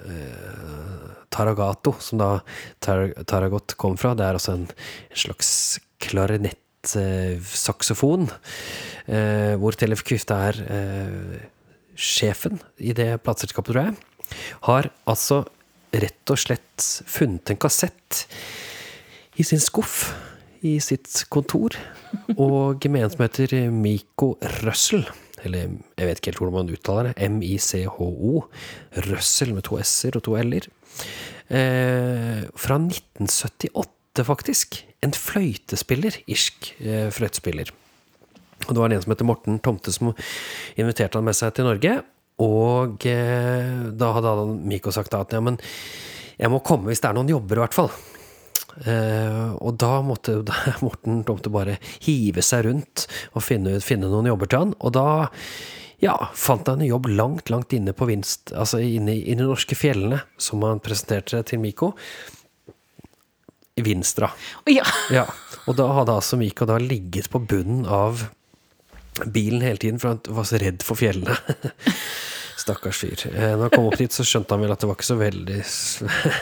eh, 0.06 1.04
Taragato, 1.34 1.90
som 1.98 2.18
da 2.20 2.30
tar, 2.84 2.98
Taragot 3.26 3.74
kom 3.80 3.96
fra. 3.98 4.14
Det 4.14 4.24
er 4.26 4.34
altså 4.38 4.52
en, 4.54 4.66
en 4.70 5.18
slags 5.24 5.48
klarinettsaksofon, 6.04 8.22
eh, 9.08 9.54
hvor 9.58 9.72
Tellef 9.78 10.02
Kvifte 10.06 10.34
er 10.50 10.54
eh, 10.68 11.38
sjefen 11.98 12.54
i 12.78 12.92
det 12.94 13.22
plateselskapet, 13.24 13.70
tror 13.72 13.82
jeg. 13.88 13.94
Har 14.68 14.84
altså 15.10 15.36
rett 16.02 16.32
og 16.32 16.40
slett 16.40 16.86
funnet 17.10 17.52
en 17.52 17.60
kassett 17.60 18.24
i 19.38 19.46
sin 19.46 19.62
skuff 19.62 20.08
i 20.64 20.78
sitt 20.80 21.26
kontor, 21.32 21.76
og 22.40 22.86
med 22.88 23.04
en 23.04 23.12
som 23.12 23.24
heter 23.26 23.54
Miko 23.72 24.34
Russell. 24.62 25.04
Eller 25.44 25.74
jeg 25.98 26.08
vet 26.08 26.20
ikke 26.20 26.32
helt 26.32 26.40
hvordan 26.40 26.56
man 26.56 26.72
uttaler 26.72 27.10
det. 27.10 27.28
M-I-C-H-O. 27.28 28.44
Russell 29.10 29.52
med 29.52 29.66
to 29.68 29.76
s-er 29.82 30.16
og 30.16 30.24
to 30.24 30.38
l-er. 30.40 30.70
Eh, 31.52 32.46
fra 32.56 32.78
1978, 32.80 34.24
faktisk. 34.24 34.80
En 35.04 35.12
fløytespiller. 35.12 36.16
Irsk 36.32 36.72
eh, 36.80 37.10
fløytespiller. 37.12 37.74
Og 38.64 38.72
det 38.72 38.80
var 38.80 38.94
en 38.94 39.04
som 39.04 39.12
heter 39.12 39.28
Morten 39.28 39.60
Tomte 39.60 39.92
som 39.92 40.14
inviterte 40.80 41.20
han 41.20 41.28
med 41.28 41.36
seg 41.36 41.52
til 41.58 41.68
Norge. 41.68 41.98
Og 42.42 43.04
eh, 43.06 43.90
da 43.94 44.08
hadde 44.16 44.32
han 44.40 44.56
Miko 44.66 44.90
sagt 44.94 45.14
at 45.14 45.32
ja, 45.36 45.40
men 45.44 45.58
jeg 46.40 46.50
må 46.50 46.58
komme 46.66 46.90
hvis 46.90 47.00
det 47.04 47.12
er 47.12 47.14
noen 47.18 47.30
jobber, 47.30 47.60
i 47.60 47.62
hvert 47.62 47.76
fall. 47.76 47.92
Eh, 48.82 49.52
og 49.62 49.76
da 49.78 50.00
måtte 50.02 50.40
da 50.48 50.56
Morten 50.82 51.20
Tomte 51.28 51.52
bare 51.54 51.76
hive 52.02 52.42
seg 52.42 52.64
rundt 52.66 53.04
og 53.36 53.44
finne, 53.46 53.76
finne 53.84 54.10
noen 54.10 54.26
jobber 54.32 54.50
til 54.50 54.64
han. 54.64 54.74
Og 54.82 54.96
da 54.96 55.06
ja, 56.02 56.16
fant 56.36 56.66
han 56.68 56.82
en 56.82 56.88
jobb 56.90 57.06
langt, 57.14 57.48
langt 57.54 57.72
inne 57.72 57.94
på 57.96 58.08
vinst, 58.10 58.50
altså 58.52 58.80
inne, 58.82 59.14
i- 59.14 59.36
de 59.38 59.46
norske 59.46 59.78
fjellene, 59.78 60.18
som 60.42 60.60
han 60.66 60.82
presenterte 60.84 61.38
til 61.48 61.62
Miko. 61.62 61.92
I 63.78 63.82
Vinstra. 63.86 64.28
Ja! 64.70 64.84
Ja, 65.14 65.24
og 65.66 65.78
da 65.78 65.86
hadde 65.96 66.18
altså 66.18 66.36
Miko 66.38 66.66
da 66.68 66.76
ligget 66.82 67.30
på 67.32 67.40
bunnen 67.46 67.86
av 67.90 68.26
bilen 69.34 69.64
hele 69.64 69.80
tiden, 69.80 70.00
for 70.02 70.14
han 70.14 70.36
var 70.36 70.48
så 70.48 70.60
redd 70.62 70.82
for 70.86 70.98
fjellene. 70.98 71.36
Stakkars 72.64 73.02
fyr. 73.04 73.26
Eh, 73.34 73.52
Når 73.54 73.66
han 73.66 73.72
kom 73.74 73.88
opp 73.90 74.00
dit, 74.00 74.12
så 74.14 74.24
skjønte 74.26 74.56
han 74.56 74.64
vel 74.64 74.72
at 74.72 74.80
det 74.82 74.88
var 74.88 74.96
ikke 74.98 75.10
så 75.10 75.20
veldig 75.20 75.62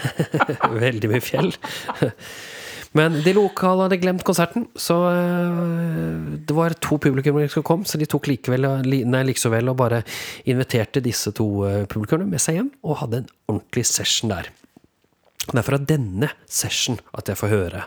Veldig 0.86 1.10
mye 1.10 1.24
fjell. 1.24 1.54
Men 2.98 3.14
de 3.24 3.32
lokale 3.32 3.86
hadde 3.86 3.96
glemt 4.02 4.24
konserten, 4.26 4.66
så 4.76 4.98
eh, 5.08 6.32
det 6.44 6.56
var 6.56 6.76
to 6.76 6.98
publikummere 7.00 7.48
som 7.50 7.64
kom, 7.64 7.86
så 7.88 7.96
de 8.00 8.08
tok 8.10 8.28
likevel, 8.28 8.68
nei, 8.84 9.22
likevel 9.30 9.72
og 9.72 9.78
bare 9.80 10.02
inviterte 10.44 11.00
disse 11.04 11.32
to 11.36 11.46
eh, 11.68 11.78
publikummerne 11.88 12.28
med 12.34 12.42
seg 12.44 12.60
hjem, 12.60 12.68
og 12.84 13.00
hadde 13.00 13.22
en 13.22 13.30
ordentlig 13.48 13.86
session 13.88 14.34
der. 14.34 14.52
Det 15.42 15.58
er 15.58 15.66
fra 15.66 15.78
denne 15.82 16.28
session 16.46 17.00
at 17.18 17.26
jeg 17.26 17.38
får 17.40 17.50
høre 17.50 17.80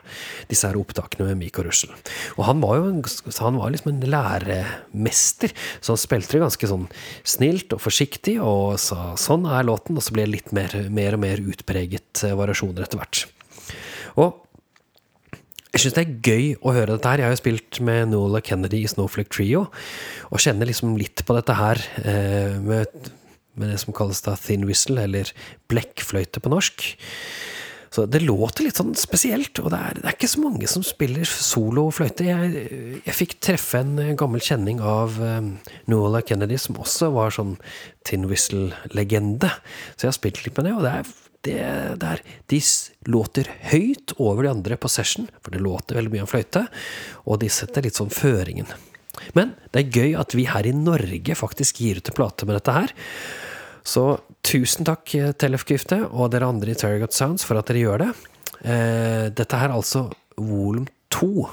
disse 0.49 0.67
her 0.67 0.75
opptakene 0.75 1.29
med 1.29 1.39
Miko 1.39 1.63
Russell. 1.63 1.93
Og 2.35 2.43
han 2.49 2.59
var 2.59 2.81
jo 2.81 2.89
en, 2.89 2.99
han 3.39 3.59
var 3.61 3.71
liksom 3.71 3.93
en 3.93 4.07
læremester, 4.11 5.53
så 5.79 5.95
han 5.95 6.01
spilte 6.01 6.35
det 6.35 6.43
ganske 6.43 6.69
sånn 6.71 6.89
snilt 7.23 7.71
og 7.77 7.83
forsiktig, 7.85 8.35
og 8.43 8.75
sa 8.83 9.13
sånn 9.19 9.47
er 9.47 9.67
låten, 9.67 9.95
og 9.95 10.03
så 10.03 10.17
ble 10.17 10.27
det 10.27 10.33
litt 10.33 10.51
mer, 10.57 10.75
mer 10.91 11.15
og 11.15 11.23
mer 11.23 11.43
utpreget 11.45 12.25
eh, 12.27 12.35
variasjoner 12.35 12.83
etter 12.83 12.99
hvert. 12.99 13.23
Og 14.19 14.41
jeg 15.75 15.83
syns 15.83 15.95
det 15.95 16.03
er 16.05 16.19
gøy 16.23 16.45
å 16.63 16.71
høre 16.75 16.93
dette 16.93 17.11
her. 17.11 17.19
Jeg 17.19 17.27
har 17.27 17.33
jo 17.35 17.41
spilt 17.41 17.79
med 17.83 18.11
Nola 18.13 18.39
Kennedy 18.43 18.83
i 18.83 18.91
Snowflake 18.91 19.31
Trio, 19.31 19.65
og 20.27 20.43
kjenner 20.43 20.67
liksom 20.67 20.95
litt 20.99 21.23
på 21.27 21.35
dette 21.35 21.55
her 21.55 21.81
eh, 22.03 22.59
med, 22.63 23.09
med 23.59 23.71
det 23.71 23.81
som 23.83 23.95
kalles 23.95 24.23
da 24.25 24.35
thin 24.39 24.65
whistle, 24.67 25.01
eller 25.03 25.31
blekkfløyte 25.71 26.43
på 26.43 26.51
norsk. 26.53 26.89
Så 27.95 28.03
det 28.11 28.25
låter 28.25 28.65
litt 28.65 28.75
sånn 28.75 28.91
spesielt, 28.99 29.55
og 29.61 29.69
det 29.71 29.77
er, 29.79 29.99
det 30.01 30.09
er 30.09 30.15
ikke 30.17 30.27
så 30.27 30.41
mange 30.43 30.67
som 30.67 30.83
spiller 30.83 31.29
solo 31.29 31.85
fløyte. 31.95 32.25
Jeg, 32.27 32.63
jeg 33.05 33.15
fikk 33.15 33.35
treffe 33.39 33.79
en 33.79 34.17
gammel 34.19 34.43
kjenning 34.43 34.81
av 34.83 35.15
um, 35.21 35.53
Nola 35.91 36.19
Kennedy, 36.25 36.57
som 36.59 36.75
også 36.81 37.13
var 37.15 37.31
sånn 37.31 37.53
tin 38.07 38.27
whistle-legende. 38.27 39.53
Så 39.95 40.03
jeg 40.03 40.11
har 40.11 40.17
spilt 40.17 40.43
litt 40.43 40.59
med 40.59 40.67
det, 40.67 40.73
og 40.75 40.83
det 40.83 40.91
er, 40.91 41.13
det, 41.47 41.55
det 42.01 42.11
er 42.17 42.25
De 42.51 42.59
låter 43.15 43.53
høyt 43.71 44.17
over 44.17 44.43
de 44.43 44.51
andre 44.51 44.81
på 44.81 44.91
session, 44.91 45.29
for 45.39 45.55
det 45.55 45.63
låter 45.63 45.95
veldig 45.95 46.17
mye 46.17 46.25
om 46.25 46.33
fløyte, 46.33 46.65
og 47.23 47.39
de 47.45 47.53
setter 47.53 47.87
litt 47.87 47.95
sånn 47.95 48.11
føringen. 48.11 48.67
Men 49.39 49.55
det 49.71 49.85
er 49.85 50.01
gøy 50.01 50.19
at 50.19 50.35
vi 50.35 50.49
her 50.51 50.67
i 50.67 50.75
Norge 50.75 51.39
faktisk 51.39 51.79
gir 51.79 52.03
ut 52.03 52.11
en 52.11 52.19
plate 52.19 52.43
med 52.43 52.59
dette 52.59 52.75
her. 52.75 52.95
Så 53.85 54.05
tusen 54.45 54.87
takk, 54.87 55.13
eh, 55.15 55.33
Tellef-Gifte, 55.37 56.01
og 56.09 56.31
dere 56.33 56.49
andre 56.49 56.73
i 56.73 56.77
Terragot 56.77 57.13
Sounds, 57.13 57.45
for 57.45 57.59
at 57.59 57.69
dere 57.69 57.83
gjør 57.83 58.01
det. 58.01 58.13
Eh, 58.65 59.29
dette 59.29 59.59
er 59.61 59.73
altså 59.73 60.07
volum 60.37 60.87
to. 61.13 61.45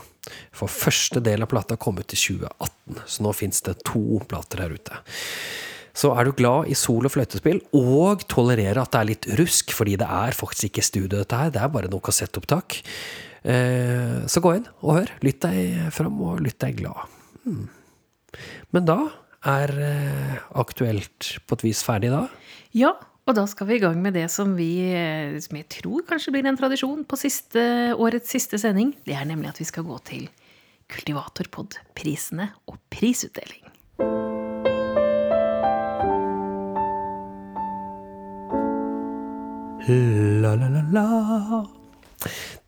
For 0.54 0.70
første 0.70 1.20
del 1.20 1.42
av 1.42 1.50
plata 1.50 1.76
kom 1.76 1.98
ut 1.98 2.14
i 2.14 2.16
2018, 2.16 3.02
så 3.06 3.24
nå 3.26 3.34
fins 3.34 3.60
det 3.66 3.82
to 3.84 4.20
plater 4.30 4.62
her 4.62 4.72
ute. 4.72 5.00
Så 5.92 6.12
er 6.16 6.24
du 6.24 6.32
glad 6.32 6.70
i 6.72 6.76
sol- 6.78 7.04
og 7.04 7.12
fløytespill, 7.12 7.60
og 7.76 8.24
tolererer 8.32 8.80
at 8.80 8.94
det 8.94 9.00
er 9.00 9.10
litt 9.10 9.26
rusk, 9.36 9.74
fordi 9.76 9.98
det 10.00 10.08
er 10.08 10.32
faktisk 10.32 10.70
ikke 10.70 10.86
studio, 10.86 11.18
dette 11.18 11.36
her, 11.36 11.50
det 11.52 11.60
er 11.60 11.68
bare 11.74 11.90
noe 11.92 12.00
kassettopptak, 12.00 12.80
eh, 13.44 14.24
så 14.24 14.40
gå 14.40 14.56
inn 14.56 14.68
og 14.80 15.02
hør. 15.02 15.12
Lytt 15.20 15.42
deg 15.44 15.92
fram, 15.92 16.16
og 16.22 16.40
lytt 16.40 16.58
deg 16.64 16.80
glad. 16.80 17.12
Hmm. 17.44 17.68
Men 18.72 18.88
da 18.88 18.98
er 19.48 19.72
eh, 19.82 20.36
Aktuelt 20.58 21.36
på 21.46 21.58
et 21.58 21.64
vis 21.66 21.82
ferdig 21.86 22.12
da? 22.12 22.26
Ja, 22.76 22.92
og 23.26 23.36
da 23.38 23.44
skal 23.50 23.68
vi 23.68 23.78
i 23.78 23.82
gang 23.82 23.98
med 24.02 24.16
det 24.18 24.28
som 24.34 24.56
vi 24.58 24.70
eh, 24.94 25.38
som 25.42 25.58
jeg 25.58 25.68
tror 25.78 26.06
kanskje 26.08 26.34
blir 26.34 26.46
en 26.48 26.58
tradisjon 26.58 27.04
på 27.06 27.18
siste, 27.20 27.62
årets 27.94 28.32
siste 28.34 28.58
sending. 28.60 28.94
Det 29.06 29.16
er 29.18 29.28
nemlig 29.28 29.52
at 29.52 29.62
vi 29.62 29.68
skal 29.68 29.86
gå 29.86 29.98
til 30.08 30.28
Kultivatorpod-prisene 30.92 32.50
og 32.68 32.80
prisutdeling. 32.92 33.62
La, 39.82 40.52
la, 40.54 40.68
la, 40.70 40.82
la. 40.94 41.62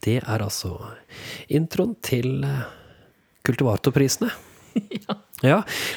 Det 0.02 0.16
er 0.18 0.42
altså 0.42 0.72
introen 1.52 1.94
til 2.02 2.42
eh, 2.46 2.64
Kultivatorprisene. 3.46 4.32
ja. 5.04 5.23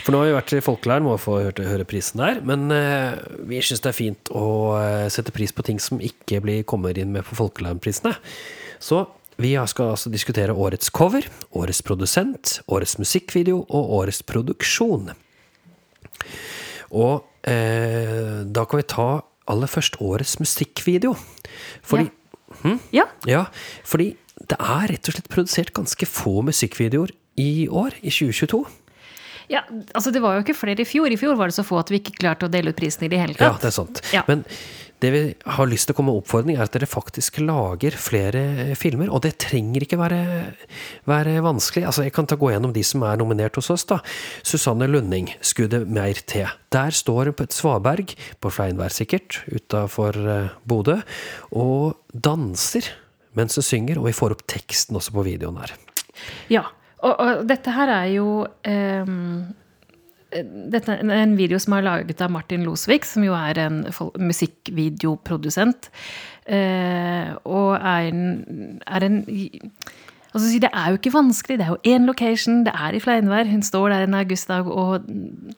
For 0.04 0.14
nå 0.14 0.22
har 0.22 0.30
vi 0.30 0.36
vært 0.36 0.56
i 0.58 0.64
folkeleiren, 0.64 1.06
må 1.08 1.16
få 1.22 1.38
høre, 1.46 1.68
høre 1.70 1.88
prisen 1.88 2.22
der. 2.22 2.42
Men 2.48 2.68
eh, 2.74 3.16
vi 3.48 3.62
syns 3.64 3.84
det 3.84 3.92
er 3.94 3.98
fint 3.98 4.32
å 4.36 4.48
eh, 4.80 5.06
sette 5.14 5.34
pris 5.36 5.54
på 5.56 5.66
ting 5.68 5.80
som 5.84 6.02
ikke 6.04 6.42
blir, 6.44 6.66
kommer 6.68 6.98
inn 6.98 7.14
med 7.16 7.26
på 7.28 7.38
folkeleirenprisene. 7.40 8.16
Så 8.84 9.06
vi 9.38 9.54
skal 9.70 9.94
altså 9.94 10.10
diskutere 10.10 10.56
årets 10.58 10.90
cover, 10.90 11.28
årets 11.56 11.84
produsent, 11.86 12.58
årets 12.74 12.98
musikkvideo 12.98 13.62
og 13.70 13.92
årets 14.02 14.24
produksjon. 14.26 15.12
Og 16.98 17.48
eh, 17.48 18.44
da 18.44 18.66
kan 18.66 18.82
vi 18.82 18.88
ta 18.90 19.10
aller 19.48 19.72
først 19.72 20.00
årets 20.04 20.40
musikkvideo. 20.44 21.16
Fordi 21.86 22.10
Ja, 22.96 23.06
ja, 23.28 23.46
fordi 23.86 24.16
det 24.50 24.58
er 24.58 24.88
rett 24.90 25.10
og 25.10 25.16
slett 25.16 25.30
produsert 25.30 25.74
ganske 25.76 26.08
få 26.10 26.42
musikkvideoer 26.48 27.12
i 27.38 27.68
år, 27.70 27.94
i 28.02 28.10
2022. 28.10 28.64
ja, 29.52 29.64
altså 29.96 30.12
det 30.12 30.20
var 30.24 30.36
jo 30.36 30.44
ikke 30.44 30.58
flere 30.58 30.84
i 30.84 30.88
fjor. 30.88 31.12
I 31.12 31.20
fjor 31.20 31.38
var 31.40 31.52
det 31.52 31.56
så 31.56 31.64
få 31.68 31.80
at 31.80 31.92
vi 31.94 32.02
ikke 32.02 32.18
klarte 32.20 32.50
å 32.50 32.52
dele 32.52 32.74
ut 32.74 32.80
prisen 32.80 33.08
i 33.08 33.12
det 33.12 33.22
hele 33.22 33.38
tatt. 33.38 33.48
Ja, 33.48 33.62
det 33.62 33.70
er 33.70 33.76
sant. 33.78 34.02
Ja. 34.12 34.24
Men 34.28 34.44
det 35.04 35.12
vi 35.14 35.22
har 35.46 35.70
lyst 35.70 35.86
til 35.88 35.94
å 35.94 35.98
komme 36.00 36.10
med 36.10 36.24
oppfordring, 36.24 36.56
er 36.58 36.66
at 36.66 36.74
dere 36.74 36.90
faktisk 36.90 37.38
lager 37.44 37.94
flere 38.02 38.42
eh, 38.64 38.74
filmer. 38.78 39.12
Og 39.14 39.22
det 39.24 39.36
trenger 39.44 39.86
ikke 39.86 40.00
være, 40.00 40.22
være 41.10 41.36
vanskelig. 41.46 41.86
Altså, 41.86 42.08
jeg 42.08 42.16
kan 42.16 42.30
ta 42.30 42.38
gå 42.40 42.50
gjennom 42.50 42.74
de 42.74 42.84
som 42.88 43.06
er 43.06 43.20
nominert 43.22 43.60
hos 43.60 43.70
oss. 43.74 43.86
da. 43.90 44.00
Susanne 44.42 44.90
Lunding, 44.90 45.30
'Skuddet 45.40 45.86
meir 45.86 46.18
te'. 46.26 46.50
Der 46.74 46.92
står 46.92 47.30
hun 47.30 47.38
på 47.38 47.46
et 47.46 47.54
svaberg, 47.54 48.16
på 48.42 48.52
Fleinvær 48.52 48.92
sikkert, 48.92 49.44
utafor 49.48 50.18
uh, 50.18 50.50
Bodø, 50.66 50.98
og 51.54 52.02
danser 52.12 52.90
mens 53.38 53.56
hun 53.56 53.64
synger. 53.64 54.02
Og 54.02 54.10
vi 54.10 54.18
får 54.18 54.34
opp 54.34 54.48
teksten 54.50 54.98
også 54.98 55.14
på 55.14 55.28
videoen 55.30 55.62
her. 55.62 55.78
Ja, 56.50 56.66
og, 57.04 57.14
og 57.14 57.46
dette 57.50 57.74
her 57.76 57.92
er 57.94 58.12
jo 58.16 58.28
um, 58.48 59.48
dette 60.74 60.92
er 60.92 61.22
en 61.22 61.38
video 61.40 61.60
som 61.62 61.78
er 61.78 61.86
laget 61.86 62.22
av 62.24 62.32
Martin 62.34 62.66
Losvik, 62.68 63.06
som 63.08 63.24
jo 63.24 63.36
er 63.38 63.62
en 63.64 63.80
musikkvideoprodusent. 64.20 65.88
Eh, 66.48 67.32
og 67.48 67.78
er 67.78 68.10
en, 68.12 68.80
er 68.88 69.08
en 69.08 69.24
Altså, 70.36 70.52
det 70.62 70.70
er 70.70 70.92
jo 70.92 70.98
ikke 71.00 71.16
vanskelig. 71.16 71.56
Det 71.58 71.66
er 71.66 71.72
jo 71.72 71.96
én 71.96 72.06
location, 72.06 72.60
det 72.68 72.74
er 72.76 72.94
i 72.94 73.00
Fleinvær. 73.02 73.48
Hun 73.50 73.64
står 73.66 73.90
der 73.90 74.04
en 74.06 74.18
augustdag 74.20 74.68
og 74.70 75.08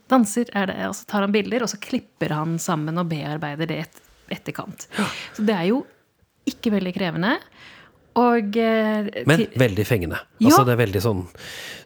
danser, 0.07 0.47
er 0.55 0.69
det, 0.69 0.77
og 0.87 0.93
så 0.95 1.07
tar 1.09 1.25
han 1.25 1.33
bilder, 1.33 1.65
og 1.65 1.71
så 1.71 1.79
klipper 1.81 2.31
han 2.31 2.55
sammen 2.61 3.01
og 3.01 3.09
bearbeider 3.09 3.67
det 3.67 3.79
et, 3.81 3.99
etterkant. 4.37 4.85
Så 5.35 5.43
det 5.43 5.57
er 5.57 5.65
jo 5.71 5.81
ikke 6.47 6.71
veldig 6.77 6.93
krevende. 6.95 7.33
Og 8.19 8.57
eh, 8.59 9.09
Men 9.29 9.45
veldig 9.59 9.85
fengende. 9.87 10.21
Ja. 10.39 10.49
Altså, 10.49 10.63
det 10.67 10.75
er 10.75 10.81
veldig 10.83 11.03
sånn 11.05 11.21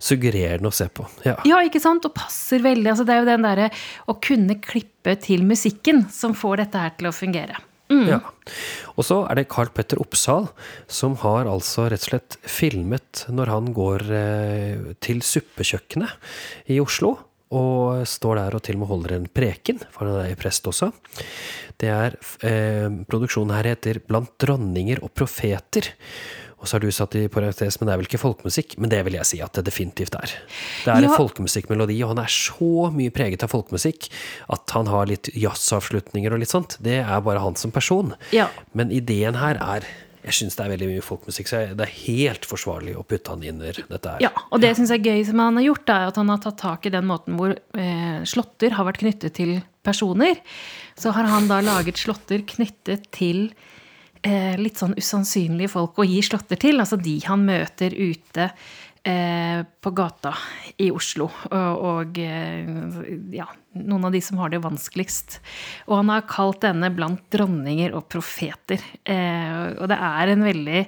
suggererende 0.03 0.71
å 0.71 0.75
se 0.75 0.87
på. 0.91 1.05
Ja. 1.27 1.37
Ja, 1.47 1.59
ikke 1.65 1.81
sant? 1.83 2.05
Og 2.07 2.15
passer 2.17 2.63
veldig. 2.63 2.89
Altså, 2.93 3.05
det 3.07 3.15
er 3.15 3.21
jo 3.23 3.29
den 3.29 3.45
derre 3.45 3.69
å 4.09 4.17
kunne 4.23 4.57
klippe 4.63 5.17
til 5.21 5.45
musikken 5.47 6.07
som 6.13 6.35
får 6.37 6.65
dette 6.65 6.87
her 6.87 6.97
til 6.99 7.11
å 7.11 7.15
fungere. 7.15 7.59
Ja. 7.93 8.19
Og 8.97 9.05
så 9.05 9.19
er 9.29 9.37
det 9.37 9.49
Carl 9.51 9.69
Petter 9.73 9.99
Oppsal, 10.01 10.47
som 10.89 11.17
har 11.21 11.49
altså 11.49 11.87
rett 11.91 12.05
og 12.05 12.09
slett 12.09 12.37
filmet 12.49 13.25
når 13.29 13.51
han 13.53 13.69
går 13.75 14.05
eh, 14.17 14.87
til 15.03 15.21
suppekjøkkenet 15.25 16.71
i 16.73 16.79
Oslo. 16.81 17.15
Og 17.53 18.05
står 18.09 18.39
der 18.39 18.57
og 18.57 18.63
til 18.65 18.79
og 18.79 18.83
med 18.83 18.91
holder 18.91 19.17
en 19.17 19.27
preken, 19.29 19.81
for 19.93 20.09
han 20.09 20.23
er 20.25 20.39
prest 20.39 20.65
også. 20.69 20.89
Det 21.79 21.91
er 21.91 22.15
eh, 22.47 22.89
Produksjonen 23.09 23.53
her 23.55 23.73
heter 23.73 24.01
'Blant 24.01 24.33
dronninger 24.41 25.03
og 25.03 25.13
profeter'. 25.13 25.93
Og 26.63 26.69
så 26.69 26.77
har 26.77 26.79
du 26.85 26.93
satt 26.95 27.15
i 27.19 27.27
parentes, 27.27 27.75
men 27.75 27.89
det 27.89 27.91
er 27.91 27.99
vel 27.99 28.07
ikke 28.07 28.21
folkemusikk? 28.21 28.77
Men 28.79 28.87
det 28.87 29.01
vil 29.03 29.17
jeg 29.17 29.27
si 29.27 29.39
at 29.43 29.51
det 29.57 29.65
definitivt 29.67 30.15
er. 30.15 30.31
Det 30.85 30.93
er 30.93 31.03
en 31.03 31.11
folkemusikkmelodi, 31.11 31.97
og 32.05 32.13
han 32.13 32.21
er 32.23 32.31
så 32.31 32.87
mye 32.95 33.11
preget 33.11 33.43
av 33.43 33.51
folkemusikk 33.51 34.07
at 34.55 34.71
han 34.71 34.87
har 34.87 35.11
litt 35.11 35.27
jazzavslutninger 35.35 36.31
og 36.31 36.39
litt 36.39 36.53
sånt. 36.55 36.77
Det 36.79 37.01
er 37.01 37.25
bare 37.25 37.43
han 37.43 37.59
som 37.59 37.75
person. 37.75 38.15
Ja. 38.31 38.47
Men 38.71 38.95
ideen 38.95 39.35
her 39.41 39.59
er 39.59 39.89
Jeg 40.23 40.37
syns 40.37 40.55
det 40.55 40.63
er 40.63 40.71
veldig 40.71 40.87
mye 40.93 41.03
folkmusikk, 41.03 41.49
så 41.49 41.61
det 41.75 41.83
er 41.85 41.93
helt 42.05 42.47
forsvarlig 42.47 42.95
å 42.95 43.03
putte 43.07 43.33
han 43.33 43.43
inn 43.43 43.59
der 43.59 43.81
dette 43.89 44.13
her. 44.13 44.23
Ja, 44.23 44.31
og 44.49 44.63
det 44.63 44.71
jeg 44.71 44.79
syns 44.79 44.93
er 44.95 45.03
gøy 45.03 45.25
som 45.27 45.41
han 45.43 45.59
har 45.59 45.67
gjort, 45.67 45.91
er 45.91 46.07
at 46.11 46.19
han 46.21 46.31
har 46.31 46.41
tatt 46.45 46.59
tak 46.61 46.87
i 46.87 46.93
den 46.93 47.09
måten 47.09 47.37
hvor 47.39 47.53
eh, 47.53 48.23
slåtter 48.29 48.77
har 48.77 48.87
vært 48.87 49.01
knyttet 49.03 49.35
til 49.39 49.57
personer. 49.83 50.39
Så 50.95 51.11
har 51.15 51.27
han 51.27 51.49
da 51.51 51.59
laget 51.65 51.99
slåtter 51.99 52.45
knyttet 52.47 53.09
til 53.15 53.49
eh, 54.23 54.55
litt 54.59 54.79
sånn 54.79 54.95
usannsynlige 54.95 55.73
folk 55.75 55.99
å 55.99 56.07
gi 56.07 56.21
slåtter 56.23 56.61
til. 56.61 56.79
Altså 56.79 56.99
de 57.01 57.17
han 57.27 57.43
møter 57.47 57.95
ute 57.95 58.51
på 59.03 59.91
gata 59.91 60.31
i 60.77 60.87
Oslo. 60.93 61.27
Og, 61.49 61.81
og 61.83 62.19
eh, 62.23 62.69
ja, 63.35 63.47
noen 63.75 64.07
av 64.07 64.13
de 64.15 64.21
som 64.23 64.39
har 64.39 64.53
det 64.53 64.61
vanskeligst. 64.63 65.39
Og 65.89 65.97
han 65.99 66.13
har 66.13 66.27
kalt 66.29 66.63
denne 66.63 66.91
'Blant 66.93 67.25
dronninger 67.33 67.95
og 67.97 68.07
profeter'. 68.13 68.83
Eh, 69.03 69.75
og 69.75 69.89
det 69.91 69.99
er 69.99 70.33
en 70.33 70.47
veldig 70.47 70.85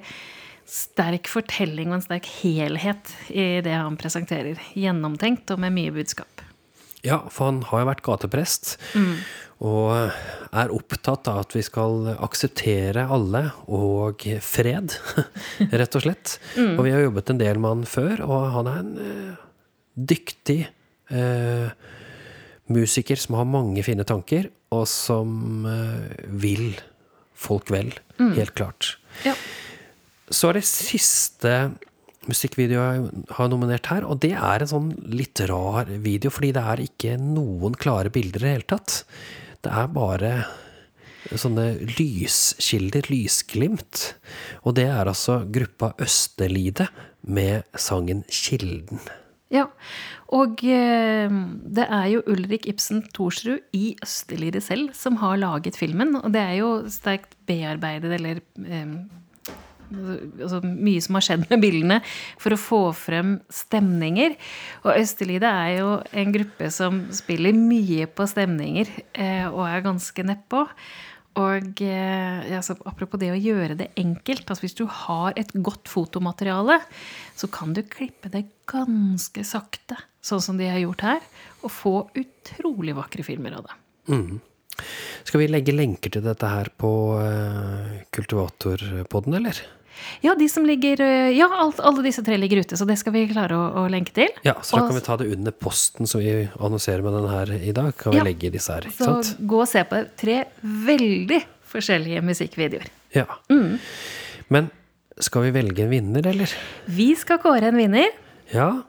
sterk 0.66 1.30
fortelling 1.30 1.92
og 1.92 2.00
en 2.00 2.06
sterk 2.08 2.26
helhet 2.40 3.12
i 3.30 3.62
det 3.62 3.76
han 3.76 3.98
presenterer. 4.00 4.58
Gjennomtenkt 4.74 5.52
og 5.54 5.62
med 5.62 5.76
mye 5.76 5.94
budskap. 5.94 6.45
Ja, 7.06 7.20
for 7.30 7.50
han 7.50 7.60
har 7.70 7.82
jo 7.82 7.88
vært 7.90 8.04
gateprest. 8.06 8.76
Og 9.64 9.92
er 10.56 10.72
opptatt 10.74 11.28
av 11.32 11.40
at 11.46 11.54
vi 11.56 11.62
skal 11.64 12.10
akseptere 12.12 13.06
alle 13.12 13.46
og 13.72 14.26
fred, 14.44 14.92
rett 15.80 15.96
og 15.96 16.04
slett. 16.04 16.36
Og 16.60 16.82
vi 16.84 16.92
har 16.92 17.06
jobbet 17.06 17.32
en 17.32 17.40
del 17.40 17.60
med 17.62 17.72
han 17.72 17.86
før, 17.88 18.24
og 18.26 18.50
han 18.56 18.70
er 18.70 18.82
en 18.82 18.92
eh, 19.00 19.38
dyktig 19.96 20.58
eh, 21.08 21.70
musiker 22.72 23.20
som 23.20 23.38
har 23.40 23.48
mange 23.48 23.84
fine 23.86 24.04
tanker, 24.08 24.50
og 24.74 24.84
som 24.90 25.64
eh, 25.70 26.26
vil 26.36 26.74
folk 27.36 27.72
vel. 27.72 27.94
Helt 28.18 28.54
klart. 28.56 28.96
Ja. 29.24 29.36
Så 30.32 30.50
er 30.50 30.58
det 30.58 30.66
siste 30.68 31.56
musikkvideo 32.30 32.82
jeg 32.82 33.24
har 33.38 33.50
nominert 33.52 33.90
her, 33.92 34.06
og 34.06 34.20
det 34.24 34.34
er 34.34 34.62
en 34.62 34.70
sånn 34.70 34.92
litt 35.10 35.40
rar 35.50 35.90
video, 35.90 36.32
fordi 36.34 36.52
det 36.56 36.62
er 36.62 36.84
ikke 36.86 37.16
noen 37.22 37.76
klare 37.78 38.12
bilder 38.14 38.42
i 38.42 38.46
det 38.46 38.54
hele 38.54 38.70
tatt. 38.76 39.00
Det 39.64 39.72
er 39.72 39.92
bare 39.94 40.32
sånne 41.34 41.68
lyskilder, 41.96 43.08
lysglimt. 43.10 44.12
Og 44.62 44.76
det 44.78 44.86
er 44.92 45.08
altså 45.08 45.40
gruppa 45.50 45.92
Østerlide 46.02 46.88
med 47.26 47.66
sangen 47.78 48.22
Kilden. 48.30 49.02
Ja, 49.52 49.68
og 50.34 50.62
eh, 50.66 51.30
det 51.78 51.84
er 51.86 52.06
jo 52.10 52.24
Ulrik 52.32 52.66
Ibsen 52.70 53.04
Thorsrud 53.14 53.62
i 53.76 53.92
Østerlide 54.02 54.62
selv 54.62 54.90
som 54.98 55.20
har 55.22 55.38
laget 55.38 55.78
filmen. 55.78 56.16
Og 56.18 56.32
det 56.34 56.42
er 56.42 56.56
jo 56.60 56.70
sterkt 56.90 57.36
bearbeidet, 57.46 58.10
eller 58.18 58.42
eh, 58.66 58.96
altså 59.90 60.60
mye 60.64 61.02
som 61.04 61.18
har 61.18 61.26
skjedd 61.26 61.48
med 61.50 61.62
bildene, 61.62 61.98
for 62.42 62.54
å 62.54 62.60
få 62.60 62.80
frem 62.96 63.36
stemninger. 63.52 64.36
Og 64.84 64.94
Østerlide 64.94 65.50
er 65.50 65.74
jo 65.80 65.90
en 66.12 66.32
gruppe 66.34 66.70
som 66.74 67.04
spiller 67.14 67.56
mye 67.56 68.08
på 68.10 68.28
stemninger, 68.30 68.90
eh, 69.14 69.44
og 69.50 69.66
er 69.68 69.84
ganske 69.86 70.26
nedpå. 70.26 70.64
Og 71.36 71.82
eh, 71.84 72.48
ja, 72.48 72.62
så 72.64 72.78
apropos 72.88 73.20
det 73.20 73.30
å 73.34 73.38
gjøre 73.38 73.76
det 73.76 73.90
enkelt. 74.00 74.48
Altså 74.48 74.64
hvis 74.64 74.78
du 74.78 74.86
har 74.88 75.36
et 75.36 75.52
godt 75.52 75.90
fotomateriale, 75.92 76.80
så 77.36 77.50
kan 77.52 77.76
du 77.76 77.82
klippe 77.84 78.32
det 78.32 78.46
ganske 78.70 79.44
sakte, 79.46 79.98
sånn 80.24 80.42
som 80.42 80.60
de 80.60 80.70
har 80.72 80.80
gjort 80.82 81.04
her, 81.04 81.30
og 81.62 81.74
få 81.74 81.96
utrolig 82.16 82.96
vakre 82.96 83.26
filmer 83.26 83.58
av 83.58 83.68
det. 83.68 83.80
Skal 85.26 85.42
vi 85.42 85.48
legge 85.50 85.74
lenker 85.74 86.12
til 86.14 86.22
dette 86.22 86.46
her 86.46 86.68
på 86.78 86.90
uh, 87.18 87.96
Kultivatorpodden, 88.14 89.34
eller? 89.40 89.58
Ja, 90.20 90.34
de 90.38 90.46
som 90.48 90.66
ligger, 90.68 91.00
eh, 91.00 91.30
ja 91.36 91.46
alt, 91.56 91.78
alle 91.80 92.02
disse 92.04 92.22
tre 92.24 92.36
ligger 92.38 92.60
ute, 92.62 92.76
så 92.76 92.84
det 92.88 92.98
skal 93.00 93.14
vi 93.14 93.22
klare 93.30 93.56
å, 93.56 93.62
å 93.80 93.84
lenke 93.90 94.12
til. 94.16 94.28
Ja, 94.44 94.52
så 94.60 94.76
da 94.76 94.82
Og 94.84 94.90
kan 94.90 94.98
vi 94.98 95.04
ta 95.06 95.16
det 95.20 95.28
under 95.32 95.54
posten 95.56 96.06
som 96.10 96.20
vi 96.20 96.34
annonserer 96.60 97.02
med 97.04 97.16
den 97.16 97.28
her 97.32 97.52
i 97.56 97.72
dag. 97.76 97.94
Kan 97.98 98.12
vi 98.12 98.20
Ja. 98.20 98.26
legge 98.28 98.50
disse 98.52 98.74
her, 98.76 98.86
ikke 98.86 98.98
Så 99.00 99.08
sant? 99.24 99.40
gå 99.48 99.60
og 99.64 99.68
se 99.70 99.82
på 99.88 100.02
tre 100.20 100.36
veldig 100.62 101.40
forskjellige 101.72 102.22
musikkvideoer. 102.28 102.86
Ja. 103.16 103.24
Mm. 103.50 103.78
Men 104.52 104.70
skal 105.18 105.48
vi 105.48 105.54
velge 105.56 105.86
en 105.86 105.90
vinner, 105.90 106.26
eller? 106.28 106.52
Vi 106.86 107.14
skal 107.16 107.40
kåre 107.42 107.72
en 107.72 107.80
vinner. 107.80 108.12
Ja. 108.52 108.82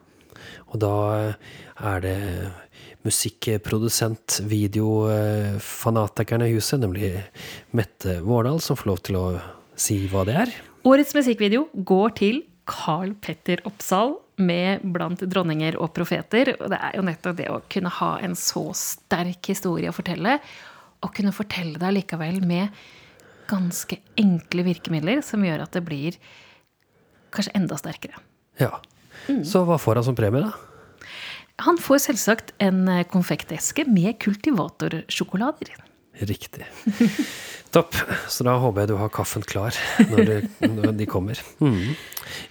Og 0.68 0.78
da 0.84 0.94
eh, 1.16 1.34
er 1.88 2.00
det 2.04 2.16
musikkprodusent, 3.08 4.40
videofanatikeren 4.48 6.44
i 6.46 6.52
huset, 6.54 6.80
nemlig 6.82 7.14
Mette 7.76 8.20
Vårdal, 8.24 8.60
som 8.64 8.78
får 8.78 8.90
lov 8.92 9.02
til 9.08 9.18
å 9.18 9.26
si 9.78 10.00
hva 10.12 10.24
det 10.28 10.36
er. 10.44 10.54
Årets 10.88 11.14
musikkvideo 11.16 11.66
går 11.88 12.16
til 12.20 12.42
Carl 12.68 13.14
Petter 13.20 13.62
Oppsal 13.68 14.18
med 14.38 14.84
'Blant 14.84 15.24
dronninger 15.24 15.78
og 15.80 15.94
profeter'. 15.96 16.54
Og 16.60 16.70
det 16.70 16.78
er 16.78 16.96
jo 16.96 17.06
nettopp 17.06 17.36
det 17.36 17.48
å 17.50 17.62
kunne 17.70 17.90
ha 17.90 18.12
en 18.22 18.36
så 18.38 18.68
sterk 18.76 19.50
historie 19.50 19.90
å 19.90 19.96
fortelle, 19.96 20.38
og 21.02 21.14
kunne 21.14 21.34
fortelle 21.34 21.78
det 21.78 21.88
allikevel 21.88 22.42
med 22.44 22.68
ganske 23.48 23.98
enkle 24.18 24.66
virkemidler 24.66 25.22
som 25.24 25.44
gjør 25.44 25.64
at 25.64 25.72
det 25.72 25.84
blir 25.86 26.18
kanskje 27.32 27.54
enda 27.56 27.78
sterkere. 27.80 28.20
Ja. 28.60 28.80
Mm. 29.28 29.44
Så 29.44 29.64
hva 29.66 29.78
får 29.80 30.00
han 30.00 30.08
som 30.10 30.16
premie, 30.18 30.44
da? 30.44 30.67
Han 31.66 31.78
får 31.82 32.04
selvsagt 32.06 32.52
en 32.62 32.84
eh, 32.90 33.04
konfekteske 33.10 33.84
med 33.90 34.18
kultivatorsjokolader. 34.22 35.72
Riktig. 36.28 36.66
Topp. 37.74 37.94
Så 38.30 38.46
da 38.46 38.56
håper 38.58 38.84
jeg 38.84 38.90
du 38.92 38.96
har 38.98 39.10
kaffen 39.14 39.44
klar 39.46 39.76
når, 40.08 40.92
de 40.98 41.06
kommer. 41.10 41.38
Mm. 41.62 41.94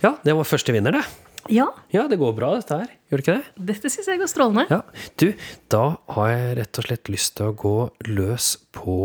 Ja, 0.04 0.14
det 0.24 0.36
var 0.38 0.48
første 0.48 0.76
vinner, 0.76 1.00
det. 1.00 1.06
Ja, 1.52 1.70
Ja, 1.94 2.04
det 2.12 2.18
går 2.20 2.34
bra, 2.36 2.50
dette 2.60 2.76
her. 2.82 2.90
Gjør 3.08 3.22
det 3.22 3.24
ikke 3.24 3.36
det? 3.38 3.66
dette 3.70 3.92
syns 3.92 4.10
jeg 4.12 4.20
går 4.20 4.28
strålende. 4.32 4.66
Ja. 4.72 4.82
Du, 5.20 5.30
da 5.72 5.84
har 6.16 6.32
jeg 6.34 6.58
rett 6.60 6.80
og 6.82 6.88
slett 6.90 7.12
lyst 7.12 7.38
til 7.40 7.52
å 7.52 7.56
gå 7.56 7.76
løs 8.12 8.50
på 8.76 8.98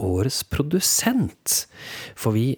årets 0.00 0.44
produsent. 0.46 1.64
For 2.14 2.34
vi 2.36 2.52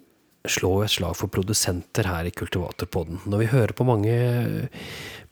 slår 0.49 0.75
jo 0.81 0.87
et 0.87 0.95
slag 0.97 1.15
for 1.19 1.31
produsenter 1.33 2.09
her 2.11 2.27
i 2.27 2.33
Kultivatorpodden. 2.35 3.23
Når 3.31 3.43
vi 3.43 3.51
hører 3.53 3.75
på 3.79 3.87
mange 3.87 4.17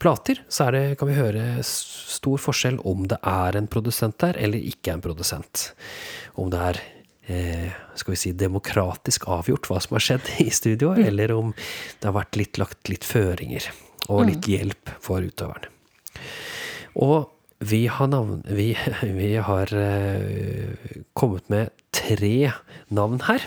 plater, 0.01 0.43
så 0.49 0.69
er 0.69 0.77
det, 0.77 0.85
kan 1.01 1.11
vi 1.11 1.19
høre 1.19 1.45
stor 1.67 2.41
forskjell 2.41 2.79
om 2.89 3.09
det 3.11 3.19
er 3.27 3.59
en 3.59 3.69
produsent 3.71 4.19
der, 4.23 4.39
eller 4.39 4.71
ikke 4.71 4.95
en 4.95 5.05
produsent. 5.05 5.71
Om 6.39 6.53
det 6.53 6.63
er 6.69 6.81
eh, 7.31 7.69
skal 7.99 8.15
vi 8.15 8.21
si, 8.23 8.33
demokratisk 8.39 9.27
avgjort 9.31 9.69
hva 9.71 9.83
som 9.83 9.99
har 9.99 10.07
skjedd 10.07 10.33
i 10.47 10.49
studio, 10.55 10.95
eller 10.95 11.35
om 11.37 11.53
det 11.55 12.07
har 12.09 12.17
vært 12.17 12.39
litt 12.41 12.63
lagt 12.63 12.93
litt 12.93 13.07
føringer 13.07 13.67
og 14.11 14.25
litt 14.31 14.49
hjelp 14.51 14.95
for 15.03 15.23
utøverne. 15.23 15.71
Og 16.99 17.31
vi 17.61 17.85
har, 17.93 18.09
navn, 18.09 18.41
vi, 18.49 18.73
vi 19.21 19.35
har 19.37 19.73
eh, 19.77 21.01
kommet 21.19 21.51
med 21.53 21.75
tre 21.95 22.53
navn 22.89 23.21
her. 23.29 23.45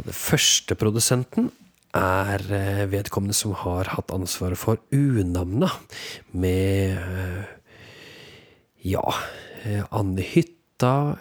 Og 0.00 0.06
det 0.08 0.16
første 0.16 0.76
produsenten 0.80 1.50
er 1.96 2.40
eh, 2.56 2.84
vedkommende 2.88 3.36
som 3.36 3.52
har 3.60 3.90
hatt 3.92 4.12
ansvaret 4.14 4.56
for 4.56 4.80
unavna 4.94 5.68
med 6.32 6.96
eh, 6.96 7.50
ja, 8.88 9.02
eh, 9.66 9.82
Anne 9.92 10.24
Hytta, 10.24 10.56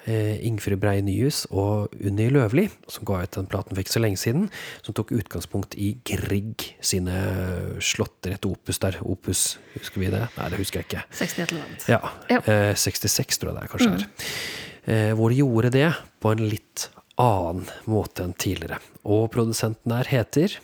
Ingfrid 0.08 0.80
Brei 0.80 1.02
Nyhus 1.04 1.42
og 1.52 1.92
Unni 2.00 2.30
Løvli, 2.32 2.70
som 2.88 3.04
ga 3.04 3.18
ut 3.26 3.34
den 3.36 3.50
platen 3.52 3.76
for 3.76 3.84
ikke 3.84 3.92
så 3.98 4.00
lenge 4.00 4.22
siden, 4.22 4.46
som 4.86 4.96
tok 4.96 5.12
utgangspunkt 5.18 5.76
i 5.76 5.90
Grieg 6.08 6.70
sine 6.80 7.18
slåtter, 7.84 8.38
et 8.38 8.48
opus 8.48 8.80
der. 8.80 9.02
Opus, 9.04 9.58
husker 9.74 10.06
vi 10.06 10.14
det? 10.14 10.22
Nei, 10.38 10.48
det 10.54 10.62
husker 10.62 10.80
jeg 10.80 10.88
ikke. 10.88 11.04
60 11.20 11.44
et 11.44 11.52
eller 11.52 11.68
annet. 11.68 11.90
Ja. 11.92 12.00
Ja. 12.32 12.40
Eh, 12.48 12.72
66 12.80 13.42
tror 13.42 13.52
jeg 13.52 13.60
det 13.60 13.66
er, 13.66 13.74
kanskje. 13.76 14.32
Eh, 14.88 15.12
hvor 15.20 15.36
de 15.36 15.42
gjorde 15.42 15.74
det 15.76 15.90
på 16.24 16.32
en 16.32 16.46
litt 16.48 16.88
annen 17.20 17.68
måte 17.90 18.26
enn 18.26 18.34
tidligere. 18.40 18.80
Og 19.04 19.30
produsenten 19.34 19.94
der 19.94 20.10
heter 20.10 20.58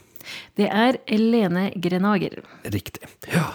Det 0.58 0.68
er 0.72 0.98
Lene 1.12 1.70
Grenager. 1.76 2.42
Riktig. 2.64 3.06
Ja. 3.34 3.52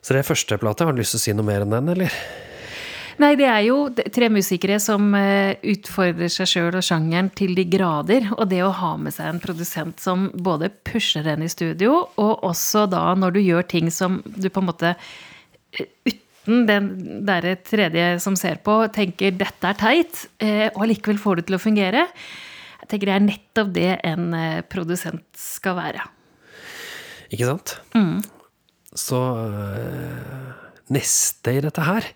Så 0.00 0.14
det 0.14 0.22
er 0.22 0.28
første 0.28 0.58
plate. 0.62 0.86
Har 0.86 0.94
du 0.94 1.02
lyst 1.02 1.16
til 1.16 1.20
å 1.20 1.24
si 1.24 1.34
noe 1.34 1.46
mer 1.46 1.64
enn 1.66 1.74
den, 1.74 1.90
eller? 1.96 2.18
Nei, 3.16 3.32
det 3.40 3.46
er 3.48 3.62
jo 3.64 3.76
tre 4.12 4.28
musikere 4.28 4.76
som 4.82 5.08
eh, 5.16 5.56
utfordrer 5.72 6.28
seg 6.32 6.50
sjøl 6.50 6.76
og 6.76 6.84
sjangeren 6.84 7.30
til 7.36 7.54
de 7.56 7.64
grader. 7.72 8.28
Og 8.36 8.44
det 8.50 8.60
å 8.64 8.74
ha 8.76 8.92
med 9.00 9.16
seg 9.16 9.30
en 9.30 9.40
produsent 9.40 10.02
som 10.04 10.28
både 10.34 10.68
pusher 10.84 11.26
en 11.32 11.44
i 11.44 11.50
studio, 11.50 12.02
og 12.20 12.44
også 12.44 12.84
da 12.92 13.08
når 13.16 13.38
du 13.38 13.40
gjør 13.40 13.66
ting 13.72 13.90
som 13.90 14.20
du 14.26 14.50
på 14.52 14.62
en 14.62 14.68
måte 14.68 14.94
eh, 16.46 16.66
den 16.68 16.90
derre 17.26 17.56
tredje 17.66 18.20
som 18.22 18.36
ser 18.38 18.60
på, 18.64 18.78
tenker 18.94 19.34
'dette 19.36 19.70
er 19.70 19.74
teit', 19.80 20.26
eh, 20.40 20.68
og 20.74 20.84
allikevel 20.86 21.18
får 21.18 21.36
det 21.36 21.46
til 21.46 21.58
å 21.58 21.62
fungere. 21.62 22.06
Jeg 22.80 22.88
tenker 22.88 23.06
det 23.06 23.16
er 23.16 23.26
nettopp 23.26 23.72
det 23.74 23.92
en 24.04 24.34
eh, 24.34 24.62
produsent 24.62 25.26
skal 25.34 25.76
være. 25.76 26.06
Ikke 27.34 27.48
sant? 27.48 27.78
Så 28.96 29.18
øh, 29.18 30.52
neste 30.94 31.56
i 31.56 31.60
dette 31.60 31.82
her, 31.82 32.06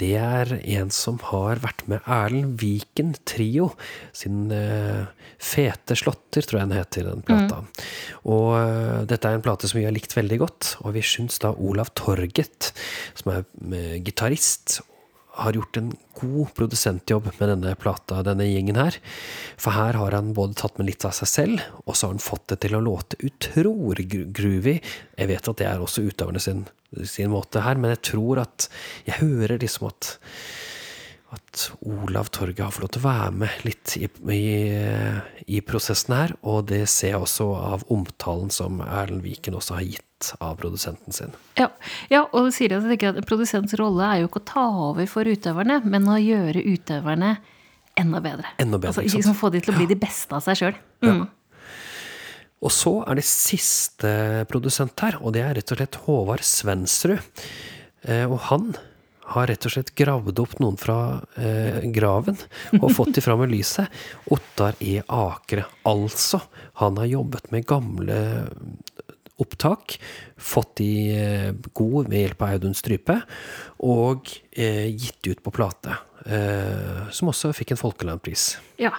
det 0.00 0.14
er 0.20 0.50
en 0.76 0.90
som 0.92 1.16
har 1.30 1.62
vært 1.62 1.86
med 1.88 2.04
Erlend 2.04 2.58
Viken 2.60 3.14
Trio. 3.28 3.70
Sin 4.16 4.50
uh, 4.52 5.08
Fete 5.40 5.96
slåtter, 5.96 6.44
tror 6.44 6.60
jeg 6.60 6.70
den 6.70 6.78
heter, 6.78 7.08
den 7.08 7.24
plata. 7.24 7.62
Og 8.28 8.50
uh, 8.56 9.06
dette 9.08 9.30
er 9.30 9.38
en 9.38 9.44
plate 9.44 9.70
som 9.70 9.80
vi 9.80 9.86
har 9.88 9.96
likt 9.96 10.16
veldig 10.16 10.40
godt. 10.42 10.74
Og 10.84 10.96
vi 10.98 11.04
syns 11.06 11.40
da 11.40 11.54
Olav 11.56 11.94
Torget, 11.96 12.72
som 13.16 13.32
er 13.32 13.46
uh, 13.46 13.96
gitarist, 14.04 14.82
har 15.36 15.56
gjort 15.56 15.76
en 15.76 15.90
god 16.16 16.52
produsentjobb 16.56 17.28
med 17.38 17.50
denne 17.52 17.74
plata, 17.76 18.22
denne 18.24 18.46
gjengen 18.48 18.78
her. 18.80 18.96
For 19.60 19.76
her 19.76 19.98
har 20.00 20.16
han 20.16 20.32
både 20.36 20.56
tatt 20.56 20.78
med 20.80 20.88
litt 20.88 21.04
av 21.04 21.12
seg 21.16 21.30
selv, 21.30 21.64
og 21.84 21.92
så 21.96 22.08
har 22.08 22.16
han 22.16 22.24
fått 22.24 22.46
det 22.52 22.62
til 22.64 22.78
å 22.78 22.84
låte 22.84 23.20
utrolig 23.26 24.08
groovy. 24.36 24.78
Jeg 25.18 25.30
vet 25.32 25.50
at 25.52 25.60
det 25.60 25.68
er 25.68 25.84
også 25.84 26.06
utøverne 26.08 26.42
sin, 26.42 26.64
sin 27.04 27.32
måte 27.34 27.64
her, 27.66 27.76
men 27.80 27.92
jeg 27.96 28.04
tror 28.12 28.44
at 28.46 28.70
Jeg 29.06 29.20
hører 29.20 29.60
liksom 29.60 29.90
at 29.90 30.16
at 31.34 31.70
Olav 31.80 32.28
Torget 32.30 32.62
har 32.62 32.74
fått 32.74 32.84
lov 32.84 32.92
til 32.94 33.02
å 33.02 33.06
være 33.08 33.30
med 33.42 33.64
litt 33.66 33.94
i, 33.98 34.06
i, 34.32 34.44
i 35.58 35.62
prosessen 35.66 36.14
her. 36.14 36.34
Og 36.46 36.68
det 36.70 36.84
ser 36.92 37.14
jeg 37.14 37.22
også 37.24 37.48
av 37.58 37.86
omtalen 37.92 38.52
som 38.54 38.78
Erlend 38.84 39.24
Viken 39.26 39.58
også 39.58 39.78
har 39.80 39.88
gitt 39.88 40.30
av 40.38 40.54
produsenten 40.60 41.12
sin. 41.12 41.34
Ja, 41.58 41.68
ja 42.12 42.22
og 42.30 42.52
sier 42.54 42.76
jeg 42.76 42.86
tenker 42.86 43.16
at 43.16 43.28
produsents 43.28 43.74
rolle 43.80 44.06
er 44.06 44.22
jo 44.22 44.30
ikke 44.30 44.44
å 44.44 44.48
ta 44.52 44.66
over 44.90 45.10
for 45.10 45.28
utøverne, 45.28 45.80
men 45.84 46.08
å 46.08 46.18
gjøre 46.20 46.62
utøverne 46.62 47.36
enda 47.98 48.22
bedre. 48.22 48.52
Enda 48.62 48.78
bedre, 48.78 48.94
altså, 48.94 49.18
liksom 49.18 49.36
Få 49.36 49.50
de 49.52 49.64
til 49.64 49.74
å 49.74 49.80
bli 49.80 49.88
de 49.90 49.98
beste 49.98 50.36
av 50.36 50.44
seg 50.46 50.60
sjøl. 50.60 50.82
Mm. 51.04 51.24
Og 52.64 52.72
så 52.72 52.92
er 53.04 53.18
det 53.18 53.26
siste 53.28 54.10
produsent 54.50 54.94
her, 55.04 55.18
og 55.20 55.34
det 55.36 55.42
er 55.44 55.58
rett 55.58 55.72
og 55.74 55.80
slett 55.80 55.98
Håvard 56.06 56.44
Svensrud. 56.46 57.42
Eh, 58.06 58.24
og 58.24 58.38
han 58.48 58.70
har 59.34 59.48
rett 59.50 59.66
og 59.66 59.74
slett 59.74 59.94
gravd 59.98 60.40
opp 60.42 60.58
noen 60.62 60.78
fra 60.80 60.98
eh, 61.40 61.82
graven 61.94 62.38
og 62.80 62.92
fått 62.94 63.16
de 63.16 63.24
fram 63.24 63.42
i 63.46 63.50
lyset. 63.50 63.90
Ottar 64.32 64.78
E. 64.80 65.00
Akre. 65.06 65.66
Altså, 65.88 66.40
han 66.82 67.00
har 67.00 67.10
jobbet 67.10 67.50
med 67.54 67.66
gamle 67.66 68.20
opptak, 69.42 69.98
fått 70.36 70.78
de 70.80 70.90
eh, 71.12 71.50
god 71.76 72.08
ved 72.08 72.22
hjelp 72.22 72.44
av 72.44 72.56
Audun 72.56 72.76
Strype, 72.76 73.18
og 73.84 74.30
eh, 74.52 74.86
gitt 74.88 75.28
ut 75.28 75.42
på 75.44 75.52
plate. 75.54 75.98
Eh, 76.26 77.10
som 77.14 77.28
også 77.30 77.52
fikk 77.54 77.70
en 77.70 77.78
Folkelandpris. 77.78 78.56
Ja. 78.82 78.90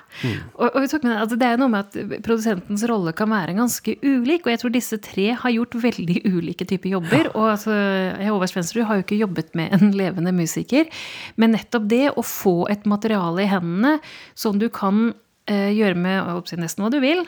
Og, 0.56 0.70
og 0.70 0.78
vi 0.80 0.88
tok 0.88 1.04
med, 1.04 1.18
altså 1.20 1.36
det 1.40 1.50
er 1.50 1.60
noe 1.60 1.72
med 1.74 1.84
at 1.84 2.22
produsentens 2.24 2.86
rolle 2.88 3.12
kan 3.18 3.28
være 3.34 3.58
ganske 3.58 3.98
ulik, 4.00 4.46
og 4.46 4.54
jeg 4.54 4.62
tror 4.62 4.72
disse 4.72 5.00
tre 5.04 5.26
har 5.42 5.54
gjort 5.54 5.76
veldig 5.84 6.22
ulike 6.24 6.68
typer 6.70 6.94
jobber. 6.94 7.28
Og 7.34 7.50
altså, 7.58 7.76
Håvard 8.22 8.54
Svensrud 8.54 8.88
har 8.88 9.00
jo 9.00 9.04
ikke 9.04 9.20
jobbet 9.20 9.52
med 9.60 9.76
en 9.76 9.92
levende 10.00 10.32
musiker, 10.38 10.88
men 11.36 11.52
nettopp 11.58 11.90
det 11.92 12.06
å 12.14 12.24
få 12.24 12.62
et 12.72 12.88
materiale 12.88 13.44
i 13.44 13.52
hendene 13.52 13.98
som 14.32 14.56
du 14.62 14.70
kan 14.72 15.10
eh, 15.52 15.74
gjøre 15.76 16.00
med 16.00 16.56
nesten 16.64 16.86
hva 16.86 16.94
du 16.96 17.02
vil, 17.04 17.26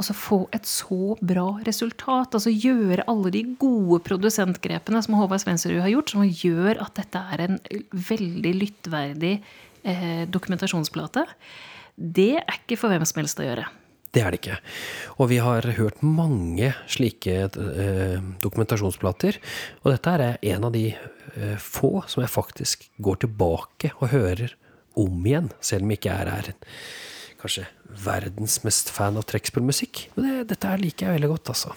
og 0.00 0.06
så 0.06 0.16
få 0.16 0.38
et 0.56 0.64
så 0.68 1.14
bra 1.20 1.58
resultat. 1.66 2.32
Altså 2.32 2.52
gjøre 2.54 3.04
alle 3.10 3.32
de 3.34 3.42
gode 3.60 4.00
produsentgrepene 4.06 5.02
som 5.04 5.18
Håvard 5.18 5.42
Svendsrud 5.42 5.82
har 5.82 5.92
gjort, 5.92 6.14
som 6.14 6.24
gjør 6.24 6.80
at 6.80 6.96
dette 6.96 7.20
er 7.34 7.42
en 7.44 7.58
veldig 8.08 8.54
lyttverdig 8.62 9.34
eh, 9.36 10.24
dokumentasjonsplate. 10.32 11.26
Det 12.00 12.32
er 12.40 12.56
ikke 12.62 12.80
for 12.80 12.92
hvem 12.92 13.04
som 13.04 13.20
helst 13.20 13.42
å 13.42 13.46
gjøre. 13.50 13.66
Det 14.10 14.24
er 14.24 14.32
det 14.32 14.40
ikke. 14.40 14.56
Og 15.20 15.28
vi 15.30 15.38
har 15.44 15.68
hørt 15.76 16.00
mange 16.02 16.72
slike 16.90 17.36
eh, 17.50 18.16
dokumentasjonsplater. 18.42 19.36
Og 19.84 19.92
dette 19.92 20.16
er 20.16 20.40
en 20.54 20.66
av 20.66 20.74
de 20.74 20.88
eh, 20.96 21.60
få 21.60 22.00
som 22.08 22.24
jeg 22.24 22.32
faktisk 22.32 22.88
går 23.04 23.20
tilbake 23.26 23.92
og 24.00 24.14
hører 24.16 24.56
om 24.98 25.20
igjen, 25.28 25.52
selv 25.60 25.84
om 25.84 25.92
jeg 25.92 26.00
ikke 26.00 26.18
er 26.24 26.34
her 26.38 26.52
kanskje 27.40 27.66
verdens 28.04 28.60
mest 28.66 28.92
fan 28.94 29.18
av 29.18 29.26
trekkspillmusikk. 29.30 30.06
Men 30.16 30.28
det, 30.28 30.46
dette 30.54 30.70
her 30.70 30.80
liker 30.82 31.08
jeg 31.08 31.18
veldig 31.18 31.32
godt, 31.32 31.52
altså. 31.54 31.74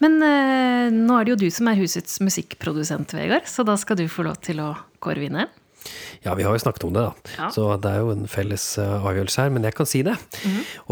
Men 0.00 0.20
eh, 0.24 0.92
nå 0.94 1.16
er 1.16 1.26
det 1.26 1.34
jo 1.34 1.40
du 1.42 1.48
som 1.52 1.68
er 1.70 1.80
husets 1.80 2.20
musikkprodusent, 2.24 3.14
Vegard, 3.16 3.48
så 3.50 3.66
da 3.68 3.76
skal 3.80 4.00
du 4.00 4.06
få 4.08 4.24
lov 4.28 4.38
til 4.44 4.62
å 4.64 4.72
kåre 5.02 5.22
vinneren. 5.22 5.50
Ja, 6.24 6.34
vi 6.36 6.44
har 6.44 6.52
jo 6.52 6.60
snakket 6.60 6.84
om 6.84 6.94
det, 6.96 7.02
da. 7.06 7.34
Ja. 7.38 7.50
Så 7.52 7.66
det 7.80 7.90
er 7.90 8.02
jo 8.04 8.12
en 8.12 8.26
felles 8.28 8.64
uh, 8.80 9.00
avgjørelse 9.00 9.44
her, 9.46 9.52
men 9.54 9.64
jeg 9.64 9.76
kan 9.76 9.88
si 9.88 10.02
det. 10.04 10.16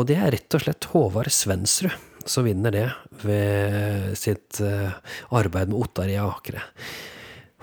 Og 0.01 0.09
det 0.09 0.17
er 0.17 0.33
rett 0.33 0.57
og 0.57 0.65
slett 0.65 0.89
Håvard 0.95 1.33
Svensrud 1.33 1.93
som 2.29 2.45
vinner 2.45 2.75
det 2.75 2.87
ved 3.25 4.17
sitt 4.19 4.61
uh, 4.65 4.93
arbeid 5.37 5.71
med 5.73 5.79
Ottar 5.81 6.11
i 6.13 6.19
Akre. 6.21 6.63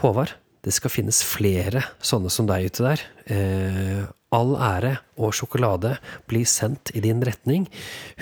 Håvard, 0.02 0.34
det 0.66 0.74
skal 0.76 0.94
finnes 0.94 1.22
flere 1.26 1.84
sånne 2.04 2.32
som 2.34 2.48
deg 2.50 2.68
ute 2.70 2.86
der. 2.86 3.04
Eh, 3.30 4.02
all 4.34 4.56
ære 4.58 4.98
og 5.22 5.34
sjokolade 5.38 5.96
blir 6.30 6.48
sendt 6.50 6.92
i 6.96 7.04
din 7.04 7.22
retning. 7.26 7.68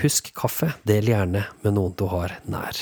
Husk 0.01 0.31
kaffe, 0.35 0.73
del 0.87 1.07
gjerne 1.09 1.45
med 1.63 1.75
noen 1.75 1.95
du 1.97 2.05
har 2.11 2.37
nær. 2.49 2.77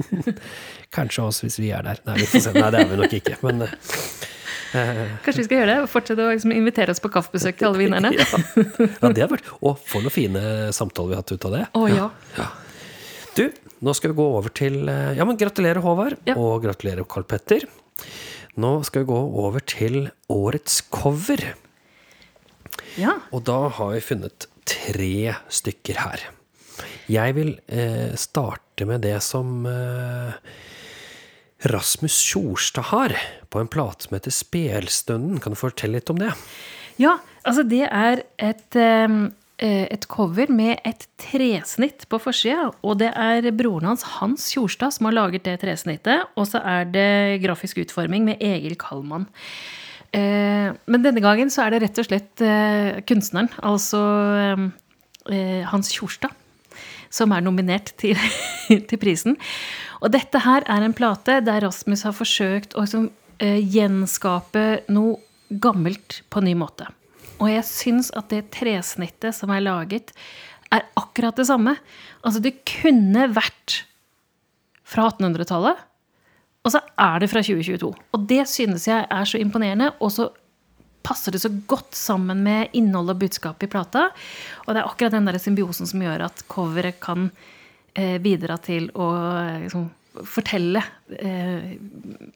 Kanskje 0.96 1.26
oss, 1.26 1.42
hvis 1.44 1.58
vi 1.60 1.70
er 1.74 1.86
der. 1.86 2.02
Nei. 2.06 2.18
Nei, 2.20 2.70
det 2.70 2.80
er 2.80 2.90
vi 2.90 2.98
nok 3.00 3.14
ikke, 3.20 3.36
men 3.46 3.66
eh, 3.66 5.04
Kanskje 5.24 5.42
vi 5.42 5.46
skal 5.48 5.60
gjøre 5.60 5.70
det? 5.74 5.90
Fortsette 5.90 6.26
å 6.26 6.32
liksom 6.32 6.54
invitere 6.54 6.94
oss 6.94 7.02
på 7.02 7.12
kaffebesøk 7.12 7.60
til 7.60 7.70
alle 7.70 7.82
vinnerne? 7.82 8.12
ja. 8.18 8.26
ja, 8.26 9.12
det 9.14 9.24
har 9.24 9.30
vært 9.32 9.48
Og 9.60 9.78
for 9.82 10.04
noen 10.04 10.14
fine 10.14 10.42
samtaler 10.76 11.12
vi 11.12 11.18
har 11.18 11.24
hatt 11.24 11.34
ut 11.34 11.48
av 11.50 11.56
det. 11.56 11.64
Å 11.78 11.86
ja. 11.90 12.10
Du, 13.38 13.46
nå 13.86 13.94
skal 13.96 14.12
vi 14.12 14.20
gå 14.20 14.28
over 14.40 14.52
til 14.54 14.82
eh, 14.90 15.14
Ja, 15.18 15.26
men 15.28 15.38
gratulerer, 15.40 15.82
Håvard. 15.84 16.18
Ja. 16.28 16.36
Og 16.40 16.60
gratulerer, 16.64 17.06
Karl 17.08 17.26
Petter. 17.30 17.66
Nå 18.60 18.80
skal 18.86 19.04
vi 19.04 19.12
gå 19.12 19.18
over 19.44 19.62
til 19.62 20.08
årets 20.32 20.80
cover. 20.92 21.52
Ja. 22.98 23.18
Og 23.30 23.44
da 23.46 23.68
har 23.76 23.94
vi 23.94 24.02
funnet 24.04 24.48
tre 24.68 25.34
stykker 25.52 26.00
her. 26.00 26.26
Jeg 27.10 27.34
vil 27.36 27.54
eh, 27.66 28.12
starte 28.18 28.86
med 28.88 29.02
det 29.04 29.18
som 29.24 29.66
eh, 29.68 30.36
Rasmus 31.70 32.16
Tjorstad 32.30 32.88
har 32.92 33.16
på 33.50 33.60
en 33.60 33.70
plate 33.70 34.06
som 34.06 34.16
heter 34.16 34.34
Spelstunden. 34.34 35.40
Kan 35.42 35.56
du 35.56 35.60
fortelle 35.60 35.98
litt 35.98 36.12
om 36.12 36.20
det? 36.20 36.30
Ja, 37.00 37.18
altså 37.42 37.64
det 37.66 37.84
er 37.88 38.22
et, 38.38 38.78
eh, 38.78 39.16
et 39.60 40.06
cover 40.08 40.52
med 40.52 40.78
et 40.88 41.06
tresnitt 41.20 42.06
på 42.08 42.20
forsida. 42.22 42.70
Og 42.86 43.00
det 43.02 43.10
er 43.10 43.50
broren 43.56 43.90
hans, 43.90 44.06
Hans 44.20 44.48
Tjorstad, 44.54 44.96
som 44.96 45.10
har 45.10 45.18
laget 45.18 45.48
det 45.48 45.58
tresnittet. 45.64 46.30
Og 46.36 46.48
så 46.52 46.62
er 46.62 46.88
det 46.94 47.42
grafisk 47.44 47.82
utforming 47.82 48.28
med 48.28 48.40
Egil 48.40 48.78
Kallmann. 48.80 49.28
Eh, 50.16 50.74
Men 50.90 51.04
denne 51.04 51.22
gangen 51.22 51.50
så 51.52 51.64
er 51.64 51.74
det 51.74 51.82
rett 51.84 52.02
og 52.02 52.08
slett 52.08 52.42
eh, 52.42 53.00
kunstneren, 53.06 53.50
altså 53.62 54.00
eh, 55.30 55.62
Hans 55.70 55.92
Tjorstad, 55.94 56.34
som 57.10 57.34
er 57.34 57.44
nominert 57.44 57.92
til, 58.00 58.18
til 58.90 59.00
prisen. 59.00 59.38
Og 60.00 60.10
dette 60.14 60.42
her 60.42 60.66
er 60.70 60.86
en 60.86 60.96
plate 60.96 61.40
der 61.46 61.62
Rasmus 61.66 62.06
har 62.08 62.16
forsøkt 62.16 62.74
å 62.74 62.86
liksom, 62.86 63.10
gjenskape 63.40 64.82
noe 64.92 65.16
gammelt 65.48 66.20
på 66.28 66.42
en 66.42 66.50
ny 66.50 66.52
måte. 66.60 66.84
Og 67.40 67.48
jeg 67.48 67.64
syns 67.64 68.10
at 68.16 68.28
det 68.32 68.50
tresnittet 68.52 69.32
som 69.32 69.52
er 69.54 69.64
laget, 69.64 70.12
er 70.70 70.84
akkurat 70.98 71.38
det 71.40 71.46
samme. 71.48 71.72
Altså, 72.20 72.42
det 72.44 72.60
kunne 72.68 73.30
vært 73.32 73.80
fra 74.86 75.08
1800-tallet, 75.08 75.80
og 76.60 76.74
så 76.74 76.82
er 77.00 77.22
det 77.22 77.30
fra 77.32 77.42
2022. 77.44 77.90
Og 78.14 78.26
det 78.28 78.44
synes 78.50 78.86
jeg 78.88 79.06
er 79.08 79.28
så 79.28 79.40
imponerende, 79.40 79.92
og 80.00 80.12
så 80.12 80.28
passer 81.06 81.32
det 81.32 81.40
så 81.40 81.50
godt 81.68 81.96
sammen 81.96 82.42
med 82.44 82.74
innholdet 82.76 83.16
og 83.16 83.22
budskapet 83.22 83.68
i 83.68 83.72
plata. 83.72 84.10
Og 84.66 84.74
det 84.74 84.82
er 84.82 84.88
akkurat 84.88 85.16
den 85.16 85.28
der 85.28 85.40
symbiosen 85.40 85.88
som 85.88 86.04
gjør 86.04 86.26
at 86.28 86.44
coveret 86.52 87.00
kan 87.00 87.30
eh, 87.94 88.18
bidra 88.20 88.58
til 88.60 88.90
å 88.92 89.08
eh, 89.40 89.62
liksom, 89.64 89.88
fortelle 90.28 90.82
eh, 91.16 91.72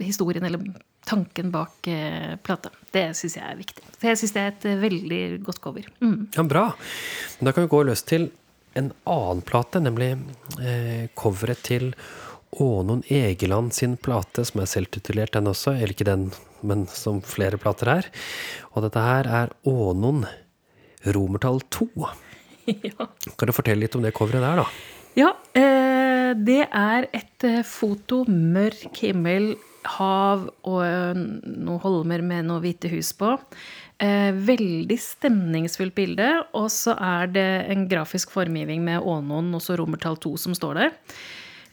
historien 0.00 0.46
eller 0.48 0.64
tanken 1.04 1.52
bak 1.52 1.88
eh, 1.92 2.36
plata. 2.40 2.72
Det 2.94 3.10
syns 3.18 3.36
jeg 3.36 3.44
er 3.44 3.60
viktig. 3.60 3.84
Så 3.98 4.08
jeg 4.08 4.22
syns 4.22 4.34
det 4.34 4.42
er 4.44 4.54
et 4.54 4.66
eh, 4.70 4.80
veldig 4.86 5.22
godt 5.44 5.60
cover. 5.64 5.90
Mm. 6.00 6.30
Ja, 6.36 6.46
bra. 6.48 6.64
Da 7.40 7.52
kan 7.52 7.66
vi 7.66 7.74
gå 7.76 7.84
løs 7.84 8.06
til 8.08 8.30
en 8.74 8.90
annen 9.06 9.44
plate, 9.46 9.84
nemlig 9.84 10.14
eh, 10.64 11.10
coveret 11.18 11.60
til 11.68 11.92
Ånon 12.62 13.02
Egeland 13.08 13.74
sin 13.74 13.96
plate, 13.96 14.44
som 14.46 14.62
er 14.62 14.70
selvtitulert 14.70 15.34
den 15.34 15.50
også, 15.50 15.74
eller 15.74 15.94
ikke 15.94 16.08
den, 16.08 16.28
men 16.62 16.86
som 16.90 17.20
flere 17.24 17.58
plater 17.60 17.90
er. 17.98 18.08
Og 18.74 18.86
dette 18.86 19.02
her 19.02 19.28
er 19.42 19.54
Ånon 19.68 20.24
romertall 21.14 21.60
2. 21.74 21.88
ja. 22.88 23.08
Kan 23.36 23.50
du 23.50 23.54
fortelle 23.56 23.84
litt 23.84 23.96
om 23.98 24.04
det 24.04 24.14
coveret 24.16 24.44
der, 24.44 24.62
da? 24.62 24.66
Ja, 25.14 25.30
eh, 25.54 26.32
det 26.34 26.64
er 26.66 27.06
et 27.14 27.46
eh, 27.46 27.62
foto, 27.66 28.24
mørk 28.26 28.98
himmel, 29.02 29.54
hav 29.84 30.48
og 30.64 30.80
eh, 30.86 31.14
noen 31.14 31.80
holmer 31.82 32.24
med 32.24 32.48
noen 32.48 32.62
hvite 32.64 32.90
hus 32.92 33.12
på. 33.18 33.34
Eh, 34.02 34.32
veldig 34.34 34.96
stemningsfullt 34.98 35.94
bilde. 35.96 36.28
Og 36.58 36.70
så 36.72 36.96
er 36.98 37.30
det 37.34 37.48
en 37.72 37.86
grafisk 37.90 38.34
formgivning 38.34 38.82
med 38.86 39.04
Ånon 39.04 39.52
og 39.54 39.62
så 39.62 39.78
romertall 39.78 40.18
2 40.24 40.36
som 40.46 40.56
står 40.56 40.80
der. 40.80 40.94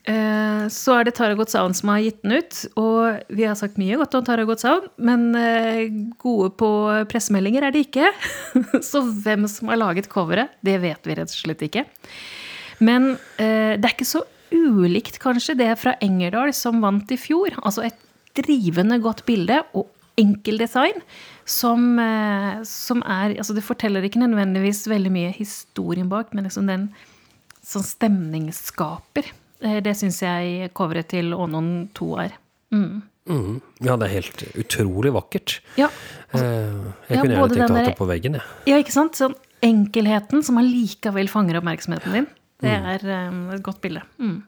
Eh, 0.10 0.64
så 0.74 0.96
er 0.98 1.06
det 1.06 1.14
Taragot 1.14 1.52
Sound 1.54 1.78
som 1.78 1.92
har 1.94 2.02
gitt 2.02 2.22
den 2.24 2.40
ut. 2.40 2.60
Og 2.80 3.22
vi 3.30 3.46
har 3.46 3.58
sagt 3.60 3.80
mye 3.82 4.00
godt 4.00 4.16
om 4.18 4.26
Taragot 4.26 4.64
Sound, 4.64 4.90
men 5.02 5.30
eh, 5.38 5.88
gode 6.22 6.52
på 6.58 6.72
pressemeldinger 7.12 7.68
er 7.68 7.76
de 7.76 7.86
ikke. 7.86 8.10
så 8.90 9.04
hvem 9.06 9.48
som 9.52 9.72
har 9.72 9.82
laget 9.82 10.10
coveret, 10.12 10.54
det 10.66 10.80
vet 10.84 11.08
vi 11.08 11.18
rett 11.20 11.34
og 11.34 11.44
slett 11.44 11.66
ikke. 11.68 11.86
Men 12.82 13.14
eh, 13.38 13.78
det 13.78 13.86
er 13.86 13.94
ikke 13.94 14.10
så 14.10 14.26
ulikt, 14.52 15.22
kanskje, 15.22 15.56
det 15.60 15.70
fra 15.80 15.96
Engerdal 16.04 16.52
som 16.56 16.82
vant 16.84 17.12
i 17.14 17.20
fjor. 17.20 17.54
Altså 17.62 17.86
et 17.88 18.08
drivende 18.36 18.98
godt 19.04 19.24
bilde 19.28 19.62
og 19.78 19.90
enkel 20.20 20.60
design 20.60 20.98
som, 21.48 21.98
som 22.68 23.00
er 23.08 23.34
Altså, 23.40 23.56
det 23.56 23.64
forteller 23.64 24.04
ikke 24.06 24.22
nødvendigvis 24.22 24.84
veldig 24.92 25.12
mye 25.12 25.32
historien 25.36 26.10
bak, 26.12 26.34
men 26.36 26.46
liksom 26.48 26.68
den 26.68 26.90
som 27.64 27.84
stemningsskaper. 27.86 29.32
Eh, 29.62 29.80
det 29.86 29.94
syns 30.00 30.22
jeg 30.24 30.72
coveret 30.78 31.08
til 31.14 31.34
Ånon 31.38 31.90
2 31.98 32.10
er. 32.24 32.32
Mm. 32.74 33.02
Mm. 33.30 33.62
Ja, 33.86 33.96
det 34.02 34.08
er 34.08 34.14
helt 34.16 34.44
utrolig 34.58 35.12
vakkert. 35.14 35.60
Ja. 35.78 35.88
Altså, 36.34 36.46
jeg 37.08 37.18
Ja, 37.18 37.22
kunne 37.22 37.36
gjerne 37.36 37.50
tenkt 37.54 37.70
å 37.70 37.76
ha 37.78 37.86
det 37.86 37.98
på 38.00 38.08
veggen, 38.10 38.34
jeg. 38.40 38.42
Ja, 38.72 38.78
ikke 38.82 38.92
sant? 38.96 39.14
Sånn 39.20 39.36
enkelheten 39.62 40.42
som 40.44 40.58
allikevel 40.58 41.30
fanger 41.30 41.60
oppmerksomheten 41.62 42.12
din. 42.18 42.28
Det 42.62 42.72
Mm. 42.72 42.86
er 42.86 43.28
um, 43.28 43.50
et 43.52 43.62
godt 43.64 43.82
bilde. 43.82 44.02
Mm. 44.20 44.44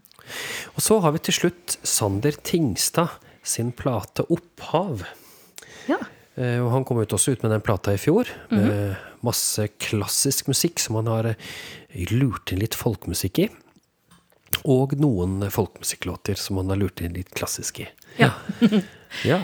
Og 0.76 0.82
så 0.82 1.00
har 1.02 1.12
vi 1.12 1.20
til 1.20 1.34
slutt 1.34 1.78
Sander 1.84 2.32
Tingstad 2.32 3.10
sin 3.44 3.72
plate 3.72 4.24
'Opphav'. 4.30 5.04
Ja. 5.88 5.98
Og 6.64 6.72
han 6.72 6.84
kom 6.86 6.98
ut 6.98 7.10
også 7.14 7.34
ut 7.34 7.44
med 7.44 7.52
den 7.52 7.62
plata 7.62 7.92
i 7.94 7.98
fjor, 7.98 8.26
med 8.50 8.96
masse 9.22 9.68
klassisk 9.80 10.48
musikk 10.48 10.80
som 10.80 10.96
han 10.96 11.06
har 11.06 11.36
lurt 12.10 12.52
inn 12.52 12.60
litt 12.60 12.74
folkemusikk 12.74 13.38
i. 13.40 13.50
Og 14.70 14.96
noen 15.00 15.42
folkemusikklåter 15.52 16.40
som 16.40 16.62
han 16.62 16.72
har 16.72 16.80
lurt 16.80 17.04
inn 17.04 17.16
litt 17.18 17.34
klassisk 17.36 17.84
i. 17.86 17.88
Ja. 18.22 18.34
Ja. 19.30 19.38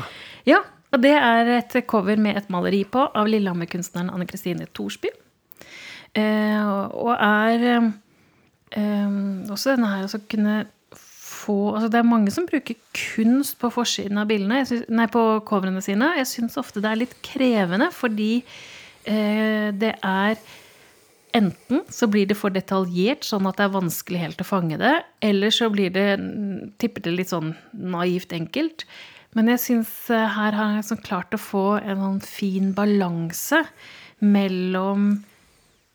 ja. 0.50 0.64
Og 0.90 1.04
det 1.04 1.12
er 1.14 1.46
et 1.60 1.76
cover 1.86 2.18
med 2.18 2.40
et 2.40 2.48
maleri 2.50 2.80
på 2.90 3.04
av 3.14 3.28
Lillehammer-kunstneren 3.30 4.10
Anne 4.10 4.26
Kristine 4.26 4.66
Thorsby. 4.74 5.12
Eh, 6.18 6.64
og 6.90 7.12
er 7.14 7.66
eh, 7.70 9.12
også 9.54 9.76
denne 9.76 9.92
her 9.94 10.08
å 10.10 10.22
kunne 10.32 10.58
få 11.50 11.76
altså 11.76 11.88
Det 11.94 12.00
er 12.02 12.06
mange 12.06 12.32
som 12.34 12.46
bruker 12.50 12.76
kunst 12.94 13.56
på 13.62 13.70
forsiden 13.74 14.20
av 14.22 14.28
bildene, 14.30 14.64
synes, 14.68 14.90
nei, 14.92 15.06
på 15.10 15.22
coverene 15.48 15.82
sine. 15.82 16.12
Jeg 16.20 16.28
syns 16.30 16.58
ofte 16.60 16.82
det 16.84 16.90
er 16.92 17.00
litt 17.00 17.16
krevende, 17.26 17.88
fordi 17.96 18.42
eh, 19.08 19.70
det 19.74 19.94
er 19.96 20.42
Enten 21.38 21.84
så 21.94 22.08
blir 22.10 22.26
det 22.30 22.38
for 22.40 22.54
detaljert, 22.54 23.26
sånn 23.28 23.48
at 23.50 23.60
det 23.60 23.68
er 23.68 23.76
vanskelig 23.76 24.22
helt 24.24 24.42
å 24.42 24.48
fange 24.48 24.80
det. 24.82 24.96
Eller 25.26 25.54
så 25.54 25.70
blir 25.74 25.94
det, 25.94 26.08
tipper 26.82 27.06
det 27.06 27.16
litt 27.16 27.34
sånn 27.34 27.54
naivt 27.74 28.34
enkelt. 28.34 28.86
Men 29.38 29.52
jeg 29.54 29.62
syns 29.62 29.92
eh, 30.14 30.30
her 30.36 30.58
har 30.58 30.78
jeg 30.78 30.88
sånn 30.90 31.04
klart 31.06 31.36
å 31.36 31.42
få 31.42 31.66
en 31.84 32.02
sånn 32.02 32.22
fin 32.26 32.72
balanse 32.78 33.62
mellom 34.26 35.20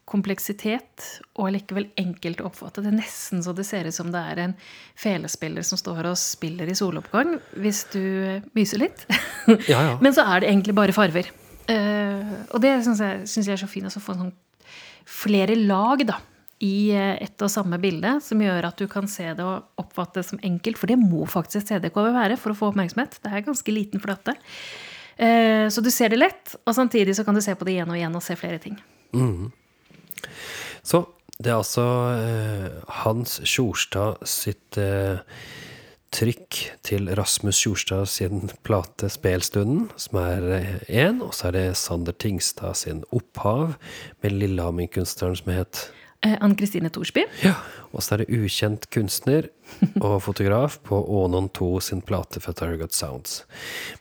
kompleksitet 0.08 1.02
og 1.40 1.50
likevel 1.54 1.88
enkelt 1.98 2.42
å 2.42 2.50
oppfatte. 2.50 2.84
Det 2.84 2.92
er 2.92 2.98
nesten 3.00 3.42
så 3.42 3.54
det 3.56 3.64
ser 3.66 3.88
ut 3.88 3.96
som 3.96 4.12
det 4.14 4.20
er 4.20 4.42
en 4.42 4.54
felespiller 5.00 5.64
som 5.66 5.80
står 5.80 6.10
og 6.12 6.20
spiller 6.20 6.70
i 6.70 6.76
soloppgang, 6.78 7.38
hvis 7.58 7.86
du 7.94 8.04
myser 8.54 8.84
litt. 8.84 9.06
Ja, 9.66 9.80
ja. 9.80 9.96
Men 10.04 10.14
så 10.14 10.26
er 10.28 10.44
det 10.44 10.52
egentlig 10.52 10.76
bare 10.76 10.94
farver. 10.94 11.32
Eh, 11.72 12.34
og 12.52 12.60
det 12.60 12.76
syns 12.84 13.00
jeg, 13.00 13.24
synes 13.30 13.48
jeg 13.48 13.56
er 13.56 13.64
så 13.64 13.70
fint 13.70 13.88
å 13.88 14.02
få 14.04 14.14
en 14.14 14.26
sånn 14.26 14.34
flere 15.08 15.56
lag 15.58 16.04
da, 16.08 16.18
i 16.64 16.90
eh, 16.94 17.16
ett 17.24 17.42
og 17.44 17.52
samme 17.52 17.78
bilde, 17.82 18.16
som 18.24 18.40
gjør 18.42 18.70
at 18.70 18.80
du 18.80 18.86
kan 18.90 19.08
se 19.10 19.26
det 19.36 19.44
og 19.44 19.80
oppfatte 19.80 20.20
det 20.20 20.28
som 20.28 20.42
enkelt. 20.46 20.80
For 20.80 20.90
det 20.90 20.98
må 21.00 21.26
faktisk 21.30 21.68
CD-cover 21.68 22.14
være 22.14 22.38
for 22.40 22.54
å 22.54 22.58
få 22.58 22.70
oppmerksomhet. 22.72 23.18
Det 23.24 23.32
er 23.32 23.46
ganske 23.46 23.74
liten 23.74 24.02
flate. 24.02 24.36
Eh, 25.16 25.66
så 25.70 25.84
du 25.84 25.90
ser 25.94 26.14
det 26.14 26.22
lett, 26.22 26.56
og 26.64 26.76
samtidig 26.76 27.16
så 27.18 27.26
kan 27.26 27.36
du 27.36 27.42
se 27.44 27.54
på 27.54 27.66
det 27.66 27.76
igjen 27.76 27.92
og 27.92 27.98
igjen 27.98 28.16
og 28.18 28.24
se 28.24 28.38
flere 28.38 28.62
ting. 28.62 28.78
Så 30.84 31.04
det 31.38 31.50
er 31.50 31.58
altså 31.58 31.84
eh, 32.14 32.80
Hans 33.02 33.40
Tjorstad 33.42 34.22
sitt 34.28 34.78
trykk 36.14 36.60
til 36.86 37.08
Rasmus 37.18 37.58
Tjorstad 37.58 38.06
sin 38.06 38.48
plate 38.66 39.08
Spelstunden, 39.10 39.88
som 39.98 40.18
er 40.20 40.78
én. 40.88 41.20
og 41.22 41.34
så 41.34 41.48
er 41.48 41.56
det 41.56 41.76
Sander 41.76 42.12
Tingstad 42.12 42.76
sin 42.78 43.02
Opphav, 43.12 43.74
med 44.22 44.32
Lillehammer-kunstneren 44.32 45.36
som 45.36 45.52
het 45.52 45.90
Eh, 46.24 46.38
Ann 46.40 46.54
Kristine 46.56 46.88
Thorsby. 46.88 47.26
ja. 47.42 47.52
Og 47.92 48.02
så 48.02 48.14
er 48.14 48.22
det 48.24 48.32
ukjent 48.32 48.86
kunstner 48.90 49.48
og 50.00 50.22
fotograf 50.22 50.78
på 50.82 50.96
Ånon 50.96 51.50
2 51.52 51.80
sin 51.80 52.00
plate 52.00 52.40
for 52.40 52.52
Target 52.52 52.94
Sounds. 52.94 53.44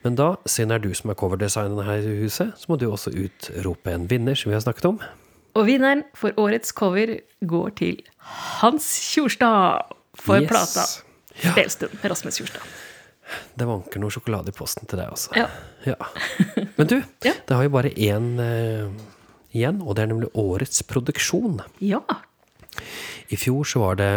Men 0.04 0.16
da, 0.16 0.36
siden 0.48 0.70
det 0.70 0.76
er 0.76 0.84
du 0.88 0.94
som 0.94 1.10
er 1.12 1.20
coverdesigneren 1.20 1.84
her 1.86 2.00
i 2.08 2.22
huset, 2.24 2.54
så 2.56 2.66
må 2.70 2.78
du 2.80 2.88
også 2.90 3.12
utrope 3.12 3.92
en 3.92 4.08
vinner, 4.10 4.36
som 4.36 4.50
vi 4.50 4.56
har 4.56 4.64
snakket 4.64 4.86
om. 4.86 5.02
Og 5.54 5.68
vinneren 5.68 6.04
for 6.16 6.32
årets 6.40 6.72
cover 6.72 7.18
går 7.46 7.76
til 7.76 8.00
Hans 8.62 8.88
Tjorstad 9.12 9.84
for 10.16 10.40
Yes. 10.40 10.48
plata 10.50 10.88
Ja. 11.42 11.52
Spelstund 11.56 11.96
med 12.02 12.12
Rasmus 12.12 12.38
Tjorstad. 12.38 12.62
Det 13.58 13.66
vanker 13.66 14.02
noe 14.04 14.14
sjokolade 14.14 14.52
i 14.52 14.56
posten 14.56 14.86
til 14.90 15.00
deg 15.00 15.10
også. 15.16 15.34
Ja. 15.40 15.48
Ja. 15.88 15.96
Men 16.78 16.88
du, 16.92 16.98
Ja. 17.28 17.34
det 17.48 17.56
har 17.58 17.64
jo 17.66 17.72
bare 17.74 17.90
én 17.96 18.28
uh, 18.38 18.92
igjen, 19.56 19.82
og 19.82 19.96
det 19.98 20.04
er 20.06 20.12
nemlig 20.14 20.30
årets 20.38 20.84
produksjon. 20.90 21.62
ja. 21.82 22.04
I 23.30 23.38
fjor 23.38 23.66
så 23.70 23.80
var 23.84 23.96
det 24.00 24.08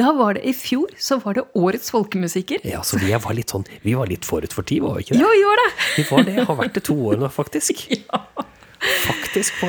Da 0.00 0.12
var 0.16 0.34
det 0.34 0.42
i 0.48 0.52
fjor 0.56 0.90
så 0.98 1.18
var 1.22 1.36
det 1.36 1.44
årets 1.56 1.92
folkemusiker. 1.92 2.64
Ja, 2.64 2.80
så 2.84 2.96
vi 3.00 3.12
var 3.12 3.36
litt 3.36 3.52
sånn 3.52 3.64
Vi 3.84 3.92
var 3.96 4.08
litt 4.10 4.24
forut 4.24 4.52
for 4.52 4.64
tid, 4.66 4.80
var 4.82 4.96
vi 4.96 5.04
ikke 5.04 5.14
det? 5.18 5.20
Jo, 5.22 5.28
gjør 5.36 5.60
det! 5.60 5.66
Vi 5.98 6.04
var 6.08 6.24
det. 6.28 6.36
Har 6.48 6.56
vært 6.58 6.74
det 6.78 6.82
to 6.88 6.96
år 7.12 7.20
nå, 7.20 7.28
faktisk. 7.32 7.84
Faktisk, 9.06 9.60
på, 9.60 9.68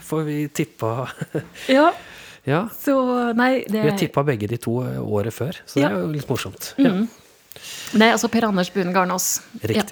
for 0.00 0.24
vi 0.24 0.46
tippa 0.48 1.10
Ja, 1.68 1.90
Ja. 2.46 2.68
så 2.70 2.96
Nei, 3.36 3.64
det 3.66 3.82
Vi 3.82 3.90
har 3.90 3.98
tippa 3.98 4.22
begge 4.26 4.48
de 4.48 4.58
to 4.62 4.78
året 5.02 5.34
før, 5.34 5.58
så 5.66 5.80
det 5.80 5.88
er 5.90 5.96
jo 5.98 6.10
litt 6.14 6.28
morsomt. 6.30 6.74
Ja. 6.78 6.92
Det 7.96 8.02
er 8.04 8.12
altså 8.12 8.28
Per 8.30 8.44
Anders 8.46 8.68
Buen 8.70 8.92
Garnås 8.92 9.40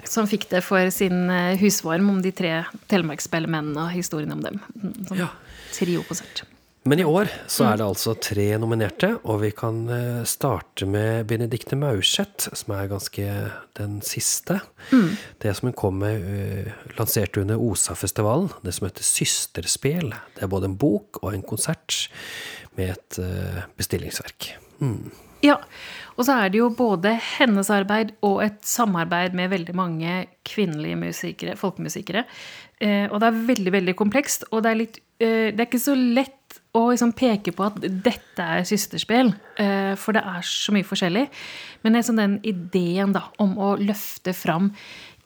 som 0.05 0.27
fikk 0.29 0.47
det 0.51 0.61
for 0.63 0.89
sin 0.93 1.29
eh, 1.33 1.55
husvarm 1.59 2.09
om 2.13 2.21
de 2.21 2.31
tre 2.31 2.63
Telemarksspellemennene 2.91 3.87
og 3.87 3.95
historien 3.95 4.31
om 4.35 4.43
dem. 4.43 4.59
Mm, 4.81 5.07
Som 5.07 5.17
Ja. 5.17 5.29
triokonsert. 5.73 6.43
Men 6.85 7.01
i 7.01 7.05
år 7.07 7.31
så 7.49 7.65
er 7.65 7.79
det 7.79 7.85
altså 7.87 8.13
tre 8.21 8.45
nominerte, 8.61 9.15
og 9.25 9.39
vi 9.41 9.49
kan 9.57 9.79
eh, 9.89 10.19
starte 10.29 10.85
med 10.85 11.25
Benedicte 11.31 11.77
Maurseth, 11.81 12.51
som 12.53 12.75
er 12.77 12.91
ganske 12.91 13.25
den 13.79 13.95
siste. 14.05 14.59
Det 15.41 15.55
som 15.57 15.71
hun 15.71 15.77
kom 15.77 15.97
med, 16.03 16.21
eh, 16.29 16.69
lanserte 16.99 17.41
under 17.41 17.57
OSA-festivalen, 17.57 18.51
det 18.61 18.75
som 18.77 18.85
heter 18.85 19.07
Systerspel. 19.07 20.13
Det 20.37 20.45
er 20.45 20.53
både 20.53 20.69
en 20.69 20.77
bok 20.77 21.23
og 21.23 21.33
en 21.33 21.45
konsert 21.45 22.05
med 22.77 22.93
et 22.93 23.21
bestillingsverk. 23.79 24.53
bestillingsverk. 24.77 25.23
Ja, 25.45 25.57
og 26.15 26.25
så 26.25 26.37
er 26.39 26.51
det 26.51 26.61
jo 26.61 26.69
både 26.73 27.15
hennes 27.37 27.69
arbeid 27.73 28.13
og 28.25 28.39
et 28.45 28.61
samarbeid 28.65 29.35
med 29.37 29.51
veldig 29.51 29.75
mange 29.77 30.13
kvinnelige 30.47 30.99
musikere, 30.99 31.57
folkemusikere. 31.59 32.23
Eh, 32.79 33.05
og 33.09 33.19
det 33.21 33.29
er 33.29 33.43
veldig, 33.51 33.73
veldig 33.75 33.95
komplekst, 33.99 34.47
og 34.51 34.63
det 34.65 34.71
er, 34.71 34.79
litt, 34.79 34.99
eh, 35.19 35.51
det 35.51 35.59
er 35.59 35.69
ikke 35.69 35.85
så 35.85 35.95
lett 35.95 36.44
å 36.75 36.89
liksom 36.91 37.13
peke 37.15 37.53
på 37.55 37.65
at 37.67 37.77
dette 37.81 38.43
er 38.43 38.65
systerspill, 38.67 39.33
eh, 39.61 39.93
for 39.99 40.15
det 40.17 40.23
er 40.25 40.45
så 40.47 40.73
mye 40.75 40.87
forskjellig. 40.87 41.25
Men 41.83 41.93
det 41.93 42.01
er 42.01 42.07
sånn 42.09 42.21
den 42.21 42.35
ideen 42.43 43.13
da, 43.15 43.27
om 43.39 43.55
å 43.57 43.75
løfte 43.79 44.33
fram 44.35 44.71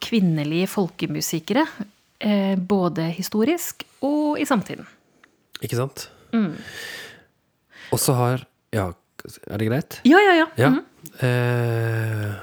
kvinnelige 0.04 0.70
folkemusikere, 0.72 1.66
eh, 2.22 2.56
både 2.56 3.10
historisk 3.16 3.84
og 4.02 4.40
i 4.40 4.46
samtiden. 4.46 4.86
Ikke 5.62 5.80
sant? 5.80 6.10
Og 7.92 8.00
så 8.00 8.14
har 8.16 8.46
Ja, 8.72 8.94
er 9.50 9.58
det 9.58 9.68
greit? 9.68 10.00
Ja, 10.06 10.20
ja, 10.22 10.34
ja. 10.38 10.46
Ja. 10.56 10.70
Mhm. 10.70 10.86
Eh, 11.26 12.36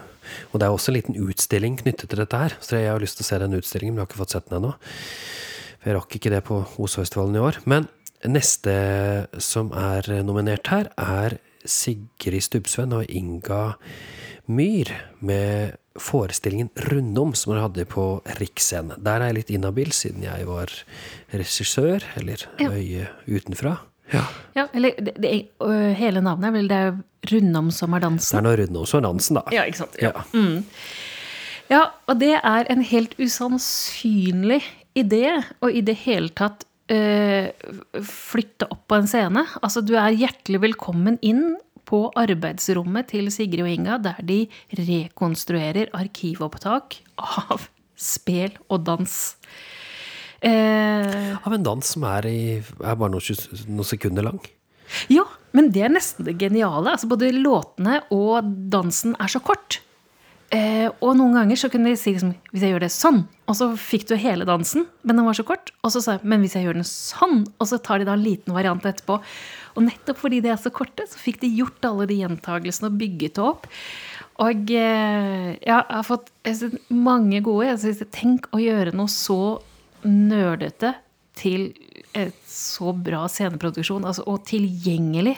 og 0.53 0.59
det 0.59 0.67
er 0.67 0.75
også 0.75 0.91
en 0.91 0.97
liten 0.97 1.15
utstilling 1.15 1.79
knyttet 1.79 2.11
til 2.11 2.19
dette 2.19 2.37
her. 2.37 2.57
Så 2.61 2.81
jeg 2.81 2.91
har 2.91 2.99
lyst 2.99 3.17
til 3.21 3.25
å 3.25 3.29
se 3.29 3.39
den 3.39 3.55
utstillingen, 3.55 3.95
men 3.95 4.03
jeg 4.03 4.07
har 4.07 4.11
ikke 4.11 4.25
fått 4.25 4.35
sett 4.35 4.49
den 4.51 4.59
ennå. 4.59 4.75
For 5.79 5.91
jeg 5.91 5.97
rakk 6.01 6.17
ikke 6.19 6.33
det 6.35 6.43
på 6.45 6.59
Oslo-festivalen 6.83 7.37
i 7.39 7.45
år. 7.47 7.61
Men 7.65 7.89
neste 8.25 9.27
som 9.43 9.73
er 9.77 10.09
nominert 10.25 10.67
her, 10.73 10.89
er 10.97 11.39
Sigrid 11.67 12.45
Stubbsvenn 12.47 12.95
og 12.97 13.11
Inga 13.11 13.75
Myhr 14.47 14.93
med 15.21 15.75
forestillingen 15.99 16.69
Rundom, 16.91 17.33
som 17.35 17.55
de 17.55 17.63
hadde 17.65 17.87
på 17.89 18.05
Riksscenen. 18.39 19.01
Der 19.03 19.21
er 19.21 19.31
jeg 19.31 19.39
litt 19.41 19.51
inhabil, 19.57 19.91
siden 19.97 20.23
jeg 20.27 20.47
var 20.47 20.71
regissør, 21.33 22.05
eller 22.21 22.47
Ja. 22.61 22.71
øye 22.71 23.09
utenfra. 23.27 23.79
Ja. 24.13 24.23
Ja, 24.55 24.69
eller 24.73 24.95
det, 25.01 25.17
det, 25.19 25.33
hele 25.99 26.21
navnet 26.23 26.47
er 26.47 26.53
vel 26.55 26.69
det 26.69 26.77
er 26.77 26.99
Rundom 27.33 27.73
som 27.75 27.95
er 27.95 28.01
Det 28.01 28.35
er 28.39 28.43
noe 28.43 28.57
Rundom 28.61 28.87
som 28.87 28.99
er 29.01 29.09
dansen, 29.09 29.35
da. 29.41 29.43
Ja, 29.51 29.65
ikke 29.67 29.79
sant? 29.83 29.97
Ja. 30.01 30.13
Ja, 31.69 31.91
og 32.07 32.21
det 32.21 32.37
er 32.39 32.69
en 32.71 32.83
helt 32.87 33.17
usannsynlig 33.19 34.63
idé 34.95 35.43
og 35.61 35.73
i 35.75 35.81
det 35.81 35.97
hele 36.05 36.29
tatt 36.29 36.65
flytte 36.89 38.69
opp 38.71 38.85
på 38.89 38.99
en 39.01 39.09
scene. 39.11 39.43
Altså, 39.63 39.83
du 39.83 39.95
er 39.99 40.15
hjertelig 40.15 40.61
velkommen 40.63 41.17
inn 41.27 41.57
på 41.87 42.05
arbeidsrommet 42.19 43.09
til 43.13 43.29
Sigrid 43.31 43.63
og 43.63 43.71
Inga, 43.71 43.99
der 44.03 44.19
de 44.27 44.41
rekonstruerer 44.79 45.91
arkivopptak 45.95 46.99
av 47.23 47.69
spel 47.97 48.57
og 48.69 48.85
dans. 48.87 49.15
Eh, 50.45 51.33
Av 51.39 51.55
en 51.55 51.63
dans 51.65 51.87
som 51.95 52.05
er, 52.11 52.27
i, 52.29 52.41
er 52.61 52.99
bare 52.99 53.15
noen, 53.15 53.41
noen 53.71 53.89
sekunder 53.89 54.27
lang. 54.27 54.41
Ja, 55.11 55.25
men 55.57 55.71
det 55.75 55.87
er 55.87 55.95
nesten 55.95 56.27
det 56.29 56.37
geniale. 56.39 56.93
Altså 56.93 57.09
Både 57.11 57.33
låtene 57.35 58.03
og 58.15 58.47
dansen 58.71 59.17
er 59.19 59.31
så 59.33 59.41
kort. 59.43 59.81
Eh, 60.55 60.87
og 61.03 61.17
noen 61.19 61.35
ganger 61.35 61.59
så 61.59 61.69
kunne 61.73 61.91
de 61.91 61.99
si 61.99 62.13
liksom, 62.15 62.31
hvis 62.53 62.63
jeg 62.63 62.71
gjør 62.71 62.85
det 62.85 62.93
sånn, 62.95 63.25
og 63.51 63.57
så 63.59 63.67
fikk 63.81 64.05
du 64.07 64.15
hele 64.21 64.47
dansen, 64.47 64.85
men 65.03 65.19
den 65.19 65.27
var 65.27 65.35
så 65.39 65.45
kort. 65.47 65.73
Og 65.83 65.91
så 65.95 66.03
sa 66.03 66.17
jeg 66.17 66.29
men 66.31 66.45
hvis 66.45 66.55
jeg 66.55 66.69
gjør 66.69 66.79
den 66.79 66.87
sånn, 66.87 67.41
og 67.59 67.71
så 67.71 67.81
tar 67.83 67.99
de 67.99 68.07
da 68.07 68.15
en 68.15 68.23
liten 68.23 68.55
variant 68.55 68.87
etterpå. 68.87 69.19
Og 69.77 69.87
nettopp 69.89 70.21
fordi 70.23 70.39
de 70.45 70.53
er 70.55 70.61
så 70.61 70.71
korte, 70.75 71.07
så 71.11 71.19
fikk 71.19 71.41
de 71.43 71.51
gjort 71.59 71.89
alle 71.89 72.07
de 72.11 72.21
gjentagelsene 72.21 72.93
og 72.93 73.01
bygget 73.01 73.39
det 73.39 73.47
opp. 73.47 73.67
Og 74.47 74.71
eh, 74.77 75.49
jeg 75.57 75.73
har 75.75 76.07
fått 76.07 76.31
jeg 76.47 76.71
mange 76.93 77.41
gode. 77.43 77.73
Jeg 77.73 77.83
synes, 77.83 78.07
tenk 78.15 78.47
å 78.55 78.63
gjøre 78.63 78.95
noe 78.95 79.11
så 79.11 79.41
nerdete 80.07 80.95
til 81.37 81.73
et 82.17 82.37
så 82.49 82.95
bra 82.97 83.27
sceneproduksjon, 83.29 84.07
altså, 84.09 84.23
og 84.31 84.47
tilgjengelig. 84.49 85.35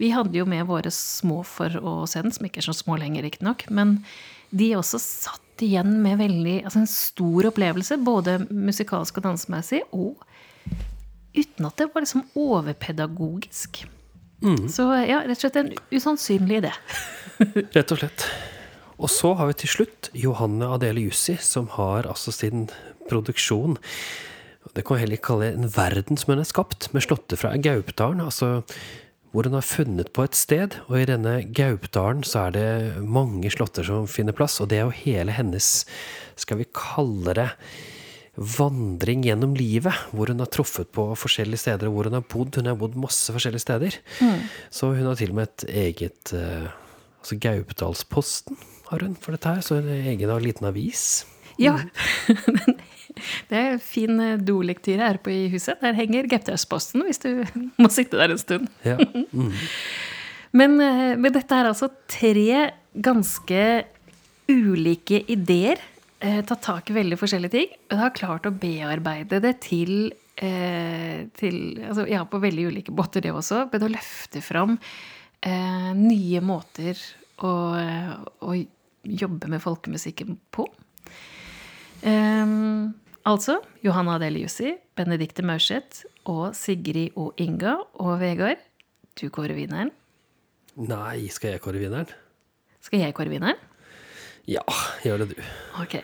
Vi 0.00 0.12
hadde 0.14 0.38
jo 0.38 0.46
med 0.48 0.64
våre 0.70 0.92
små 0.94 1.42
for 1.44 1.74
å 1.82 1.96
se 2.08 2.22
den, 2.24 2.32
som 2.32 2.46
ikke 2.48 2.62
er 2.62 2.68
så 2.70 2.76
små 2.76 2.96
lenger, 3.00 3.26
riktignok. 3.26 3.66
Men 3.68 3.98
de 4.52 4.68
også 4.76 5.00
satt 5.00 5.64
igjen 5.64 5.94
med 6.02 6.18
veldig, 6.20 6.58
altså 6.66 6.82
en 6.82 6.90
stor 6.90 7.48
opplevelse, 7.52 7.98
både 8.04 8.38
musikalsk 8.50 9.20
og 9.20 9.26
dansemessig, 9.28 9.82
og 9.94 10.20
uten 11.32 11.68
at 11.68 11.78
det 11.80 11.88
var 11.92 12.04
liksom 12.04 12.26
overpedagogisk. 12.38 13.84
Så 14.42 14.88
ja, 15.06 15.20
rett 15.22 15.38
og 15.38 15.44
slett 15.44 15.58
en 15.60 15.70
usannsynlig 15.92 16.64
idé. 16.64 16.72
Rett 17.76 17.92
og 17.94 18.00
slett. 18.00 18.24
Og 19.02 19.10
så 19.10 19.32
har 19.38 19.48
vi 19.50 19.58
til 19.62 19.70
slutt 19.70 20.10
Johanne 20.18 20.66
Adele 20.74 21.04
Jussi, 21.06 21.36
som 21.38 21.68
har 21.76 22.08
altså 22.10 22.34
sin 22.34 22.66
produksjon 23.10 23.78
Det 24.74 24.84
kan 24.86 24.94
vi 24.94 25.02
heller 25.02 25.18
ikke 25.18 25.32
kalle 25.32 25.48
en 25.52 25.70
verden 25.74 26.18
som 26.18 26.32
hun 26.32 26.42
er 26.42 26.48
skapt, 26.48 26.90
med 26.94 27.04
slåtter 27.04 27.38
fra 27.38 27.54
Gaupdalen. 27.58 28.22
Altså 28.22 28.62
hvor 29.32 29.48
hun 29.48 29.56
har 29.56 29.64
funnet 29.64 30.12
på 30.12 30.26
et 30.26 30.36
sted, 30.36 30.76
og 30.88 30.98
i 31.00 31.08
denne 31.08 31.38
Gaupdalen 31.56 32.20
så 32.26 32.46
er 32.46 32.56
det 32.56 32.66
mange 33.00 33.50
slåtter 33.52 33.86
som 33.88 34.08
finner 34.10 34.36
plass, 34.36 34.58
og 34.60 34.68
det 34.70 34.80
er 34.80 34.86
jo 34.86 35.00
hele 35.06 35.32
hennes, 35.32 35.72
skal 36.40 36.60
vi 36.60 36.68
kalle 36.76 37.34
det, 37.38 37.48
vandring 38.32 39.24
gjennom 39.26 39.56
livet, 39.56 39.92
hvor 40.12 40.30
hun 40.32 40.40
har 40.40 40.48
truffet 40.52 40.88
på 40.94 41.10
forskjellige 41.20 41.64
steder, 41.66 41.90
hvor 41.92 42.08
hun 42.08 42.16
har 42.16 42.24
bodd. 42.24 42.56
Hun 42.56 42.70
har 42.70 42.78
bodd 42.80 42.96
masse 42.96 43.32
forskjellige 43.32 43.64
steder. 43.64 43.98
Så 44.72 44.88
hun 44.96 45.04
har 45.04 45.18
til 45.20 45.34
og 45.34 45.40
med 45.40 45.50
et 45.50 45.66
eget 45.68 46.32
eh, 46.36 46.70
Altså 47.22 47.36
Gaupdalsposten 47.38 48.56
har 48.88 49.04
hun 49.04 49.12
for 49.14 49.30
dette 49.30 49.46
her, 49.46 49.60
så 49.62 49.76
en 49.78 49.92
egen 49.94 50.30
og 50.34 50.42
liten 50.42 50.66
avis. 50.66 51.22
Ja. 51.54 51.76
det 53.50 53.60
er 53.60 53.82
fin 53.82 54.20
eh, 54.22 54.38
dolektyre 54.40 55.10
her 55.10 55.20
på 55.22 55.32
i 55.34 55.42
huset. 55.52 55.80
Der 55.82 55.96
henger 55.98 56.28
Gaupdalsposten 56.30 57.04
hvis 57.06 57.22
du 57.22 57.44
må 57.82 57.90
sitte 57.92 58.20
der 58.20 58.34
en 58.34 58.42
stund. 58.42 58.70
Ja. 58.86 58.98
Mm. 58.98 59.52
Men, 60.52 60.76
eh, 60.84 61.14
men 61.16 61.32
dette 61.32 61.56
er 61.56 61.64
altså 61.64 61.86
tre 62.12 62.66
ganske 62.92 63.60
ulike 64.52 65.22
ideer. 65.32 65.80
Eh, 66.22 66.42
tatt 66.44 66.60
tak 66.62 66.90
i 66.90 66.96
veldig 66.98 67.16
forskjellige 67.18 67.54
ting. 67.54 67.72
Og 67.90 68.02
har 68.02 68.12
klart 68.12 68.44
å 68.46 68.52
bearbeide 68.52 69.40
det 69.42 69.54
til, 69.64 70.12
eh, 70.36 71.24
til 71.34 71.80
altså, 71.80 72.06
Ja, 72.08 72.24
på 72.24 72.42
veldig 72.42 72.68
ulike 72.68 72.92
båter, 72.92 73.24
det 73.24 73.32
også. 73.32 73.64
Men 73.72 73.88
å 73.88 73.90
løfte 73.96 74.42
fram 74.44 74.78
eh, 75.40 75.90
nye 75.96 76.44
måter 76.44 77.00
å, 77.42 77.54
å 78.44 78.54
jobbe 79.02 79.48
med 79.50 79.62
folkemusikken 79.62 80.38
på. 80.54 80.68
Um, 82.02 82.94
altså 83.28 83.58
Johanna 83.84 84.16
Adele 84.18 84.42
Jussi, 84.44 84.74
Benedicte 84.98 85.42
Maurseth 85.46 86.04
og 86.28 86.54
Sigrid 86.58 87.14
og 87.18 87.34
Inga 87.42 87.76
og 88.02 88.16
Vegard. 88.22 88.60
Du 89.20 89.28
kårer 89.32 89.54
vinneren. 89.56 89.90
Nei, 90.80 91.26
skal 91.28 91.54
jeg 91.56 91.60
kåre 91.64 91.80
vinneren? 91.82 92.08
Skal 92.82 93.02
jeg 93.04 93.14
kåre 93.14 93.28
vinneren? 93.32 93.58
Ja, 94.48 94.64
gjør 95.04 95.22
det 95.22 95.36
du. 95.36 95.42
Ok. 95.82 95.98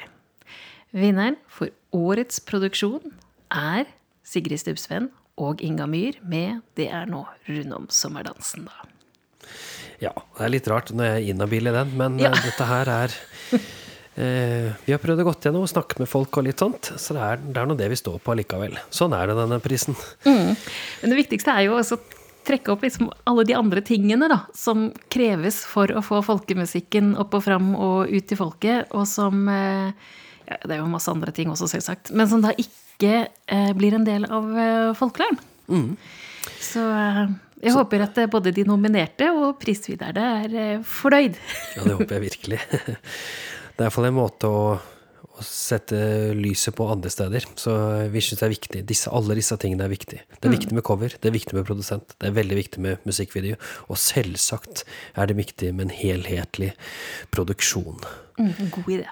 Vinneren 0.95 1.37
for 1.51 1.73
årets 1.97 2.39
produksjon 2.45 3.15
er 3.51 3.89
Sigrid 4.29 4.61
Stubbsveen 4.61 5.09
og 5.41 5.63
Inga 5.65 5.87
Myhr 5.87 6.19
med 6.23 6.61
'Det 6.77 6.89
er 6.93 7.07
nå 7.07 7.25
rundom 7.49 7.87
sommerdansen', 7.89 8.67
da. 8.67 8.89
Ja, 10.01 10.13
det 10.37 10.45
er 10.45 10.49
litt 10.53 10.69
rart 10.69 10.93
når 10.93 11.05
jeg 11.05 11.15
er 11.25 11.31
inhabil 11.35 11.67
i 11.67 11.73
den, 11.73 11.97
men 11.97 12.19
Ja. 12.19 12.31
eh, 12.31 12.43
dette 12.45 12.65
her 12.67 12.85
er 12.89 13.09
Vi 14.19 14.91
har 14.91 14.99
prøvd 14.99 15.23
å 15.23 15.27
gått 15.29 15.47
gjennom 15.47 15.63
og 15.63 15.71
snakke 15.71 16.01
med 16.03 16.09
folk 16.11 16.41
og 16.41 16.47
litt 16.49 16.59
sånt, 16.59 16.91
så 16.99 17.15
det 17.15 17.23
er, 17.23 17.43
det 17.45 17.61
er 17.61 17.69
nå 17.71 17.77
det 17.79 17.87
vi 17.93 17.99
står 18.01 18.17
på 18.25 18.33
allikevel. 18.35 18.75
Sånn 18.91 19.15
er 19.15 19.31
det, 19.31 19.37
denne 19.39 19.61
prisen. 19.63 19.95
Men 20.25 21.13
det 21.13 21.19
viktigste 21.21 21.55
er 21.55 21.69
jo 21.69 21.77
også 21.79 21.99
å 22.01 22.19
trekke 22.49 22.73
opp 22.73 22.85
liksom 22.87 23.11
alle 23.29 23.45
de 23.49 23.57
andre 23.57 23.83
tingene 23.85 24.29
da, 24.31 24.41
som 24.57 24.89
kreves 25.13 25.61
for 25.69 25.93
å 25.93 26.03
få 26.05 26.23
folkemusikken 26.27 27.13
opp 27.21 27.37
og 27.37 27.45
fram 27.45 27.75
og 27.77 28.13
ut 28.13 28.29
til 28.31 28.41
folket, 28.41 28.89
og 28.97 29.05
som 29.09 29.45
eh, 29.53 29.93
ja, 30.49 30.57
Det 30.65 30.79
er 30.79 30.81
jo 30.81 30.89
masse 30.89 31.13
andre 31.13 31.35
ting 31.37 31.51
også, 31.53 31.69
selvsagt. 31.69 32.13
Men 32.17 32.31
som 32.31 32.41
da 32.45 32.55
ikke 32.57 33.29
eh, 33.29 33.73
blir 33.77 33.99
en 33.99 34.07
del 34.09 34.25
av 34.25 34.49
eh, 34.57 34.95
folkelæren. 34.97 35.39
Så 36.65 36.81
jeg 36.81 37.29
jeg 37.59 37.75
håper 37.75 38.05
at 38.05 38.19
eh, 38.23 38.31
både 38.31 38.53
de 38.55 38.65
nominerte 38.67 39.29
og 39.35 39.59
prisvinnerne 39.61 40.27
er 40.45 40.59
eh, 40.63 40.83
fornøyd. 40.87 41.39
Ja, 41.75 41.85
det 41.85 41.97
håper 41.99 42.19
jeg 42.19 42.27
virkelig. 42.29 42.61
Det 43.79 43.85
er 43.85 43.93
iallfall 43.93 44.09
en 44.09 44.17
måte 44.17 44.49
å, 44.51 44.63
å 45.39 45.45
sette 45.47 45.99
lyset 46.35 46.75
på 46.75 46.89
andre 46.91 47.13
steder. 47.15 47.45
Så 47.55 47.71
vi 48.11 48.19
syns 48.27 48.41
det 48.41 48.47
er 48.49 48.51
viktig. 48.51 48.81
Disse, 48.89 49.13
alle 49.15 49.37
disse 49.39 49.55
tingene 49.63 49.87
er 49.87 49.93
viktig. 49.93 50.19
Det 50.35 50.49
er 50.49 50.55
viktig 50.57 50.75
med 50.75 50.83
cover, 50.89 51.15
det 51.15 51.31
er 51.31 51.37
viktig 51.37 51.55
med 51.55 51.63
produsent, 51.69 52.17
det 52.19 52.27
er 52.27 52.35
veldig 52.41 52.59
viktig 52.59 52.83
med 52.83 53.07
musikkvideo. 53.07 53.55
Og 53.87 54.01
selvsagt 54.03 54.83
er 55.15 55.31
det 55.31 55.39
viktig 55.39 55.71
med 55.79 55.87
en 55.87 55.95
helhetlig 55.95 56.73
produksjon. 57.31 58.03
Mm, 58.43 58.51
god 58.81 58.93
idé. 58.99 59.07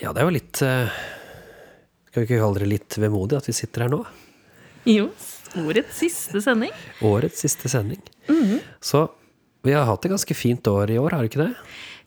Ja, 0.00 0.16
det 0.16 0.24
er 0.24 0.24
jo 0.24 0.38
litt 0.40 0.64
eh, 0.64 1.00
Skal 2.10 2.24
vi 2.24 2.26
ikke 2.26 2.40
kalle 2.42 2.58
det 2.58 2.66
litt 2.66 2.98
vemodig 2.98 3.38
at 3.38 3.46
vi 3.46 3.54
sitter 3.54 3.86
her 3.86 3.92
nå? 3.92 4.00
Jo, 4.88 5.06
årets 5.62 6.00
siste 6.02 6.40
sending. 6.42 6.72
Årets 7.06 7.44
siste 7.44 7.70
sending. 7.70 8.02
Så 8.82 9.04
vi 9.62 9.76
har 9.76 9.86
hatt 9.86 10.06
et 10.08 10.10
ganske 10.14 10.34
fint 10.34 10.66
år 10.66 10.90
i 10.90 10.98
år, 10.98 11.14
har 11.14 11.22
vi 11.22 11.30
ikke 11.30 11.44
det? 11.44 11.52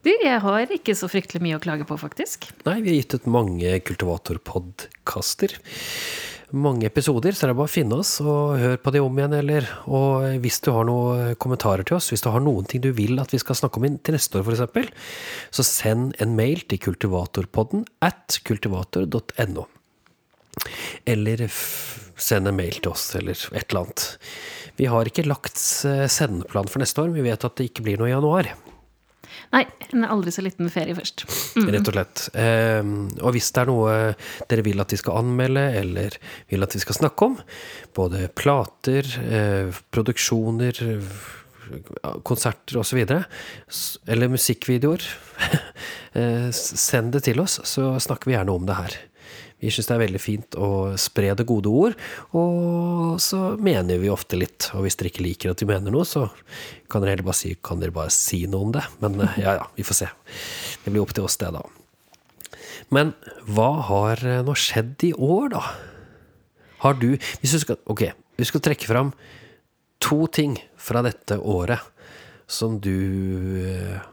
Du, 0.04 0.10
jeg 0.12 0.40
har 0.44 0.72
ikke 0.76 0.96
så 1.00 1.08
fryktelig 1.08 1.40
mye 1.46 1.56
å 1.56 1.64
klage 1.64 1.86
på, 1.88 1.96
faktisk. 2.02 2.50
Nei, 2.68 2.82
vi 2.84 2.92
har 2.92 2.98
gitt 3.00 3.16
ut 3.16 3.30
mange 3.32 3.78
kultivatorpodkaster. 3.88 5.56
Mange 6.54 6.90
episoder, 6.90 7.34
så 7.34 7.48
det 7.48 7.54
er 7.54 7.58
bare 7.62 7.72
å 7.72 7.72
finne 7.72 8.00
oss 8.04 8.12
og 8.22 8.58
høre 8.60 8.82
på 8.84 8.92
de 8.94 9.00
om 9.02 9.16
igjen, 9.18 9.38
eller 9.40 9.70
Og 9.88 10.28
hvis 10.44 10.60
du 10.66 10.70
har 10.76 10.84
noen 10.90 11.38
kommentarer 11.42 11.88
til 11.88 11.98
oss, 11.98 12.12
hvis 12.12 12.22
du 12.26 12.28
har 12.34 12.44
noen 12.44 12.68
ting 12.68 12.84
du 12.84 12.92
vil 12.94 13.16
at 13.24 13.32
vi 13.34 13.40
skal 13.42 13.58
snakke 13.58 13.80
om 13.80 13.88
til 14.04 14.18
neste 14.18 14.42
år, 14.42 14.52
f.eks., 14.52 14.92
så 15.56 15.66
send 15.66 16.20
en 16.20 16.36
mail 16.36 16.66
til 16.68 16.84
kultivatorpodden 16.84 17.88
at 18.04 18.42
kultivator.no. 18.44 19.66
Eller 21.10 21.46
send 22.20 22.48
en 22.48 22.58
mail 22.58 22.78
til 22.80 22.92
oss, 22.94 23.10
eller 23.18 23.38
et 23.38 23.66
eller 23.70 23.86
annet. 23.86 24.06
Vi 24.80 24.90
har 24.90 25.10
ikke 25.10 25.26
lagt 25.28 25.60
eh, 25.90 26.06
sendeplan 26.10 26.70
for 26.72 26.84
neste 26.84 27.04
år, 27.04 27.14
vi 27.16 27.26
vet 27.26 27.46
at 27.46 27.58
det 27.60 27.72
ikke 27.72 27.86
blir 27.86 28.00
noe 28.02 28.12
i 28.12 28.16
januar. 28.16 28.54
Nei, 29.54 29.64
en 29.94 30.06
aldri 30.10 30.32
så 30.34 30.42
liten 30.42 30.70
ferie 30.74 30.96
først. 30.98 31.26
Rett 31.62 31.90
og 31.90 31.94
slett. 31.94 32.24
Eh, 32.42 32.82
og 33.22 33.36
hvis 33.36 33.52
det 33.54 33.62
er 33.62 33.70
noe 33.70 33.94
dere 34.50 34.66
vil 34.66 34.82
at 34.82 34.94
vi 34.94 35.00
skal 35.02 35.22
anmelde, 35.22 35.68
eller 35.82 36.18
vil 36.50 36.66
at 36.66 36.74
vi 36.74 36.82
skal 36.82 36.98
snakke 36.98 37.30
om, 37.30 37.38
både 37.98 38.28
plater, 38.34 39.10
eh, 39.22 39.82
produksjoner, 39.94 40.82
konserter 42.26 42.82
osv., 42.82 43.04
eller 43.06 44.34
musikkvideoer, 44.34 45.06
eh, 46.20 46.50
send 46.54 47.14
det 47.16 47.26
til 47.30 47.42
oss, 47.44 47.60
så 47.70 47.94
snakker 48.02 48.30
vi 48.30 48.38
gjerne 48.38 48.58
om 48.58 48.66
det 48.70 48.80
her. 48.80 49.00
Vi 49.64 49.72
syns 49.72 49.88
det 49.88 49.96
er 49.96 50.02
veldig 50.02 50.20
fint 50.20 50.56
å 50.60 50.70
spre 51.00 51.30
det 51.40 51.46
gode 51.48 51.72
ord, 51.72 51.94
og 52.36 53.22
så 53.24 53.54
mener 53.64 54.02
vi 54.02 54.10
ofte 54.12 54.36
litt. 54.36 54.68
Og 54.76 54.84
hvis 54.84 54.98
dere 55.00 55.12
ikke 55.14 55.24
liker 55.24 55.54
at 55.54 55.64
vi 55.64 55.70
mener 55.70 55.94
noe, 55.94 56.04
så 56.08 56.26
kan 56.92 57.04
dere 57.04 57.14
heller 57.14 57.30
bare 57.30 57.40
si, 57.40 57.54
kan 57.64 57.80
dere 57.80 57.96
bare 57.96 58.12
si 58.12 58.42
noe 58.50 58.68
om 58.68 58.74
det. 58.76 58.84
Men 59.00 59.16
eh, 59.24 59.40
ja, 59.40 59.56
ja, 59.62 59.70
vi 59.78 59.86
får 59.88 60.02
se. 60.02 60.10
Det 60.84 60.92
blir 60.92 61.06
opp 61.06 61.16
til 61.16 61.30
oss, 61.30 61.40
det, 61.40 61.54
da. 61.56 61.64
Men 62.92 63.14
hva 63.48 63.70
har 63.88 64.26
eh, 64.28 64.42
nå 64.44 64.58
skjedd 64.60 65.08
i 65.08 65.14
år, 65.16 65.54
da? 65.56 65.64
Har 66.84 67.00
du 67.00 67.14
Hvis 67.16 67.56
du 67.56 67.62
skal, 67.64 67.80
ok, 67.88 68.10
vi 68.36 68.50
skal 68.50 68.66
trekke 68.68 68.90
fram 68.90 69.14
to 70.04 70.26
ting 70.28 70.58
fra 70.76 71.00
dette 71.06 71.40
året 71.40 71.80
som 72.52 72.76
du 72.84 73.64
eh, 73.64 74.04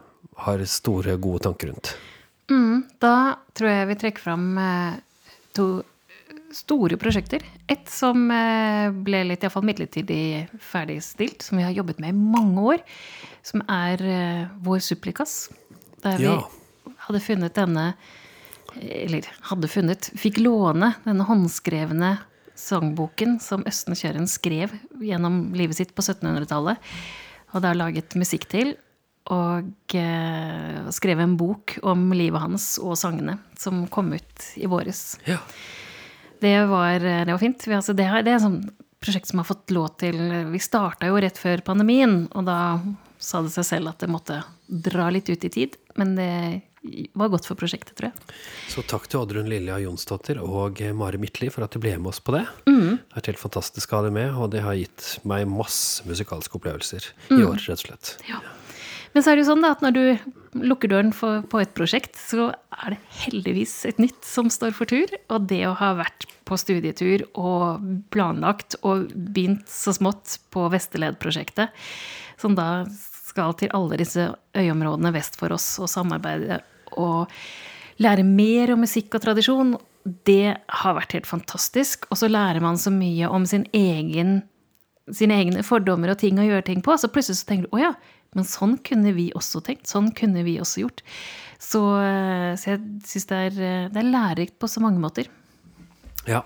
har 0.47 0.63
store, 0.63 1.19
gode 1.19 1.43
tanker 1.43 1.73
rundt. 1.73 1.91
Da 3.01 3.15
tror 3.55 3.69
jeg 3.69 3.87
vi 3.91 3.95
trekker 3.99 4.23
fram 4.23 4.47
to 5.57 5.83
store 6.51 6.97
prosjekter. 6.99 7.43
Et 7.71 7.87
som 7.89 8.25
eh, 8.33 8.89
ble 8.91 9.23
litt 9.29 9.43
iallfall 9.45 9.65
midlertidig 9.67 10.47
ferdigstilt, 10.59 11.43
som 11.45 11.59
vi 11.59 11.65
har 11.67 11.75
jobbet 11.75 12.01
med 12.03 12.11
i 12.11 12.17
mange 12.17 12.65
år. 12.75 12.83
Som 13.47 13.63
er 13.71 14.03
eh, 14.03 14.41
Vår 14.63 14.81
Supplikas. 14.83 15.49
Der 16.03 16.17
vi 16.19 16.27
Ja. 16.27 16.41
hadde 17.07 17.21
funnet 17.21 17.53
denne 17.53 17.93
Eller 18.81 19.25
hadde 19.49 19.67
funnet 19.67 20.07
Fikk 20.17 20.39
låne 20.41 20.95
denne 21.03 21.25
håndskrevne 21.27 22.13
sangboken 22.55 23.39
som 23.41 23.63
Østen 23.67 23.95
Kjøren 23.97 24.27
skrev 24.29 24.71
gjennom 25.01 25.53
livet 25.57 25.75
sitt 25.79 25.91
på 25.95 26.01
1700-tallet. 26.01 26.77
Og 27.53 27.61
da 27.63 27.73
laget 27.73 28.15
musikk 28.15 28.47
til. 28.51 28.75
Og 29.31 29.95
eh, 29.95 30.89
skrev 30.91 31.21
en 31.21 31.37
bok 31.37 31.77
om 31.85 32.09
livet 32.17 32.41
hans 32.41 32.73
og 32.81 32.97
sangene, 32.97 33.37
som 33.59 33.85
kom 33.93 34.13
ut 34.15 34.47
i 34.57 34.65
våres. 34.65 35.19
Ja. 35.29 35.37
Det 36.41 36.55
var, 36.65 36.99
det 36.99 37.29
var 37.29 37.37
fint. 37.37 37.67
Vi, 37.67 37.75
altså, 37.77 37.93
det, 37.93 38.07
det 38.25 38.33
er 38.33 38.39
et 38.39 38.47
sånt 38.47 38.71
prosjekt 39.01 39.29
som 39.29 39.41
har 39.41 39.47
fått 39.49 39.71
lov 39.73 39.93
til 40.01 40.17
Vi 40.49 40.59
starta 40.61 41.09
jo 41.09 41.19
rett 41.21 41.37
før 41.37 41.61
pandemien, 41.65 42.25
og 42.33 42.45
da 42.49 42.57
sa 43.21 43.43
det 43.45 43.53
seg 43.53 43.67
selv 43.67 43.91
at 43.93 44.01
det 44.01 44.09
måtte 44.09 44.41
dra 44.65 45.09
litt 45.13 45.29
ut 45.29 45.45
i 45.45 45.53
tid. 45.53 45.77
Men 46.01 46.15
det 46.17 46.33
var 47.13 47.29
godt 47.29 47.45
for 47.45 47.59
prosjektet, 47.59 47.93
tror 47.97 48.09
jeg. 48.09 48.37
Så 48.73 48.81
takk 48.89 49.05
til 49.09 49.21
Oddrun 49.21 49.49
Lilja 49.49 49.77
Jonsdottir 49.83 50.39
og 50.41 50.81
Mari 50.97 51.19
Midtli 51.21 51.51
for 51.53 51.65
at 51.65 51.73
du 51.75 51.81
ble 51.81 51.93
med 52.01 52.09
oss 52.13 52.21
på 52.23 52.33
det. 52.33 52.45
Det 52.65 53.21
er 53.21 53.29
helt 53.33 53.41
fantastisk 53.41 53.93
å 53.93 53.99
ha 53.99 54.07
deg 54.07 54.15
med, 54.17 54.33
og 54.33 54.49
det 54.55 54.63
har 54.65 54.77
gitt 54.79 55.11
meg 55.29 55.45
masse 55.49 56.05
musikalske 56.09 56.57
opplevelser 56.57 57.05
i 57.37 57.43
år, 57.45 57.61
rett 57.61 57.77
og 57.77 57.85
slett. 57.85 58.15
Ja. 58.29 58.41
Men 59.11 59.23
så 59.23 59.31
er 59.31 59.37
det 59.37 59.43
jo 59.43 59.49
sånn 59.51 59.65
da, 59.65 59.73
at 59.75 59.83
når 59.83 59.95
du 59.95 60.61
lukker 60.67 60.91
døren 60.91 61.11
for, 61.15 61.43
på 61.51 61.61
et 61.61 61.73
prosjekt, 61.75 62.15
så 62.19 62.49
er 62.51 62.93
det 62.93 62.99
heldigvis 63.23 63.73
et 63.89 63.99
nytt 64.01 64.23
som 64.27 64.51
står 64.51 64.75
for 64.75 64.89
tur. 64.89 65.11
Og 65.31 65.47
det 65.49 65.63
å 65.67 65.75
ha 65.79 65.93
vært 65.99 66.27
på 66.47 66.57
studietur 66.59 67.25
og 67.39 67.83
planlagt 68.11 68.77
og 68.81 69.11
begynt 69.13 69.67
så 69.71 69.93
smått 69.95 70.39
på 70.51 70.67
Vesterled-prosjektet, 70.73 71.71
som 72.41 72.55
da 72.57 72.85
skal 73.31 73.55
til 73.59 73.71
alle 73.75 73.99
disse 74.01 74.31
øyområdene 74.57 75.13
vest 75.15 75.37
for 75.39 75.55
oss 75.55 75.67
og 75.79 75.91
samarbeide 75.91 76.59
og 76.99 77.31
lære 78.01 78.25
mer 78.27 78.73
om 78.73 78.81
musikk 78.83 79.15
og 79.15 79.23
tradisjon, 79.23 79.75
det 80.27 80.57
har 80.57 80.95
vært 80.97 81.13
helt 81.15 81.29
fantastisk. 81.29 82.07
Og 82.09 82.19
så 82.19 82.29
lærer 82.31 82.63
man 82.63 82.79
så 82.81 82.91
mye 82.93 83.29
om 83.29 83.45
sin 83.47 83.67
egen, 83.77 84.41
sine 85.09 85.37
egne 85.41 85.63
fordommer 85.65 86.13
og 86.13 86.19
ting 86.21 86.39
å 86.39 86.45
gjøre 86.45 86.67
ting 86.69 86.81
på. 86.85 86.95
Så 86.99 87.09
plutselig 87.11 87.41
så 87.41 87.49
tenker 87.49 87.69
du 87.69 87.77
å 87.77 87.81
ja, 87.81 87.91
men 88.37 88.47
sånn 88.47 88.77
kunne 88.85 89.13
vi 89.17 89.29
også 89.37 89.63
tenkt. 89.65 89.89
Sånn 89.91 90.11
kunne 90.15 90.45
vi 90.47 90.59
også 90.61 90.85
gjort. 90.85 91.03
Så, 91.61 91.81
eh, 92.01 92.53
så 92.57 92.73
jeg 92.73 92.81
syns 93.07 93.29
det, 93.29 93.41
er, 93.49 93.59
eh, 93.59 93.89
det 93.93 94.01
er 94.01 94.11
lærerikt 94.13 94.57
på 94.61 94.69
så 94.71 94.83
mange 94.83 95.01
måter. 95.03 95.29
Ja. 96.29 96.43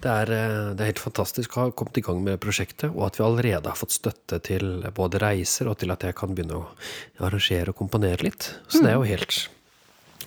Det 0.00 0.08
er, 0.08 0.32
eh, 0.32 0.74
det 0.74 0.80
er 0.80 0.92
helt 0.94 1.02
fantastisk 1.02 1.56
å 1.56 1.66
ha 1.66 1.70
kommet 1.76 2.00
i 2.00 2.04
gang 2.04 2.22
med 2.24 2.40
prosjektet, 2.40 2.88
og 2.94 3.04
at 3.10 3.20
vi 3.20 3.24
allerede 3.26 3.68
har 3.68 3.76
fått 3.76 3.92
støtte 3.92 4.40
til 4.42 4.86
både 4.96 5.20
reiser 5.20 5.68
og 5.68 5.78
til 5.82 5.92
at 5.92 6.06
jeg 6.08 6.16
kan 6.16 6.32
begynne 6.34 6.56
å 6.56 6.68
arrangere 7.20 7.74
og 7.74 7.80
komponere 7.82 8.24
litt. 8.24 8.54
Så 8.68 8.80
det 8.80 8.94
er 8.94 8.96
jo 8.96 9.08
helt 9.08 9.42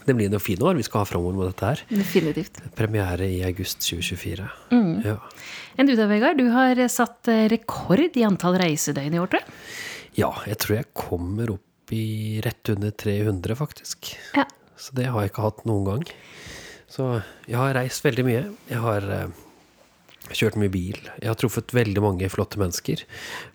Det 0.05 0.15
blir 0.17 0.29
noen 0.31 0.43
fine 0.43 0.65
år 0.67 0.75
vi 0.79 0.83
skal 0.85 1.03
ha 1.03 1.07
framover 1.07 1.37
med 1.39 1.49
dette 1.51 1.69
her. 1.69 1.83
Definitivt. 1.89 2.59
Premiere 2.75 3.27
i 3.31 3.41
august 3.47 3.79
2024. 3.85 4.47
Ja. 5.05 5.17
Enn 5.79 5.87
du 5.89 5.95
da, 5.95 6.07
Vegard? 6.11 6.37
Du 6.41 6.49
har 6.53 6.79
satt 6.91 7.29
rekord 7.53 8.17
i 8.19 8.25
antall 8.27 8.57
reisedøgn 8.61 9.15
i 9.15 9.21
år, 9.21 9.31
tror 9.31 9.43
jeg. 9.43 9.53
ja, 10.19 10.31
jeg 10.49 10.59
tror 10.61 10.75
jeg 10.77 10.89
kommer 10.93 11.55
opp 11.55 11.93
i 11.93 12.39
rett 12.43 12.69
under 12.73 12.91
300, 12.91 13.55
faktisk. 13.59 14.13
Ja. 14.37 14.45
Så 14.79 14.95
det 14.97 15.07
har 15.13 15.21
jeg 15.23 15.31
ikke 15.33 15.45
hatt 15.45 15.63
noen 15.69 15.85
gang. 15.87 16.03
Så 16.89 17.07
jeg 17.47 17.57
har 17.57 17.73
reist 17.77 18.03
veldig 18.05 18.25
mye. 18.27 18.43
Jeg 18.69 18.81
har 18.83 19.05
eh, 19.09 19.39
kjørt 20.33 20.57
mye 20.61 20.71
bil. 20.73 20.97
Jeg 21.21 21.29
har 21.31 21.37
truffet 21.39 21.73
veldig 21.73 22.01
mange 22.03 22.29
flotte 22.33 22.59
mennesker. 22.61 23.03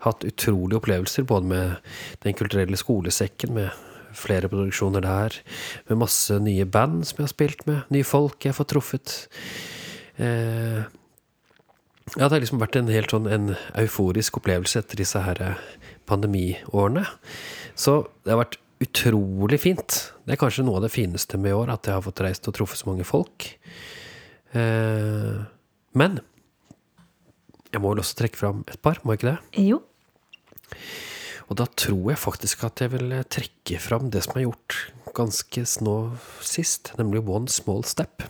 Hatt 0.05 0.25
utrolige 0.27 0.79
opplevelser, 0.81 1.27
både 1.29 1.51
med 1.51 1.93
Den 2.25 2.35
kulturelle 2.39 2.79
skolesekken, 2.79 3.53
med 3.55 3.69
flere 4.17 4.49
produksjoner 4.51 5.03
der, 5.05 5.35
med 5.89 6.01
masse 6.03 6.39
nye 6.43 6.65
band 6.65 7.03
som 7.07 7.19
jeg 7.19 7.27
har 7.27 7.33
spilt 7.33 7.65
med, 7.69 7.83
nye 7.93 8.07
folk 8.07 8.43
jeg 8.43 8.53
har 8.53 8.59
fått 8.59 8.71
truffet. 8.73 9.17
Eh, 10.19 10.81
ja, 12.17 12.25
det 12.25 12.33
har 12.33 12.41
liksom 12.41 12.61
vært 12.61 12.79
en 12.79 12.89
helt 12.89 13.13
sånn 13.13 13.29
en 13.29 13.51
euforisk 13.77 14.39
opplevelse 14.41 14.81
etter 14.81 14.99
disse 15.03 15.21
her 15.23 15.41
eh, 15.45 15.67
pandemiårene. 16.09 17.05
Så 17.77 18.01
det 18.25 18.33
har 18.33 18.41
vært 18.41 18.59
utrolig 18.83 19.59
fint. 19.61 19.99
Det 20.25 20.33
er 20.33 20.41
kanskje 20.41 20.65
noe 20.65 20.79
av 20.79 20.87
det 20.87 20.93
fineste 20.93 21.37
med 21.37 21.53
i 21.53 21.57
år, 21.57 21.73
at 21.73 21.87
jeg 21.87 21.97
har 21.97 22.05
fått 22.05 22.23
reist 22.25 22.47
og 22.49 22.55
truffet 22.55 22.81
så 22.81 22.89
mange 22.89 23.05
folk. 23.07 23.49
Eh, 24.57 25.37
men 25.99 26.19
jeg 27.69 27.83
må 27.83 27.91
vel 27.91 28.01
også 28.01 28.17
trekke 28.23 28.39
fram 28.39 28.63
et 28.67 28.81
par, 28.81 29.01
må 29.03 29.13
jeg 29.13 29.21
ikke 29.21 29.31
det? 29.33 29.67
Jo. 29.69 29.83
Og 31.49 31.57
da 31.57 31.65
tror 31.79 32.11
jeg 32.11 32.21
faktisk 32.21 32.63
at 32.67 32.83
jeg 32.83 32.93
vil 32.93 33.13
trekke 33.33 33.81
fram 33.81 34.11
det 34.13 34.21
som 34.25 34.37
er 34.37 34.45
gjort 34.45 34.77
ganske 35.17 35.63
nå 35.83 35.95
sist, 36.45 36.93
nemlig 36.99 37.23
One 37.25 37.49
Small 37.49 37.81
Step. 37.89 38.23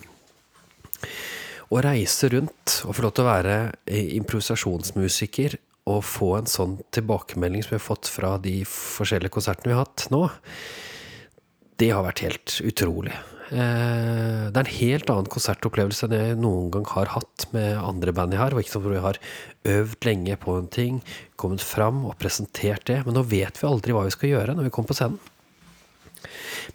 Å 1.69 1.81
reise 1.85 2.31
rundt 2.31 2.79
og 2.87 2.95
få 2.97 3.05
lov 3.05 3.13
til 3.13 3.25
å 3.25 3.29
være 3.29 3.57
improvisasjonsmusiker 4.19 5.59
og 5.89 6.05
få 6.05 6.31
en 6.37 6.49
sånn 6.49 6.77
tilbakemelding 6.95 7.65
som 7.65 7.75
vi 7.75 7.79
har 7.79 7.85
fått 7.85 8.09
fra 8.11 8.37
de 8.41 8.61
forskjellige 8.69 9.35
konsertene 9.35 9.71
vi 9.71 9.77
har 9.77 9.85
hatt 9.85 10.07
nå, 10.13 10.23
det 11.79 11.91
har 11.93 12.05
vært 12.05 12.23
helt 12.25 12.57
utrolig. 12.65 13.13
Eh, 13.49 14.49
Det 14.49 14.57
er 14.57 14.65
en 14.65 14.77
helt 14.79 15.09
annen 15.09 15.29
konsertopplevelse 15.29 16.05
enn 16.07 16.15
jeg 16.15 16.37
noen 16.41 16.69
gang 16.73 16.85
har 16.93 17.11
hatt 17.15 17.47
med 17.53 17.77
andre 17.77 18.13
band 18.13 18.33
jeg 18.33 18.41
har. 18.41 18.53
Og 18.53 18.61
ikke 18.61 18.75
sånn 18.75 18.85
hvor 18.85 18.95
jeg 18.95 19.05
har 19.05 19.19
øvd 19.65 20.05
lenge 20.09 20.37
på 20.41 20.57
en 20.57 20.69
ting, 20.73 21.01
kommet 21.39 21.61
fram 21.65 22.03
og 22.09 22.17
presentert 22.21 22.85
det. 22.89 23.01
Men 23.05 23.17
nå 23.17 23.25
vet 23.29 23.57
vi 23.57 23.69
aldri 23.69 23.95
hva 23.95 24.05
vi 24.07 24.13
skal 24.15 24.33
gjøre 24.33 24.55
når 24.57 24.69
vi 24.69 24.73
kommer 24.75 24.91
på 24.93 24.99
scenen. 24.99 25.19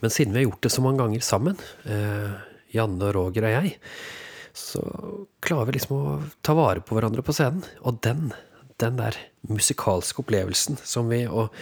Men 0.00 0.10
siden 0.10 0.32
vi 0.34 0.42
har 0.42 0.48
gjort 0.48 0.64
det 0.64 0.72
så 0.72 0.82
mange 0.82 1.02
ganger 1.02 1.22
sammen, 1.22 1.58
eh, 1.84 2.34
Janne 2.74 3.10
og 3.10 3.14
Roger 3.14 3.46
og 3.46 3.54
jeg, 3.54 3.76
så 4.54 4.80
klarer 5.44 5.68
vi 5.68 5.76
liksom 5.76 5.94
å 5.98 6.16
ta 6.42 6.54
vare 6.54 6.82
på 6.82 6.96
hverandre 6.96 7.22
på 7.26 7.34
scenen. 7.34 7.62
Og 7.86 8.00
den, 8.02 8.32
den 8.82 8.98
der 8.98 9.18
musikalske 9.50 10.22
opplevelsen 10.24 10.78
som 10.82 11.10
vi 11.12 11.24
og 11.26 11.54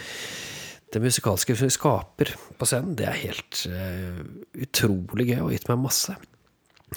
det 0.93 1.01
musikalske 1.01 1.55
vi 1.57 1.69
skaper 1.73 2.35
på 2.59 2.67
scenen, 2.69 2.93
det 2.99 3.07
er 3.09 3.19
helt 3.23 3.63
uh, 3.69 4.21
utrolig 4.61 5.31
gøy 5.31 5.41
og 5.41 5.51
gitt 5.55 5.69
meg 5.71 5.81
masse. 5.81 6.15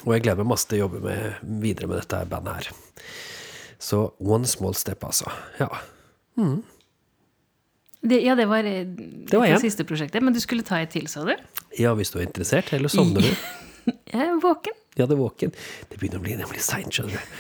Og 0.05 0.12
jeg 0.12 0.26
gleder 0.26 0.42
meg 0.42 0.51
masse 0.53 0.68
til 0.68 0.80
å 0.80 0.84
jobbe 0.84 1.03
med, 1.07 1.51
videre 1.64 1.88
med 1.88 2.03
dette 2.03 2.20
bandet 2.28 2.61
her. 2.61 2.70
Så 3.80 4.03
one 4.20 4.49
small 4.49 4.76
step, 4.76 5.05
altså. 5.05 5.32
Ja. 5.61 5.70
Det, 8.07 8.20
ja, 8.22 8.36
det 8.38 8.47
var, 8.49 8.64
eh, 8.68 8.86
var 9.32 9.49
det 9.49 9.61
siste 9.64 9.86
prosjektet. 9.88 10.22
Men 10.24 10.36
du 10.36 10.40
skulle 10.44 10.66
ta 10.66 10.80
et 10.84 10.92
til, 10.92 11.09
sa 11.11 11.24
du? 11.26 11.32
ja, 11.78 11.92
hvis 11.97 12.12
du 12.12 12.20
er 12.20 12.26
interessert. 12.28 12.72
Eller 12.76 12.92
sovner 12.92 13.24
du? 13.24 13.30
Jeg 14.12 14.26
er 14.28 14.40
våken. 14.42 14.76
Ja, 14.97 15.07
det 15.07 15.14
er 15.14 15.20
våken. 15.20 15.53
Det 15.90 16.01
begynner 16.01 16.20
å 16.20 16.24
bli 16.24 16.36
nemlig 16.38 16.62
seint, 16.64 16.92
skjønner 16.92 17.16
du. 17.16 17.38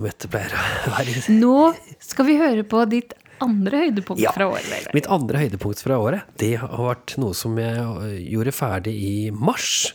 Nå 0.00 1.56
skal 2.00 2.26
vi 2.28 2.36
høre 2.40 2.64
på 2.64 2.82
ditt 2.88 3.12
andre 3.44 3.84
høydepunkt 3.86 4.20
Ja. 4.22 4.32
fra 4.36 4.48
året. 4.52 4.66
Eller? 4.70 4.90
Mitt 4.96 5.08
andre 5.10 5.38
høydepunkt 5.44 5.82
fra 5.82 5.98
året, 6.00 6.22
det 6.40 6.54
har 6.62 6.76
vært 6.76 7.16
noe 7.18 7.34
som 7.36 7.56
jeg 7.60 7.78
øh, 7.78 8.18
gjorde 8.32 8.52
ferdig 8.56 8.94
i 8.94 9.14
mars. 9.30 9.94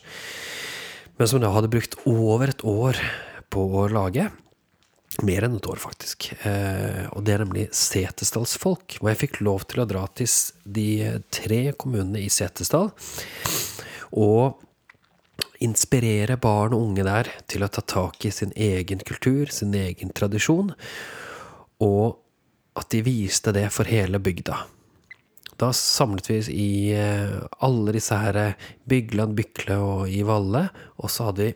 Men 1.17 1.29
som 1.31 1.41
jeg 1.45 1.53
hadde 1.55 1.71
brukt 1.71 1.95
over 2.05 2.49
et 2.51 2.65
år 2.67 2.99
på 3.53 3.63
å 3.83 3.85
lage. 3.91 4.29
Mer 5.23 5.45
enn 5.47 5.55
et 5.55 5.67
år, 5.71 5.79
faktisk. 5.79 6.25
Eh, 6.43 7.05
og 7.15 7.23
det 7.23 7.37
er 7.37 7.45
nemlig 7.45 7.69
Setesdalsfolk. 7.71 8.97
Hvor 8.99 9.13
jeg 9.13 9.21
fikk 9.21 9.39
lov 9.47 9.63
til 9.71 9.79
å 9.85 9.87
dra 9.87 10.03
til 10.11 10.27
de 10.67 10.89
tre 11.31 11.61
kommunene 11.79 12.19
i 12.25 12.27
Setesdal. 12.27 12.91
Og 14.11 14.59
inspirere 15.63 16.35
barn 16.41 16.75
og 16.75 16.83
unge 16.89 17.05
der 17.07 17.29
til 17.47 17.63
å 17.63 17.69
ta 17.71 17.79
tak 17.87 18.25
i 18.27 18.31
sin 18.35 18.51
egen 18.59 18.99
kultur, 19.07 19.47
sin 19.55 19.71
egen 19.79 20.11
tradisjon. 20.15 20.73
Og 21.79 22.17
at 22.75 22.89
de 22.91 23.03
viste 23.05 23.53
det 23.55 23.69
for 23.73 23.87
hele 23.89 24.19
bygda. 24.19 24.57
Da 25.55 25.71
samlet 25.73 26.29
vi 26.29 26.39
i 26.51 26.71
eh, 26.95 27.37
alle 27.63 27.93
disse 27.95 28.17
her 28.19 28.35
eh, 28.35 28.65
Bygland, 28.83 29.37
Bykle 29.37 29.77
og 29.79 30.11
i 30.11 30.19
Valle, 30.27 30.67
og 30.99 31.11
så 31.11 31.29
hadde 31.29 31.47
vi 31.47 31.53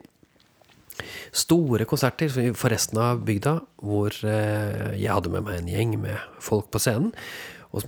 store 1.35 1.87
konserter 1.87 2.31
for 2.31 2.71
resten 2.71 2.99
av 3.03 3.25
bygda, 3.27 3.57
hvor 3.83 4.15
eh, 4.23 4.95
jeg 4.95 5.11
hadde 5.11 5.33
med 5.33 5.47
meg 5.47 5.59
en 5.59 5.71
gjeng 5.73 5.97
med 6.05 6.39
folk 6.43 6.71
på 6.71 6.81
scenen. 6.83 7.11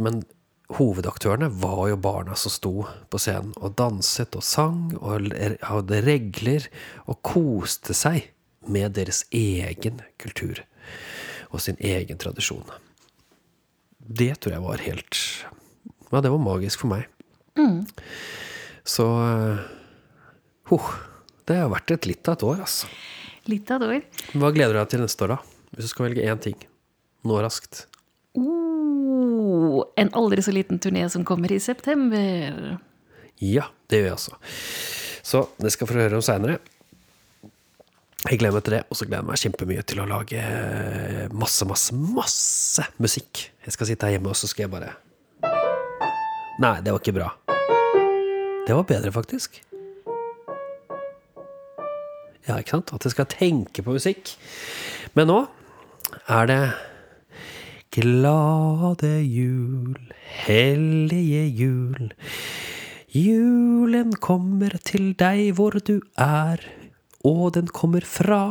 Men 0.04 0.22
hovedaktørene 0.76 1.50
var 1.64 1.86
jo 1.92 2.00
barna 2.04 2.36
som 2.40 2.54
sto 2.54 2.74
på 3.12 3.20
scenen 3.20 3.56
og 3.60 3.76
danset 3.80 4.36
og 4.40 4.46
sang 4.46 4.92
og 5.00 5.32
hadde 5.68 6.04
regler 6.06 6.68
og 7.08 7.20
koste 7.28 7.96
seg 7.98 8.30
med 8.68 8.96
deres 9.00 9.26
egen 9.36 10.04
kultur 10.22 10.62
og 11.52 11.64
sin 11.64 11.80
egen 11.80 12.20
tradisjon. 12.20 12.68
Det 14.12 14.34
tror 14.42 14.56
jeg 14.56 14.64
var 14.64 14.84
helt 14.84 15.20
Ja, 16.12 16.20
det 16.20 16.32
var 16.34 16.42
magisk 16.44 16.84
for 16.84 16.92
meg. 16.92 17.08
Så 18.88 19.06
eh, 19.06 19.62
huh, 20.72 20.90
Det 21.48 21.60
har 21.62 21.72
vært 21.72 21.94
et 21.96 22.08
litt 22.10 22.28
av 22.28 22.40
et 22.40 22.46
år, 22.48 22.62
altså. 22.66 22.90
Litt 23.52 23.72
av 23.72 23.82
et 23.86 23.96
år. 23.96 24.26
Hva 24.38 24.52
gleder 24.56 24.76
du 24.76 24.82
deg 24.82 24.92
til 24.94 25.04
neste 25.06 25.26
år, 25.26 25.36
da? 25.36 25.40
Hvis 25.72 25.88
du 25.88 25.92
skal 25.94 26.10
velge 26.10 26.26
én 26.28 26.42
ting. 26.44 26.58
Nå 27.28 27.38
raskt. 27.44 27.86
Oh, 28.38 29.82
en 30.00 30.12
aldri 30.18 30.44
så 30.44 30.54
liten 30.56 30.80
turné 30.82 31.06
som 31.12 31.26
kommer 31.28 31.52
i 31.54 31.60
september. 31.64 32.78
Ja, 33.42 33.70
det 33.90 34.02
gjør 34.02 34.10
jeg 34.10 34.18
altså. 34.18 34.38
Så 35.26 35.46
det 35.62 35.74
skal 35.76 35.90
få 35.90 36.00
høre 36.00 36.20
om 36.20 36.26
seinere. 36.26 36.60
Jeg 38.22 38.38
gleder 38.38 38.54
meg 38.54 38.66
til 38.68 38.76
det, 38.76 38.82
og 38.86 38.98
så 38.98 39.06
gleder 39.08 39.24
jeg 39.24 39.28
meg 39.32 39.42
kjempemye 39.42 39.84
til 39.90 40.02
å 40.04 40.10
lage 40.10 40.42
masse, 41.34 41.66
masse, 41.66 41.96
masse 41.96 42.86
musikk. 43.02 43.48
Jeg 43.66 43.74
skal 43.74 43.90
sitte 43.90 44.06
her 44.06 44.18
hjemme, 44.18 44.30
og 44.30 44.38
så 44.38 44.50
skal 44.52 44.68
jeg 44.68 44.74
bare 44.76 44.94
Nei, 46.62 46.76
det 46.86 46.94
var 46.94 47.02
ikke 47.02 47.16
bra. 47.16 47.32
Det 48.68 48.76
var 48.78 48.86
bedre, 48.86 49.10
faktisk. 49.16 49.58
Ja, 52.46 52.60
ikke 52.60 52.76
sant? 52.76 52.94
At 52.94 53.08
jeg 53.08 53.16
skal 53.16 53.30
tenke 53.32 53.82
på 53.82 53.96
musikk. 53.96 54.36
Men 55.18 55.32
nå 55.32 55.40
er 56.30 56.50
det 56.52 56.62
Glade 57.92 59.18
jul, 59.28 59.98
hellige 60.46 61.42
jul. 61.60 62.14
Julen 63.12 64.14
kommer 64.24 64.78
til 64.88 65.10
deg 65.20 65.58
hvor 65.58 65.76
du 65.84 65.98
er, 66.16 66.62
og 67.28 67.52
den 67.58 67.68
kommer 67.72 68.06
fra 68.08 68.44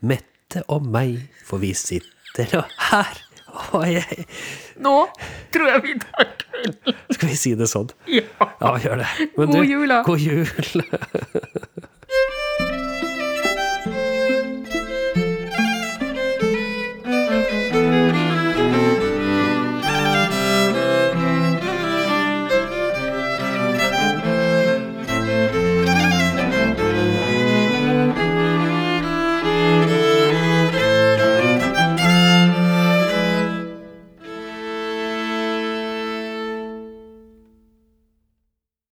Mette 0.00 0.62
og 0.72 0.86
meg, 0.88 1.18
for 1.46 1.60
vi 1.62 1.74
sitter 1.76 2.56
og 2.62 2.70
her. 2.90 3.18
Og 3.74 3.82
jeg 3.90 4.24
Nå 4.78 4.94
tror 5.50 5.66
jeg 5.72 5.82
vi 5.82 5.94
tar 5.98 6.28
kvelden. 6.38 6.94
Skal 7.10 7.28
vi 7.32 7.38
si 7.38 7.50
det 7.58 7.66
sånn? 7.70 7.90
Ja. 8.06 8.22
Ja, 8.62 8.76
gjør 8.78 9.02
det. 9.02 9.08
Men 9.36 9.50
God 9.50 9.66
jul, 9.66 9.88
da. 9.90 10.02
God 10.06 10.22
jul. 10.22 10.46